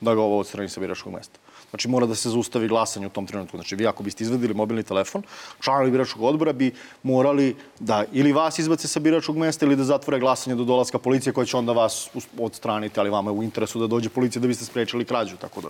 Da 0.00 0.14
ga 0.14 0.20
ovo 0.20 0.38
odstrani 0.38 0.68
sa 0.68 0.80
biračkog 0.80 1.12
mesta. 1.12 1.43
Znači 1.74 1.88
mora 1.88 2.06
da 2.06 2.14
se 2.14 2.30
zaustavi 2.30 2.68
glasanje 2.68 3.06
u 3.06 3.10
tom 3.10 3.26
trenutku. 3.26 3.56
Znači 3.56 3.76
vi 3.76 3.86
ako 3.86 4.02
biste 4.02 4.24
izvadili 4.24 4.54
mobilni 4.54 4.82
telefon, 4.82 5.22
članovi 5.60 5.90
biračkog 5.90 6.22
odbora 6.22 6.52
bi 6.52 6.70
morali 7.02 7.56
da 7.80 8.04
ili 8.12 8.32
vas 8.32 8.58
izbace 8.58 8.88
sa 8.88 9.00
biračkog 9.00 9.36
mesta 9.36 9.66
ili 9.66 9.76
da 9.76 9.84
zatvore 9.84 10.20
glasanje 10.20 10.54
do 10.56 10.64
dolaska 10.64 10.98
policije 10.98 11.32
koja 11.32 11.44
će 11.44 11.56
onda 11.56 11.72
vas 11.72 12.08
odstraniti, 12.38 13.00
ali 13.00 13.10
vama 13.10 13.30
je 13.30 13.36
u 13.36 13.42
interesu 13.42 13.80
da 13.80 13.86
dođe 13.86 14.08
policija 14.08 14.42
da 14.42 14.48
biste 14.48 14.64
sprečili 14.64 15.04
krađu, 15.04 15.36
tako 15.36 15.60
da... 15.60 15.68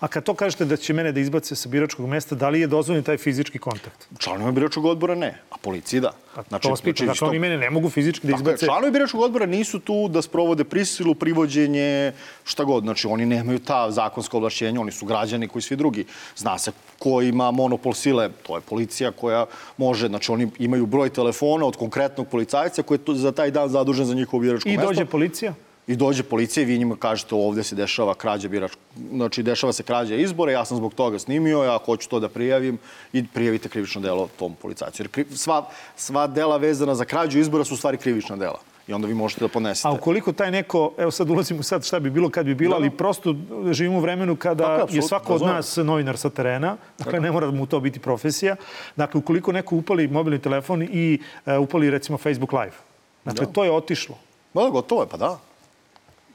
A 0.00 0.08
kad 0.08 0.24
to 0.24 0.34
kažete 0.34 0.64
da 0.64 0.76
će 0.76 0.92
mene 0.92 1.12
da 1.12 1.20
izbace 1.20 1.56
sa 1.56 1.68
biračkog 1.68 2.06
mesta, 2.06 2.34
da 2.34 2.48
li 2.48 2.60
je 2.60 2.66
dozvoljen 2.66 3.04
taj 3.04 3.16
fizički 3.18 3.58
kontakt? 3.58 4.08
Članovi 4.18 4.52
biračkog 4.52 4.84
odbora 4.84 5.14
ne, 5.14 5.40
a 5.50 5.56
policiji 5.56 6.00
da. 6.00 6.12
Pa, 6.34 6.42
znači, 6.48 6.62
to 6.62 6.70
vas 6.70 6.82
pitam, 6.82 7.06
znači, 7.06 7.20
dakle 7.20 7.28
oni 7.28 7.38
mene 7.38 7.58
ne 7.58 7.70
mogu 7.70 7.90
fizički 7.90 8.26
da 8.26 8.34
izbace... 8.34 8.66
Članovi 8.66 8.92
biračkog 8.92 9.20
odbora 9.20 9.46
nisu 9.46 9.80
tu 9.80 10.08
da 10.08 10.22
sprovode 10.22 10.64
prisilu, 10.64 11.14
privođenje, 11.14 12.12
šta 12.44 12.64
god. 12.64 12.82
Znači, 12.82 13.06
oni 13.06 13.26
nemaju 13.26 13.58
ta 13.58 13.90
zakonska 13.90 14.36
ovlašćenja, 14.36 14.80
oni 14.80 14.92
su 14.92 15.06
građani 15.06 15.35
koji 15.48 15.62
svi 15.62 15.76
drugi. 15.76 16.04
Zna 16.36 16.58
se 16.58 16.72
ko 16.98 17.22
ima 17.22 17.50
monopol 17.50 17.92
sile, 17.92 18.30
to 18.42 18.56
je 18.56 18.60
policija 18.60 19.12
koja 19.12 19.46
može, 19.76 20.08
znači 20.08 20.32
oni 20.32 20.48
imaju 20.58 20.86
broj 20.86 21.10
telefona 21.10 21.66
od 21.66 21.76
konkretnog 21.76 22.28
policajca 22.28 22.82
koji 22.82 22.98
je 23.08 23.14
za 23.14 23.32
taj 23.32 23.50
dan 23.50 23.68
zadužen 23.68 24.06
za 24.06 24.14
njihovo 24.14 24.40
biračko 24.40 24.68
mesto. 24.68 24.82
I 24.82 24.86
dođe 24.86 25.04
policija? 25.04 25.54
i 25.86 25.96
dođe 25.96 26.22
policija 26.22 26.62
i 26.62 26.66
vi 26.66 26.78
njima 26.78 26.96
kažete 26.96 27.34
ovde 27.34 27.62
se 27.62 27.76
dešava 27.76 28.14
krađa 28.14 28.48
biračka, 28.48 28.80
znači 29.12 29.42
dešava 29.42 29.72
se 29.72 29.82
krađa 29.82 30.14
izbora, 30.14 30.52
ja 30.52 30.64
sam 30.64 30.76
zbog 30.76 30.94
toga 30.94 31.18
snimio, 31.18 31.62
ja 31.62 31.78
hoću 31.84 32.08
to 32.08 32.20
da 32.20 32.28
prijavim 32.28 32.78
i 33.12 33.26
prijavite 33.26 33.68
krivično 33.68 34.00
delo 34.00 34.28
tom 34.38 34.54
policajcu. 34.62 35.02
Jer 35.02 35.26
sva, 35.34 35.68
sva 35.96 36.26
dela 36.26 36.56
vezana 36.56 36.94
za 36.94 37.04
krađu 37.04 37.38
izbora 37.38 37.64
su 37.64 37.74
u 37.74 37.76
stvari 37.76 37.96
krivična 37.98 38.36
dela 38.36 38.58
i 38.86 38.92
onda 38.92 39.08
vi 39.08 39.14
možete 39.14 39.40
da 39.40 39.48
ponesete. 39.48 39.88
A 39.88 39.92
ukoliko 39.92 40.32
taj 40.32 40.50
neko, 40.50 40.92
evo 40.98 41.10
sad 41.10 41.30
ulazimo 41.30 41.62
sad 41.62 41.84
šta 41.84 42.00
bi 42.00 42.10
bilo 42.10 42.30
kad 42.30 42.46
bi 42.46 42.54
bilo, 42.54 42.70
da. 42.70 42.76
ali 42.76 42.90
prosto 42.90 43.34
živimo 43.70 43.98
u 43.98 44.00
vremenu 44.00 44.36
kada 44.36 44.76
dakle, 44.76 44.96
je 44.96 45.02
svako 45.02 45.34
od 45.34 45.42
nas 45.42 45.76
novinar 45.76 46.16
sa 46.16 46.30
terena, 46.30 46.76
dakle 46.98 47.20
ne 47.20 47.32
mora 47.32 47.50
mu 47.50 47.66
to 47.66 47.80
biti 47.80 48.00
profesija. 48.00 48.56
Dakle, 48.96 49.18
ukoliko 49.18 49.52
neko 49.52 49.76
upali 49.76 50.08
mobilni 50.08 50.38
telefon 50.38 50.82
i 50.82 51.18
uh, 51.46 51.52
upali 51.60 51.90
recimo 51.90 52.18
Facebook 52.18 52.52
live, 52.52 52.76
dakle 53.24 53.46
da. 53.46 53.52
to 53.52 53.64
je 53.64 53.70
otišlo. 53.70 54.18
Da, 54.54 54.68
gotovo 54.70 55.02
je, 55.02 55.08
pa 55.08 55.16
da. 55.16 55.38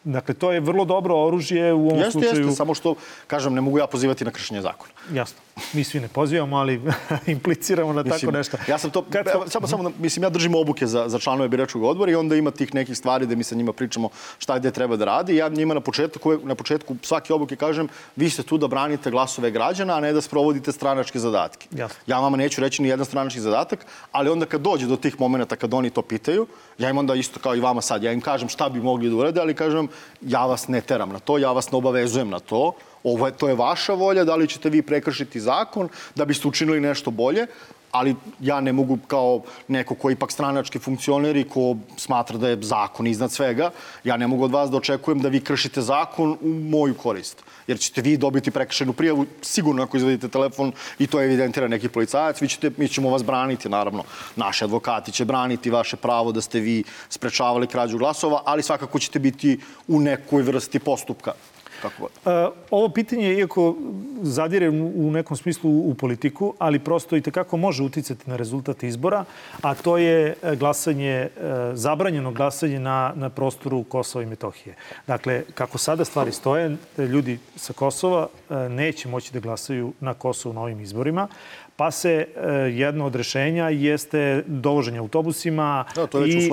Dakle, 0.04 0.34
to 0.34 0.52
je 0.52 0.60
vrlo 0.60 0.86
dobro 0.86 1.16
oružje 1.16 1.74
u 1.74 1.86
ovom 1.86 1.98
jeste, 1.98 2.12
slučaju. 2.12 2.46
Jeste, 2.46 2.56
samo 2.56 2.74
što, 2.74 2.96
kažem, 3.28 3.54
ne 3.54 3.62
mogu 3.62 3.78
ja 3.78 3.88
pozivati 3.88 4.26
na 4.26 4.32
kršenje 4.32 4.62
zakona. 4.62 4.94
Jasno. 5.14 5.38
Mi 5.74 5.84
svi 5.84 6.00
ne 6.00 6.08
pozivamo, 6.08 6.58
ali 6.58 6.82
impliciramo 7.28 7.94
na 7.94 8.04
mislim, 8.04 8.20
tako 8.20 8.32
nešto. 8.32 8.58
Ja 8.68 8.78
sam 8.78 8.92
to, 8.92 9.06
Kad... 9.10 9.28
samo, 9.48 9.68
samo, 9.68 9.92
mislim, 10.00 10.24
ja 10.24 10.30
držim 10.30 10.56
obuke 10.56 10.88
za, 10.88 11.10
za 11.10 11.20
članove 11.20 11.50
biračkog 11.50 11.84
odbora 11.84 12.12
i 12.12 12.16
onda 12.16 12.36
ima 12.36 12.52
tih 12.52 12.76
nekih 12.76 12.98
stvari 12.98 13.26
da 13.26 13.36
mi 13.36 13.44
sa 13.44 13.56
njima 13.56 13.74
pričamo 13.74 14.10
šta 14.40 14.60
gde 14.60 14.72
treba 14.72 14.96
da 14.96 15.06
radi. 15.06 15.36
Ja 15.36 15.50
njima 15.50 15.74
na 15.74 15.82
početku, 15.82 16.38
na 16.44 16.56
početku 16.56 16.96
svake 17.02 17.34
obuke 17.34 17.56
kažem, 17.56 17.88
vi 18.16 18.30
ste 18.30 18.44
tu 18.44 18.58
da 18.58 18.68
branite 18.68 19.12
glasove 19.12 19.52
građana, 19.52 19.98
a 19.98 20.00
ne 20.00 20.14
da 20.14 20.22
sprovodite 20.22 20.72
stranačke 20.72 21.20
zadatke. 21.20 21.68
Jasno. 21.72 21.98
Ja 22.08 22.20
vama 22.20 22.38
neću 22.38 22.62
reći 22.62 22.82
ni 22.82 22.90
jedan 22.90 23.06
stranački 23.06 23.40
zadatak, 23.40 23.86
ali 24.12 24.30
onda 24.30 24.46
kad 24.46 24.62
dođe 24.62 24.88
do 24.88 24.96
tih 24.96 25.20
momenta 25.20 25.56
kad 25.56 25.74
oni 25.74 25.90
to 25.90 26.02
pitaju, 26.02 26.48
ja 26.78 26.90
im 26.90 26.98
onda 26.98 27.16
isto 27.16 27.40
kao 27.40 27.56
i 27.56 27.60
vama 27.60 27.82
sad, 27.82 28.04
ja 28.04 28.12
im 28.12 28.22
kažem 28.22 28.50
šta 28.50 28.70
bi 28.70 28.82
mogli 28.82 29.10
da 29.10 29.16
urade, 29.16 29.42
ali 29.42 29.54
kažem, 29.54 29.88
ja 30.22 30.46
vas 30.46 30.68
ne 30.68 30.82
teram 30.82 31.10
na 31.10 31.20
to, 31.20 31.38
ja 31.38 31.52
vas 31.52 31.72
ne 31.72 31.78
obavezujem 31.78 32.30
na 32.30 32.40
to, 32.40 32.74
Ovo 33.04 33.26
je, 33.26 33.34
to 33.38 33.48
je 33.50 33.56
vaša 33.56 33.94
volja, 33.94 34.24
da 34.24 34.36
li 34.36 34.48
ćete 34.48 34.70
vi 34.70 34.82
prekršiti 34.82 35.40
zakon 35.40 35.90
da 36.16 36.26
biste 36.26 36.48
učinili 36.48 36.80
nešto 36.82 37.12
bolje, 37.12 37.48
ali 37.92 38.16
ja 38.40 38.62
ne 38.62 38.74
mogu 38.74 38.98
kao 39.08 39.42
neko 39.68 39.96
koji 39.96 40.14
ipak 40.14 40.32
stranački 40.32 40.80
funkcioner 40.80 41.38
i 41.38 41.44
ko 41.44 41.76
smatra 41.98 42.38
da 42.38 42.50
je 42.50 42.62
zakon 42.62 43.08
iznad 43.08 43.32
svega, 43.32 43.72
ja 44.04 44.18
ne 44.18 44.28
mogu 44.28 44.44
od 44.44 44.52
vas 44.52 44.72
da 44.72 44.78
očekujem 44.78 45.20
da 45.20 45.30
vi 45.30 45.40
kršite 45.40 45.82
zakon 45.82 46.38
u 46.42 46.50
moju 46.50 46.96
korist. 46.96 47.44
Jer 47.68 47.80
ćete 47.80 48.02
vi 48.02 48.18
dobiti 48.18 48.52
prekršenu 48.52 48.94
prijavu 48.94 49.26
sigurno 49.42 49.84
ako 49.84 49.98
izvedite 49.98 50.28
telefon 50.28 50.72
i 51.00 51.08
to 51.08 51.22
evidentira 51.22 51.68
neki 51.68 51.90
policajac, 51.90 52.42
vi 52.42 52.48
ćete, 52.48 52.72
mi 52.78 52.88
ćemo 52.88 53.10
vas 53.10 53.24
braniti, 53.24 53.70
naravno. 53.70 54.04
Naši 54.36 54.64
advokati 54.64 55.12
će 55.12 55.26
braniti 55.26 55.70
vaše 55.70 55.96
pravo 55.98 56.32
da 56.32 56.42
ste 56.42 56.60
vi 56.60 56.84
sprečavali 57.10 57.68
krađu 57.68 57.98
glasova, 57.98 58.42
ali 58.46 58.64
svakako 58.64 59.00
ćete 59.00 59.20
biti 59.20 59.60
u 59.88 60.00
nekoj 60.00 60.42
vrsti 60.42 60.80
postupka 60.80 61.32
kako 61.82 61.94
god. 62.00 62.12
Uh, 62.26 62.54
ovo 62.72 62.90
pitanje, 62.90 63.34
iako 63.34 63.76
zadire 64.22 64.70
u 64.70 65.12
nekom 65.12 65.38
smislu 65.38 65.72
u 65.72 65.94
politiku, 65.94 66.54
ali 66.60 66.80
prosto 66.80 67.16
i 67.16 67.22
tekako 67.22 67.58
može 67.58 67.84
uticati 67.84 68.30
na 68.30 68.36
rezultat 68.36 68.84
izbora, 68.84 69.26
a 69.62 69.76
to 69.76 69.98
je 69.98 70.36
e, 70.44 70.56
glasanje, 70.56 71.12
e, 71.12 71.30
zabranjeno 71.74 72.32
glasanje 72.32 72.80
na, 72.80 73.14
na 73.16 73.30
prostoru 73.30 73.84
Kosova 73.84 74.24
i 74.24 74.26
Metohije. 74.26 74.76
Dakle, 75.08 75.44
kako 75.54 75.78
sada 75.78 76.06
stvari 76.06 76.32
stoje, 76.32 76.78
ljudi 76.98 77.40
sa 77.56 77.74
Kosova 77.74 78.28
neće 78.70 79.08
moći 79.08 79.34
da 79.34 79.40
glasaju 79.40 79.94
na 80.00 80.14
Kosovu 80.14 80.54
na 80.54 80.62
ovim 80.62 80.82
izborima, 80.82 81.28
pa 81.76 81.92
se 81.92 82.28
jedno 82.72 83.06
od 83.06 83.16
rešenja 83.16 83.70
jeste 83.70 84.44
dovoženje 84.48 85.00
autobusima 85.00 85.86
da, 85.96 86.08
to 86.08 86.20
je 86.20 86.30
i, 86.30 86.52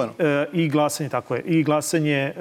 i 0.52 0.68
glasanje, 0.68 1.08
tako 1.08 1.34
je, 1.34 1.42
i 1.42 1.62
glasanje 1.62 2.32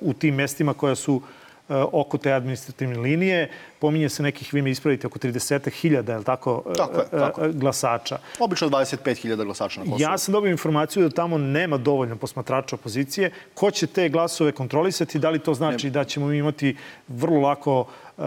u 0.00 0.12
tim 0.12 0.34
mestima 0.34 0.74
koja 0.74 0.94
su 0.94 1.22
oko 1.68 2.18
te 2.18 2.32
administrativne 2.32 2.98
linije. 2.98 3.50
Pominje 3.78 4.08
se 4.08 4.22
nekih, 4.22 4.54
vi 4.54 4.62
me 4.62 4.70
ispravite, 4.70 5.06
oko 5.06 5.18
30.000, 5.18 6.10
je 6.10 6.18
li 6.18 6.24
tako, 6.24 6.62
tako, 6.76 7.00
je, 7.00 7.06
tako 7.10 7.44
je. 7.44 7.52
glasača. 7.52 8.18
Obično 8.40 8.68
25.000 8.68 9.44
glasača 9.44 9.80
na 9.80 9.84
Kosovu. 9.84 10.00
Ja 10.00 10.18
sam 10.18 10.32
dobio 10.32 10.50
informaciju 10.50 11.02
da 11.02 11.14
tamo 11.14 11.38
nema 11.38 11.76
dovoljno 11.76 12.16
posmatrača 12.16 12.76
opozicije. 12.76 13.30
Ko 13.54 13.70
će 13.70 13.86
te 13.86 14.08
glasove 14.08 14.52
kontrolisati? 14.52 15.18
Da 15.18 15.30
li 15.30 15.38
to 15.38 15.54
znači 15.54 15.86
ne. 15.86 15.90
da 15.90 16.04
ćemo 16.04 16.32
imati 16.32 16.76
vrlo 17.08 17.40
lako 17.40 17.80
uh, 17.80 18.24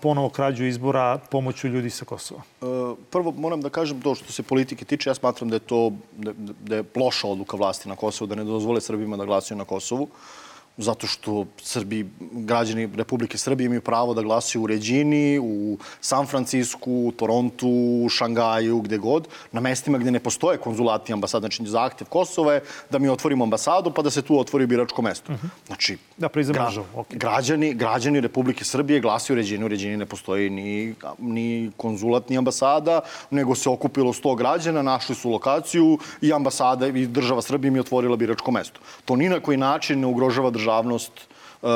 ponovo 0.00 0.28
krađu 0.28 0.64
izbora 0.64 1.18
pomoću 1.30 1.68
ljudi 1.68 1.90
sa 1.90 2.04
Kosova? 2.04 2.40
Uh, 2.60 2.98
prvo 3.10 3.32
moram 3.36 3.60
da 3.60 3.68
kažem 3.68 4.00
to 4.00 4.14
što 4.14 4.32
se 4.32 4.42
politike 4.42 4.84
tiče, 4.84 5.10
ja 5.10 5.14
smatram 5.14 5.48
da 5.50 5.56
je 5.56 5.60
to 5.60 5.92
da, 6.16 6.32
da 6.60 6.76
je 6.76 6.84
loša 6.96 7.28
odluka 7.28 7.56
vlasti 7.56 7.88
na 7.88 7.96
Kosovu, 7.96 8.28
da 8.28 8.34
ne 8.34 8.44
dozvole 8.44 8.80
Srbima 8.80 9.16
da 9.16 9.24
glasaju 9.24 9.58
na 9.58 9.64
Kosovu. 9.64 10.02
Uh, 10.02 10.47
zato 10.78 11.06
što 11.06 11.46
Srbi, 11.62 12.06
građani 12.20 12.88
Republike 12.96 13.38
Srbije 13.38 13.66
imaju 13.66 13.80
pravo 13.80 14.14
da 14.14 14.22
glasaju 14.22 14.62
u 14.62 14.66
Ređini, 14.66 15.38
u 15.42 15.78
San 16.00 16.26
Francisku, 16.26 16.92
u 16.92 17.12
Torontu, 17.12 17.68
u 18.04 18.08
Šangaju, 18.08 18.80
gde 18.80 18.98
god, 18.98 19.28
na 19.52 19.60
mestima 19.60 19.98
gde 19.98 20.10
ne 20.10 20.20
postoje 20.20 20.58
konzulati 20.58 21.12
ambasada. 21.12 21.40
Znači, 21.40 21.66
zahtev 21.66 22.06
Kosova 22.06 22.54
je 22.54 22.62
da 22.90 22.98
mi 22.98 23.08
otvorimo 23.08 23.44
ambasadu, 23.44 23.90
pa 23.90 24.02
da 24.02 24.10
se 24.10 24.22
tu 24.22 24.38
otvori 24.38 24.66
biračko 24.66 25.02
mesto. 25.02 25.32
Uh 25.32 25.38
-huh. 25.38 25.48
Znači, 25.66 25.98
da 26.16 26.28
priznamo 26.28 26.70
gra, 26.70 26.82
okay. 26.94 27.18
građani, 27.18 27.74
građani 27.74 28.20
Republike 28.20 28.64
Srbije 28.64 29.00
glasaju 29.00 29.34
u 29.34 29.38
Ređini. 29.38 29.64
U 29.64 29.68
Ređini 29.68 29.96
ne 29.96 30.06
postoji 30.06 30.50
ni, 30.50 30.94
ni 31.18 31.70
konzulat, 31.76 32.28
ni 32.28 32.38
ambasada, 32.38 33.00
nego 33.30 33.54
se 33.54 33.68
okupilo 33.68 34.12
100 34.12 34.36
građana, 34.36 34.82
našli 34.82 35.14
su 35.14 35.30
lokaciju 35.30 35.98
i 36.20 36.32
ambasada 36.32 36.86
i 36.86 37.06
država 37.06 37.42
Srbije 37.42 37.70
mi 37.70 37.80
otvorila 37.80 38.16
biračko 38.16 38.50
mesto. 38.50 38.80
To 39.04 39.16
ni 39.16 39.28
na 39.28 39.40
koji 39.40 39.56
način 39.56 40.00
ne 40.00 40.06
ugrožava 40.06 40.50
država 40.50 40.67
državnost 40.68 41.12
uh, 41.62 41.68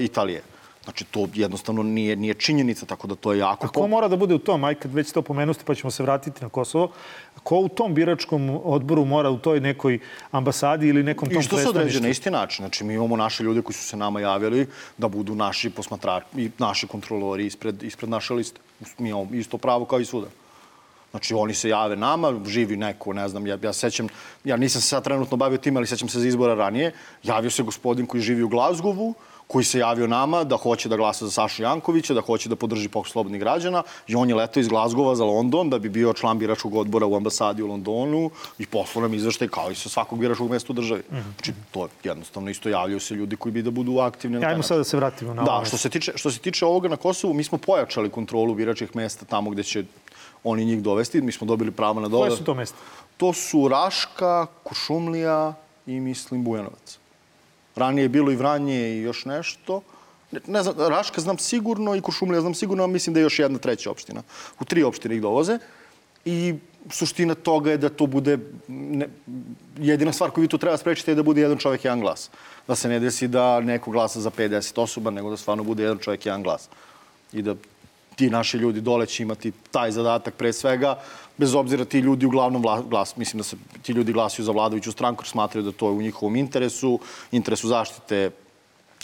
Italije. 0.00 0.42
Znači, 0.84 1.04
to 1.04 1.26
jednostavno 1.34 1.82
nije, 1.82 2.16
nije 2.16 2.34
činjenica, 2.34 2.86
tako 2.86 3.06
da 3.06 3.14
to 3.14 3.32
je 3.32 3.38
jako... 3.38 3.66
A 3.66 3.68
ko 3.68 3.86
mora 3.88 4.08
da 4.08 4.16
bude 4.16 4.34
u 4.34 4.38
tom, 4.38 4.64
aj 4.64 4.74
kad 4.74 4.92
već 4.92 5.12
to 5.12 5.22
pomenuste, 5.22 5.64
pa 5.64 5.74
ćemo 5.74 5.90
se 5.90 6.02
vratiti 6.02 6.44
na 6.44 6.48
Kosovo, 6.48 6.90
ko 7.42 7.56
u 7.56 7.68
tom 7.68 7.94
biračkom 7.94 8.60
odboru 8.64 9.04
mora 9.04 9.30
u 9.30 9.38
toj 9.38 9.60
nekoj 9.60 9.98
ambasadi 10.30 10.88
ili 10.88 11.02
nekom 11.02 11.28
tom 11.28 11.40
I 11.40 11.42
što 11.42 11.56
se 11.56 11.68
određe 11.68 12.00
na 12.00 12.08
isti 12.08 12.30
način. 12.30 12.62
Znači, 12.62 12.84
mi 12.84 12.94
imamo 12.94 13.16
naše 13.16 13.44
ljude 13.44 13.62
koji 13.62 13.74
su 13.74 13.82
se 13.82 13.96
nama 13.96 14.20
javili 14.20 14.66
da 14.98 15.08
budu 15.08 15.34
naši 15.34 15.70
posmatrači 15.70 16.26
i 16.36 16.50
naši 16.58 16.86
kontrolori 16.86 17.46
ispred, 17.46 17.82
ispred 17.82 18.10
naše 18.10 18.34
liste. 18.34 18.60
Mi 18.98 19.08
imamo 19.08 19.28
isto 19.32 19.58
pravo 19.58 19.84
kao 19.84 20.00
i 20.00 20.04
svuda. 20.04 20.28
Znači, 21.14 21.34
oni 21.34 21.54
se 21.54 21.68
jave 21.68 21.96
nama, 21.96 22.32
živi 22.46 22.76
neko, 22.76 23.12
ne 23.12 23.28
znam, 23.28 23.46
ja, 23.46 23.58
ja 23.62 23.72
sećam, 23.72 24.08
ja 24.44 24.56
nisam 24.56 24.82
se 24.82 24.88
sad 24.88 25.04
trenutno 25.04 25.36
bavio 25.36 25.58
tim, 25.58 25.76
ali 25.76 25.86
sećam 25.86 26.08
se 26.08 26.20
za 26.20 26.28
izbora 26.28 26.54
ranije, 26.54 26.92
javio 27.22 27.50
se 27.50 27.62
gospodin 27.62 28.06
koji 28.06 28.22
živi 28.22 28.42
u 28.42 28.48
Glazgovu, 28.48 29.14
koji 29.46 29.64
se 29.64 29.78
javio 29.78 30.06
nama 30.06 30.44
da 30.44 30.56
hoće 30.56 30.88
da 30.88 30.96
glasa 30.96 31.24
za 31.24 31.30
Sašu 31.30 31.62
Jankovića, 31.62 32.14
da 32.14 32.20
hoće 32.20 32.48
da 32.48 32.56
podrži 32.56 32.88
pokoj 32.88 33.10
slobodnih 33.10 33.40
građana 33.40 33.82
i 34.06 34.14
on 34.14 34.28
je 34.28 34.34
letao 34.34 34.60
iz 34.60 34.68
Glazgova 34.68 35.14
za 35.14 35.24
London 35.24 35.70
da 35.70 35.78
bi 35.78 35.88
bio 35.88 36.12
član 36.12 36.38
biračkog 36.38 36.74
odbora 36.74 37.06
u 37.06 37.16
ambasadi 37.16 37.62
u 37.62 37.66
Londonu 37.66 38.30
i 38.58 38.66
poslao 38.66 39.02
nam 39.02 39.14
izveštaj 39.14 39.48
kao 39.48 39.70
i 39.70 39.74
sa 39.74 39.88
svakog 39.88 40.18
biračkog 40.18 40.50
mesta 40.50 40.72
u 40.72 40.74
državi. 40.74 41.02
Mm 41.10 41.16
-hmm. 41.16 41.34
Znači, 41.34 41.52
to 41.70 41.82
je 41.84 41.88
jednostavno 42.04 42.50
isto 42.50 42.68
javljaju 42.68 43.00
se 43.00 43.14
ljudi 43.14 43.36
koji 43.36 43.52
bi 43.52 43.62
da 43.62 43.70
budu 43.70 43.98
aktivni. 43.98 44.42
Ja, 44.42 44.48
ajmo 44.48 44.62
sad 44.62 44.78
da 44.78 44.84
se 44.84 44.96
vratimo 44.96 45.34
na 45.34 45.42
Da, 45.42 45.62
što 45.66 45.76
se, 45.76 45.90
tiče, 45.90 46.12
što 46.14 46.30
se 46.30 46.38
tiče 46.38 46.66
ovoga 46.66 46.88
na 46.88 46.96
Kosovu, 46.96 47.34
mi 47.34 47.44
smo 47.44 47.58
pojačali 47.58 48.10
kontrolu 48.10 48.54
biračkih 48.54 48.96
mesta 48.96 49.24
tamo 49.24 49.50
gde 49.50 49.62
će 49.62 49.84
oni 50.44 50.64
njih 50.64 50.82
dovesti. 50.82 51.20
Mi 51.20 51.32
smo 51.32 51.46
dobili 51.46 51.70
pravo 51.70 52.00
na 52.00 52.08
dole. 52.08 52.28
Koje 52.28 52.38
su 52.38 52.44
to 52.44 52.54
mesta? 52.54 52.76
To 53.16 53.32
su 53.32 53.68
Raška, 53.68 54.46
Kušumlija 54.64 55.54
i 55.86 56.00
mislim 56.00 56.44
Bujanovac. 56.44 56.98
Ranije 57.76 58.04
je 58.04 58.08
bilo 58.08 58.32
i 58.32 58.36
Vranje 58.36 58.90
i 58.90 59.02
još 59.02 59.24
nešto. 59.24 59.82
Ne, 60.46 60.62
znam, 60.62 60.74
Raška 60.78 61.20
znam 61.20 61.38
sigurno 61.38 61.94
i 61.96 62.00
Kušumlija 62.00 62.40
znam 62.40 62.54
sigurno, 62.54 62.84
a 62.84 62.86
mislim 62.86 63.14
da 63.14 63.20
je 63.20 63.22
još 63.22 63.38
jedna 63.38 63.58
treća 63.58 63.90
opština. 63.90 64.22
U 64.60 64.64
tri 64.64 64.82
opštine 64.82 65.14
ih 65.14 65.22
dovoze. 65.22 65.58
I 66.24 66.54
suština 66.90 67.34
toga 67.34 67.70
je 67.70 67.78
da 67.78 67.88
to 67.88 68.06
bude... 68.06 68.38
Ne, 68.68 69.08
jedina 69.78 70.12
stvar 70.12 70.30
koju 70.30 70.42
vi 70.42 70.48
tu 70.48 70.58
treba 70.58 70.76
sprečiti 70.76 71.10
je 71.10 71.14
da 71.14 71.22
bude 71.22 71.40
jedan 71.40 71.58
čovjek, 71.58 71.84
jedan 71.84 72.00
glas. 72.00 72.30
Da 72.68 72.74
se 72.74 72.88
ne 72.88 73.00
desi 73.00 73.28
da 73.28 73.60
neko 73.60 73.90
glasa 73.90 74.20
za 74.20 74.30
50 74.30 74.80
osoba, 74.80 75.10
nego 75.10 75.30
da 75.30 75.36
stvarno 75.36 75.64
bude 75.64 75.82
jedan 75.82 75.98
čovjek, 75.98 76.26
jedan 76.26 76.42
glas. 76.42 76.68
I 77.32 77.42
da 77.42 77.54
ti 78.16 78.30
naši 78.30 78.56
ljudi 78.56 78.80
dole 78.80 79.06
će 79.06 79.22
imati 79.22 79.52
taj 79.70 79.90
zadatak 79.90 80.34
pre 80.34 80.52
svega, 80.52 80.98
bez 81.36 81.54
obzira 81.54 81.84
ti 81.84 81.98
ljudi 81.98 82.26
uglavnom 82.26 82.62
glas, 82.90 83.16
mislim 83.16 83.38
da 83.38 83.44
se 83.44 83.56
ti 83.82 83.92
ljudi 83.92 84.12
glasuju 84.12 84.46
za 84.46 84.52
vladajuću 84.52 84.92
stranku 84.92 85.22
jer 85.22 85.28
smatraju 85.28 85.64
da 85.64 85.72
to 85.72 85.86
je 85.86 85.92
u 85.92 86.02
njihovom 86.02 86.36
interesu, 86.36 86.98
interesu 87.32 87.68
zaštite 87.68 88.30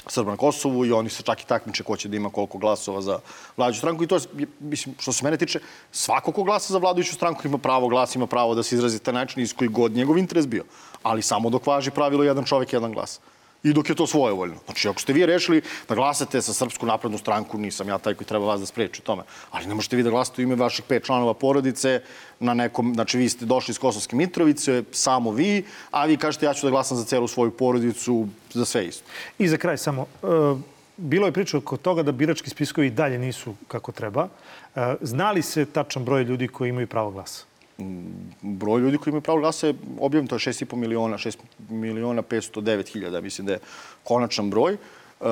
Srba 0.07 0.31
na 0.31 0.37
Kosovu 0.37 0.87
i 0.87 0.93
oni 0.93 1.11
se 1.11 1.23
čak 1.23 1.43
i 1.43 1.47
takmiče 1.47 1.83
ko 1.85 1.97
će 1.97 2.09
da 2.09 2.17
ima 2.17 2.31
koliko 2.31 2.59
glasova 2.59 3.01
za 3.01 3.19
vladajuću 3.57 3.79
stranku 3.79 4.05
i 4.05 4.07
to 4.07 4.17
je, 4.17 4.47
mislim, 4.61 4.95
što 4.99 5.13
se 5.13 5.25
mene 5.25 5.37
tiče, 5.37 5.61
svako 5.93 6.33
ko 6.33 6.43
glasa 6.43 6.73
za 6.73 6.79
vladajuću 6.79 7.15
stranku 7.15 7.43
ima 7.45 7.59
pravo 7.59 7.89
glas, 7.89 8.15
ima 8.15 8.27
pravo 8.27 8.55
da 8.55 8.63
se 8.63 8.75
izrazi 8.75 8.99
taj 8.99 9.15
način 9.15 9.43
iz 9.43 9.55
koji 9.55 9.69
god 9.69 9.93
njegov 9.93 10.19
interes 10.19 10.47
bio. 10.47 10.65
Ali 11.03 11.23
samo 11.23 11.51
dok 11.51 11.67
važi 11.67 11.91
pravilo 11.91 12.25
jedan 12.25 12.45
čovek, 12.45 12.73
jedan 12.73 12.93
glas 12.93 13.21
i 13.63 13.73
dok 13.73 13.89
je 13.89 13.95
to 13.95 14.07
svojevoljno. 14.07 14.57
Znači, 14.65 14.89
ako 14.89 15.01
ste 15.01 15.13
vi 15.13 15.27
rešili 15.27 15.63
da 15.89 15.95
glasate 15.95 16.43
sa 16.43 16.53
Srpsku 16.53 16.87
naprednu 16.87 17.19
stranku, 17.19 17.59
nisam 17.59 17.89
ja 17.89 17.99
taj 17.99 18.15
koji 18.15 18.27
treba 18.27 18.47
vas 18.47 18.61
da 18.61 18.67
spreči 18.67 19.03
u 19.03 19.05
tome. 19.05 19.23
Ali 19.51 19.67
ne 19.67 19.75
možete 19.75 19.97
vi 19.97 20.03
da 20.03 20.11
glasate 20.11 20.43
u 20.43 20.45
ime 20.45 20.55
vaših 20.55 20.85
pet 20.85 21.05
članova 21.05 21.35
porodice 21.35 22.01
na 22.41 22.55
nekom, 22.55 22.95
znači 22.95 23.19
vi 23.19 23.29
ste 23.29 23.45
došli 23.45 23.73
iz 23.73 23.79
Kosovske 23.79 24.17
Mitrovice, 24.17 24.83
samo 24.93 25.31
vi, 25.31 25.65
a 25.91 26.07
vi 26.07 26.17
kažete 26.17 26.47
ja 26.47 26.55
ću 26.55 26.67
da 26.67 26.71
glasam 26.71 26.97
za 26.97 27.05
celu 27.05 27.29
svoju 27.29 27.51
porodicu, 27.51 28.29
za 28.53 28.65
sve 28.65 28.87
isto. 28.87 29.05
I 29.39 29.49
za 29.49 29.57
kraj 29.57 29.79
samo, 29.79 30.07
uh, 30.23 30.59
bilo 30.97 31.27
je 31.27 31.33
priča 31.33 31.59
oko 31.59 31.77
toga 31.77 32.03
da 32.03 32.13
birački 32.13 32.51
spiskovi 32.51 32.91
dalje 32.91 33.19
nisu 33.19 33.55
kako 33.69 33.93
treba. 33.93 34.25
Uh, 34.25 34.83
znali 35.01 35.43
se 35.43 35.65
tačan 35.65 36.05
broj 36.05 36.23
ljudi 36.23 36.49
koji 36.49 36.69
imaju 36.69 36.87
pravo 36.87 37.11
glasa? 37.11 37.50
Broj 38.43 38.81
ljudi 38.81 38.99
koji 38.99 39.13
imaju 39.13 39.23
pravo 39.23 39.41
glasa 39.41 39.67
je 39.67 39.75
objavljen, 40.01 40.29
to 40.29 40.35
je 40.35 40.39
6,5 40.39 40.77
miliona, 40.77 41.19
6 41.19 41.39
miliona 41.69 42.23
509 42.23 42.93
hiljada, 42.93 43.21
mislim 43.21 43.47
da 43.47 43.53
je 43.53 43.59
konačan 44.05 44.51
broj. 44.51 44.77
Uh, 45.21 45.27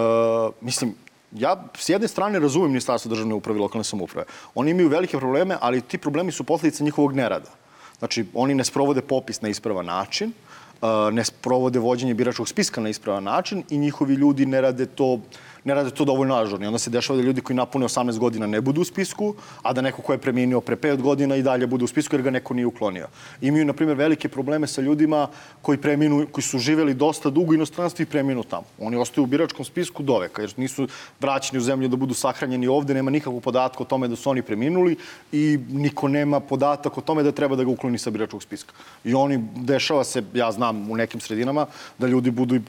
mislim, 0.60 0.94
ja 1.32 1.64
s 1.78 1.88
jedne 1.88 2.08
strane 2.08 2.38
razumem 2.38 2.70
Ministarstvo 2.70 3.08
državne 3.08 3.34
uprave 3.34 3.58
i 3.58 3.62
lokalne 3.62 3.84
samouprave. 3.84 4.26
Oni 4.54 4.70
imaju 4.70 4.88
velike 4.88 5.18
probleme, 5.18 5.56
ali 5.60 5.80
ti 5.80 5.98
problemi 5.98 6.32
su 6.32 6.44
posledice 6.44 6.84
njihovog 6.84 7.12
nerada. 7.12 7.50
Znači, 7.98 8.26
oni 8.34 8.54
ne 8.54 8.64
sprovode 8.64 9.00
popis 9.00 9.40
na 9.42 9.48
ispravan 9.48 9.86
način, 9.86 10.32
uh, 10.80 10.88
ne 11.12 11.24
sprovode 11.24 11.78
vođenje 11.78 12.14
biračkog 12.14 12.48
spiska 12.48 12.80
na 12.80 12.88
ispravan 12.88 13.24
način 13.24 13.62
i 13.70 13.78
njihovi 13.78 14.14
ljudi 14.14 14.46
ne 14.46 14.60
rade 14.60 14.86
to 14.86 15.20
ne 15.68 15.74
rade 15.74 15.90
to 15.90 16.04
dovoljno 16.04 16.34
ažurno. 16.34 16.66
onda 16.66 16.78
se 16.78 16.90
dešava 16.90 17.16
da 17.16 17.22
ljudi 17.26 17.40
koji 17.40 17.56
napune 17.56 17.86
18 17.86 18.18
godina 18.18 18.46
ne 18.46 18.60
budu 18.60 18.80
u 18.80 18.84
spisku, 18.84 19.34
a 19.62 19.72
da 19.72 19.84
neko 19.84 20.02
ko 20.02 20.12
je 20.12 20.18
preminio 20.18 20.60
pre 20.60 20.76
5 20.76 21.02
godina 21.02 21.36
i 21.36 21.42
dalje 21.42 21.66
bude 21.66 21.84
u 21.84 21.88
spisku 21.88 22.16
jer 22.16 22.22
ga 22.22 22.30
neko 22.30 22.54
nije 22.54 22.66
uklonio. 22.66 23.08
Imaju, 23.40 23.64
na 23.64 23.72
primjer, 23.72 23.98
velike 23.98 24.28
probleme 24.28 24.66
sa 24.66 24.80
ljudima 24.80 25.28
koji, 25.62 25.78
preminu, 25.78 26.26
koji 26.32 26.44
su 26.44 26.58
živeli 26.58 26.94
dosta 26.94 27.30
dugo 27.30 27.52
u 27.52 27.54
inostranstvu 27.54 28.02
i 28.02 28.06
preminu 28.06 28.42
tamo. 28.42 28.64
Oni 28.78 28.96
ostaju 28.96 29.24
u 29.24 29.26
biračkom 29.26 29.64
spisku 29.64 30.02
doveka 30.02 30.42
jer 30.42 30.54
nisu 30.56 30.88
vraćeni 31.20 31.58
u 31.58 31.66
zemlju 31.66 31.88
da 31.88 31.96
budu 31.96 32.14
sahranjeni 32.14 32.66
ovde, 32.66 32.94
nema 32.94 33.10
nikakvog 33.10 33.42
podatka 33.42 33.82
o 33.82 33.86
tome 33.86 34.08
da 34.08 34.16
su 34.16 34.30
oni 34.30 34.42
preminuli 34.42 34.96
i 35.32 35.58
niko 35.68 36.08
nema 36.08 36.40
podatak 36.40 36.98
o 36.98 37.00
tome 37.00 37.22
da 37.22 37.32
treba 37.32 37.56
da 37.56 37.64
ga 37.64 37.70
ukloni 37.70 37.98
sa 37.98 38.10
biračkog 38.10 38.42
spiska. 38.42 38.72
I 39.04 39.14
oni, 39.14 39.38
dešava 39.56 40.04
se, 40.04 40.22
ja 40.34 40.52
znam, 40.52 40.90
u 40.90 40.96
nekim 40.96 41.20
sredinama, 41.20 41.66
da 41.98 42.06
ljudi 42.06 42.30
budu 42.30 42.60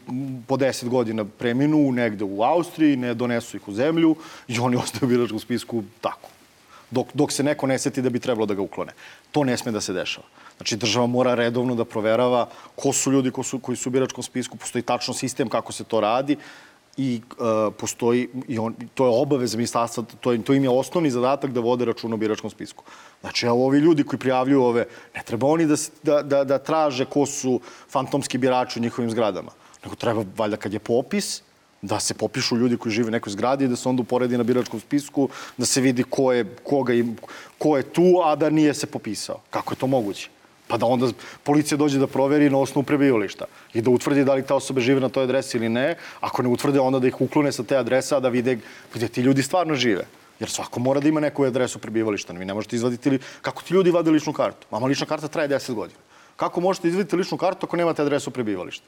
po 0.47 0.57
10 0.57 0.89
godina 0.89 1.25
preminu 1.25 1.91
negde 1.91 2.23
u 2.23 2.43
Austriji, 2.43 2.88
i 2.93 2.97
ne 2.97 3.13
donesu 3.13 3.57
ih 3.57 3.67
u 3.67 3.73
zemlju 3.73 4.15
i 4.47 4.59
oni 4.59 4.75
ostaju 4.83 5.05
u 5.05 5.09
biračkom 5.09 5.39
spisku 5.39 5.83
tako. 6.01 6.29
Dok, 6.91 7.07
dok 7.13 7.31
se 7.31 7.43
neko 7.43 7.67
ne 7.67 7.77
seti 7.79 8.01
da 8.01 8.09
bi 8.09 8.19
trebalo 8.19 8.45
da 8.45 8.53
ga 8.53 8.61
uklone. 8.61 8.93
To 9.31 9.43
ne 9.43 9.57
sme 9.57 9.71
da 9.71 9.81
se 9.81 9.93
dešava. 9.93 10.27
Znači, 10.57 10.77
država 10.77 11.07
mora 11.07 11.35
redovno 11.35 11.75
da 11.75 11.85
proverava 11.85 12.47
ko 12.75 12.93
su 12.93 13.11
ljudi 13.11 13.31
ko 13.31 13.43
su, 13.43 13.59
koji 13.59 13.77
su 13.77 13.89
u 13.89 13.91
biračkom 13.91 14.23
spisku, 14.23 14.57
postoji 14.57 14.81
tačno 14.81 15.13
sistem 15.13 15.49
kako 15.49 15.71
se 15.71 15.83
to 15.83 16.01
radi 16.01 16.37
i 16.97 17.21
uh, 17.31 17.73
postoji, 17.77 18.27
i 18.47 18.59
on, 18.59 18.75
to 18.93 19.05
je 19.05 19.21
obaveza 19.21 19.57
ministarstva, 19.57 20.03
to, 20.21 20.31
je, 20.31 20.41
to 20.43 20.53
im 20.53 20.63
je 20.63 20.69
osnovni 20.69 21.11
zadatak 21.11 21.51
da 21.55 21.63
vode 21.63 21.85
račun 21.85 22.13
o 22.13 22.17
biračkom 22.17 22.49
spisku. 22.49 22.83
Znači, 23.21 23.45
evo, 23.45 23.65
ovi 23.65 23.79
ljudi 23.79 24.03
koji 24.03 24.19
prijavljuju 24.19 24.63
ove, 24.63 24.85
ne 25.15 25.23
treba 25.25 25.47
oni 25.47 25.65
da, 25.65 25.75
da, 26.03 26.21
da, 26.21 26.43
da 26.43 26.57
traže 26.57 27.05
ko 27.05 27.25
su 27.25 27.59
fantomski 27.89 28.37
birači 28.37 28.79
u 28.79 28.81
njihovim 28.81 29.11
zgradama. 29.11 29.51
Nego 29.83 29.95
treba, 29.95 30.25
valjda, 30.37 30.57
kad 30.57 30.73
je 30.73 30.79
popis, 30.79 31.41
da 31.81 31.99
se 31.99 32.13
popišu 32.13 32.57
ljudi 32.57 32.77
koji 32.77 32.93
žive 32.93 33.07
u 33.07 33.11
nekoj 33.11 33.31
zgradi 33.31 33.65
i 33.65 33.67
da 33.67 33.75
se 33.75 33.89
onda 33.89 34.01
uporedi 34.01 34.37
na 34.37 34.43
biračkom 34.43 34.79
spisku, 34.79 35.29
da 35.57 35.65
se 35.65 35.81
vidi 35.81 36.03
ko 36.03 36.31
je, 36.33 36.45
koga 36.63 36.93
im, 36.93 37.15
ko 37.57 37.77
je 37.77 37.83
tu, 37.83 38.21
a 38.23 38.35
da 38.35 38.49
nije 38.49 38.73
se 38.73 38.87
popisao. 38.87 39.39
Kako 39.49 39.73
je 39.73 39.77
to 39.77 39.87
moguće? 39.87 40.29
Pa 40.67 40.77
da 40.77 40.85
onda 40.85 41.07
policija 41.43 41.77
dođe 41.77 41.97
da 41.99 42.07
proveri 42.07 42.49
na 42.49 42.57
osnovu 42.57 42.83
prebivališta 42.85 43.45
i 43.73 43.81
da 43.81 43.89
utvrdi 43.89 44.23
da 44.23 44.33
li 44.33 44.45
ta 44.45 44.55
osoba 44.55 44.81
žive 44.81 45.01
na 45.01 45.09
toj 45.09 45.23
adresi 45.23 45.57
ili 45.57 45.69
ne. 45.69 45.95
Ako 46.21 46.43
ne 46.43 46.49
utvrde, 46.49 46.79
onda 46.79 46.99
da 46.99 47.07
ih 47.07 47.21
uklone 47.21 47.51
sa 47.51 47.63
te 47.63 47.77
adrese, 47.77 48.15
a 48.15 48.19
da 48.19 48.29
vide 48.29 48.59
gde 48.93 49.07
ti 49.07 49.21
ljudi 49.21 49.43
stvarno 49.43 49.75
žive. 49.75 50.05
Jer 50.39 50.49
svako 50.49 50.79
mora 50.79 50.99
da 50.99 51.09
ima 51.09 51.19
neku 51.19 51.43
adresu 51.43 51.79
prebivališta. 51.79 52.33
Vi 52.33 52.45
ne 52.45 52.53
možete 52.53 52.75
izvaditi 52.75 53.09
li... 53.09 53.19
Kako 53.41 53.63
ti 53.63 53.73
ljudi 53.73 53.91
vade 53.91 54.11
ličnu 54.11 54.33
kartu? 54.33 54.67
Mama 54.71 54.87
lična 54.87 55.05
karta 55.05 55.27
traje 55.27 55.49
10 55.49 55.73
godina. 55.73 55.99
Kako 56.35 56.61
možete 56.61 56.87
izvaditi 56.87 57.15
ličnu 57.15 57.37
kartu 57.37 57.65
ako 57.65 57.77
nemate 57.77 58.01
adresu 58.01 58.31
prebivališta? 58.31 58.85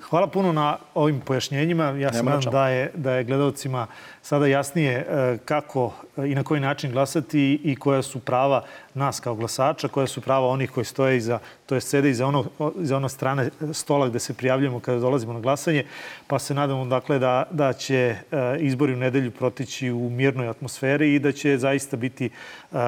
Hvala 0.00 0.26
puno 0.26 0.52
na 0.52 0.76
ovim 0.94 1.20
pojašnjenjima. 1.20 1.84
Ja 1.84 2.12
se 2.12 2.22
nadam 2.22 2.52
da 2.52 2.68
je, 2.68 2.90
da 2.94 3.12
je 3.12 3.24
gledalcima 3.24 3.86
sada 4.22 4.46
jasnije 4.46 4.92
e, 4.92 5.38
kako 5.44 5.92
i 6.16 6.34
na 6.34 6.42
koji 6.42 6.60
način 6.60 6.92
glasati 6.92 7.60
i 7.64 7.76
koja 7.76 8.02
su 8.02 8.20
prava 8.20 8.64
nas 8.94 9.20
kao 9.20 9.34
glasača, 9.34 9.88
koja 9.88 10.06
su 10.06 10.20
prava 10.20 10.46
onih 10.46 10.70
koji 10.70 10.84
stoje 10.84 11.16
iza, 11.16 11.38
to 11.66 11.74
je 11.74 11.80
sede 11.80 12.10
iza 12.10 12.26
ono, 12.26 12.44
iza 12.80 12.96
ono 12.96 13.08
strane 13.08 13.50
stola 13.72 14.08
gde 14.08 14.18
se 14.18 14.34
prijavljamo 14.34 14.80
kada 14.80 14.98
dolazimo 14.98 15.32
na 15.32 15.40
glasanje, 15.40 15.84
pa 16.26 16.38
se 16.38 16.54
nadamo 16.54 16.84
dakle 16.84 17.18
da, 17.18 17.44
da 17.50 17.72
će 17.72 17.96
e, 17.96 18.16
izbori 18.58 18.92
u 18.92 18.96
nedelju 18.96 19.30
protići 19.30 19.90
u 19.90 20.10
mirnoj 20.10 20.48
atmosferi 20.48 21.14
i 21.14 21.18
da 21.18 21.32
će 21.32 21.58
zaista 21.58 21.96
biti 21.96 22.26
e, 22.26 22.30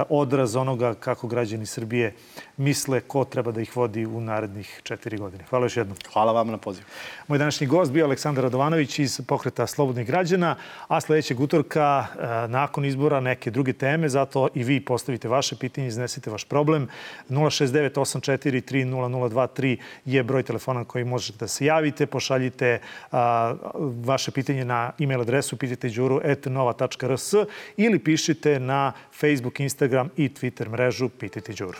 odraz 0.09 0.57
onoga 0.57 0.95
kako 0.95 1.27
građani 1.27 1.67
Srbije 1.67 2.15
misle 2.57 3.01
ko 3.01 3.25
treba 3.25 3.53
da 3.53 3.61
ih 3.61 3.77
vodi 3.77 4.07
u 4.07 4.21
narednih 4.21 4.81
četiri 4.83 5.17
godine. 5.17 5.45
Hvala 5.51 5.65
još 5.65 5.77
jednom. 5.77 5.97
Hvala 6.13 6.33
vam 6.33 6.49
na 6.49 6.57
pozivu. 6.57 6.87
Moj 7.29 7.39
današnji 7.39 7.67
gost 7.67 7.93
bio 7.93 8.05
Aleksandar 8.05 8.45
Radovanović 8.45 8.99
iz 8.99 9.21
pokreta 9.27 9.67
Slobodnih 9.67 10.07
građana, 10.07 10.57
a 10.89 11.01
sledećeg 11.01 11.41
utorka 11.41 12.07
nakon 12.49 12.85
izbora 12.85 13.21
neke 13.21 13.51
druge 13.51 13.73
teme, 13.73 14.09
zato 14.09 14.49
i 14.55 14.65
vi 14.65 14.81
postavite 14.81 15.29
vaše 15.29 15.57
pitanje, 15.57 15.87
iznesite 15.87 16.31
vaš 16.31 16.45
problem. 16.45 16.89
069 17.29 19.77
je 20.05 20.23
broj 20.23 20.43
telefona 20.43 20.85
koji 20.85 21.05
možete 21.05 21.39
da 21.39 21.49
se 21.49 21.65
javite, 21.65 22.07
pošaljite 22.07 22.79
vaše 24.05 24.31
pitanje 24.31 24.65
na 24.65 24.93
e-mail 24.99 25.21
adresu 25.21 25.57
pitajteđuru.nova.rs 25.57 27.35
ili 27.77 27.99
pišite 27.99 28.61
na 28.61 28.93
Facebook, 29.21 29.61
Instagram 29.61 30.11
i 30.17 30.29
Twitter 30.29 30.69
mrežu 30.69 31.09
Pitajte 31.09 31.53
Đuru. 31.53 31.79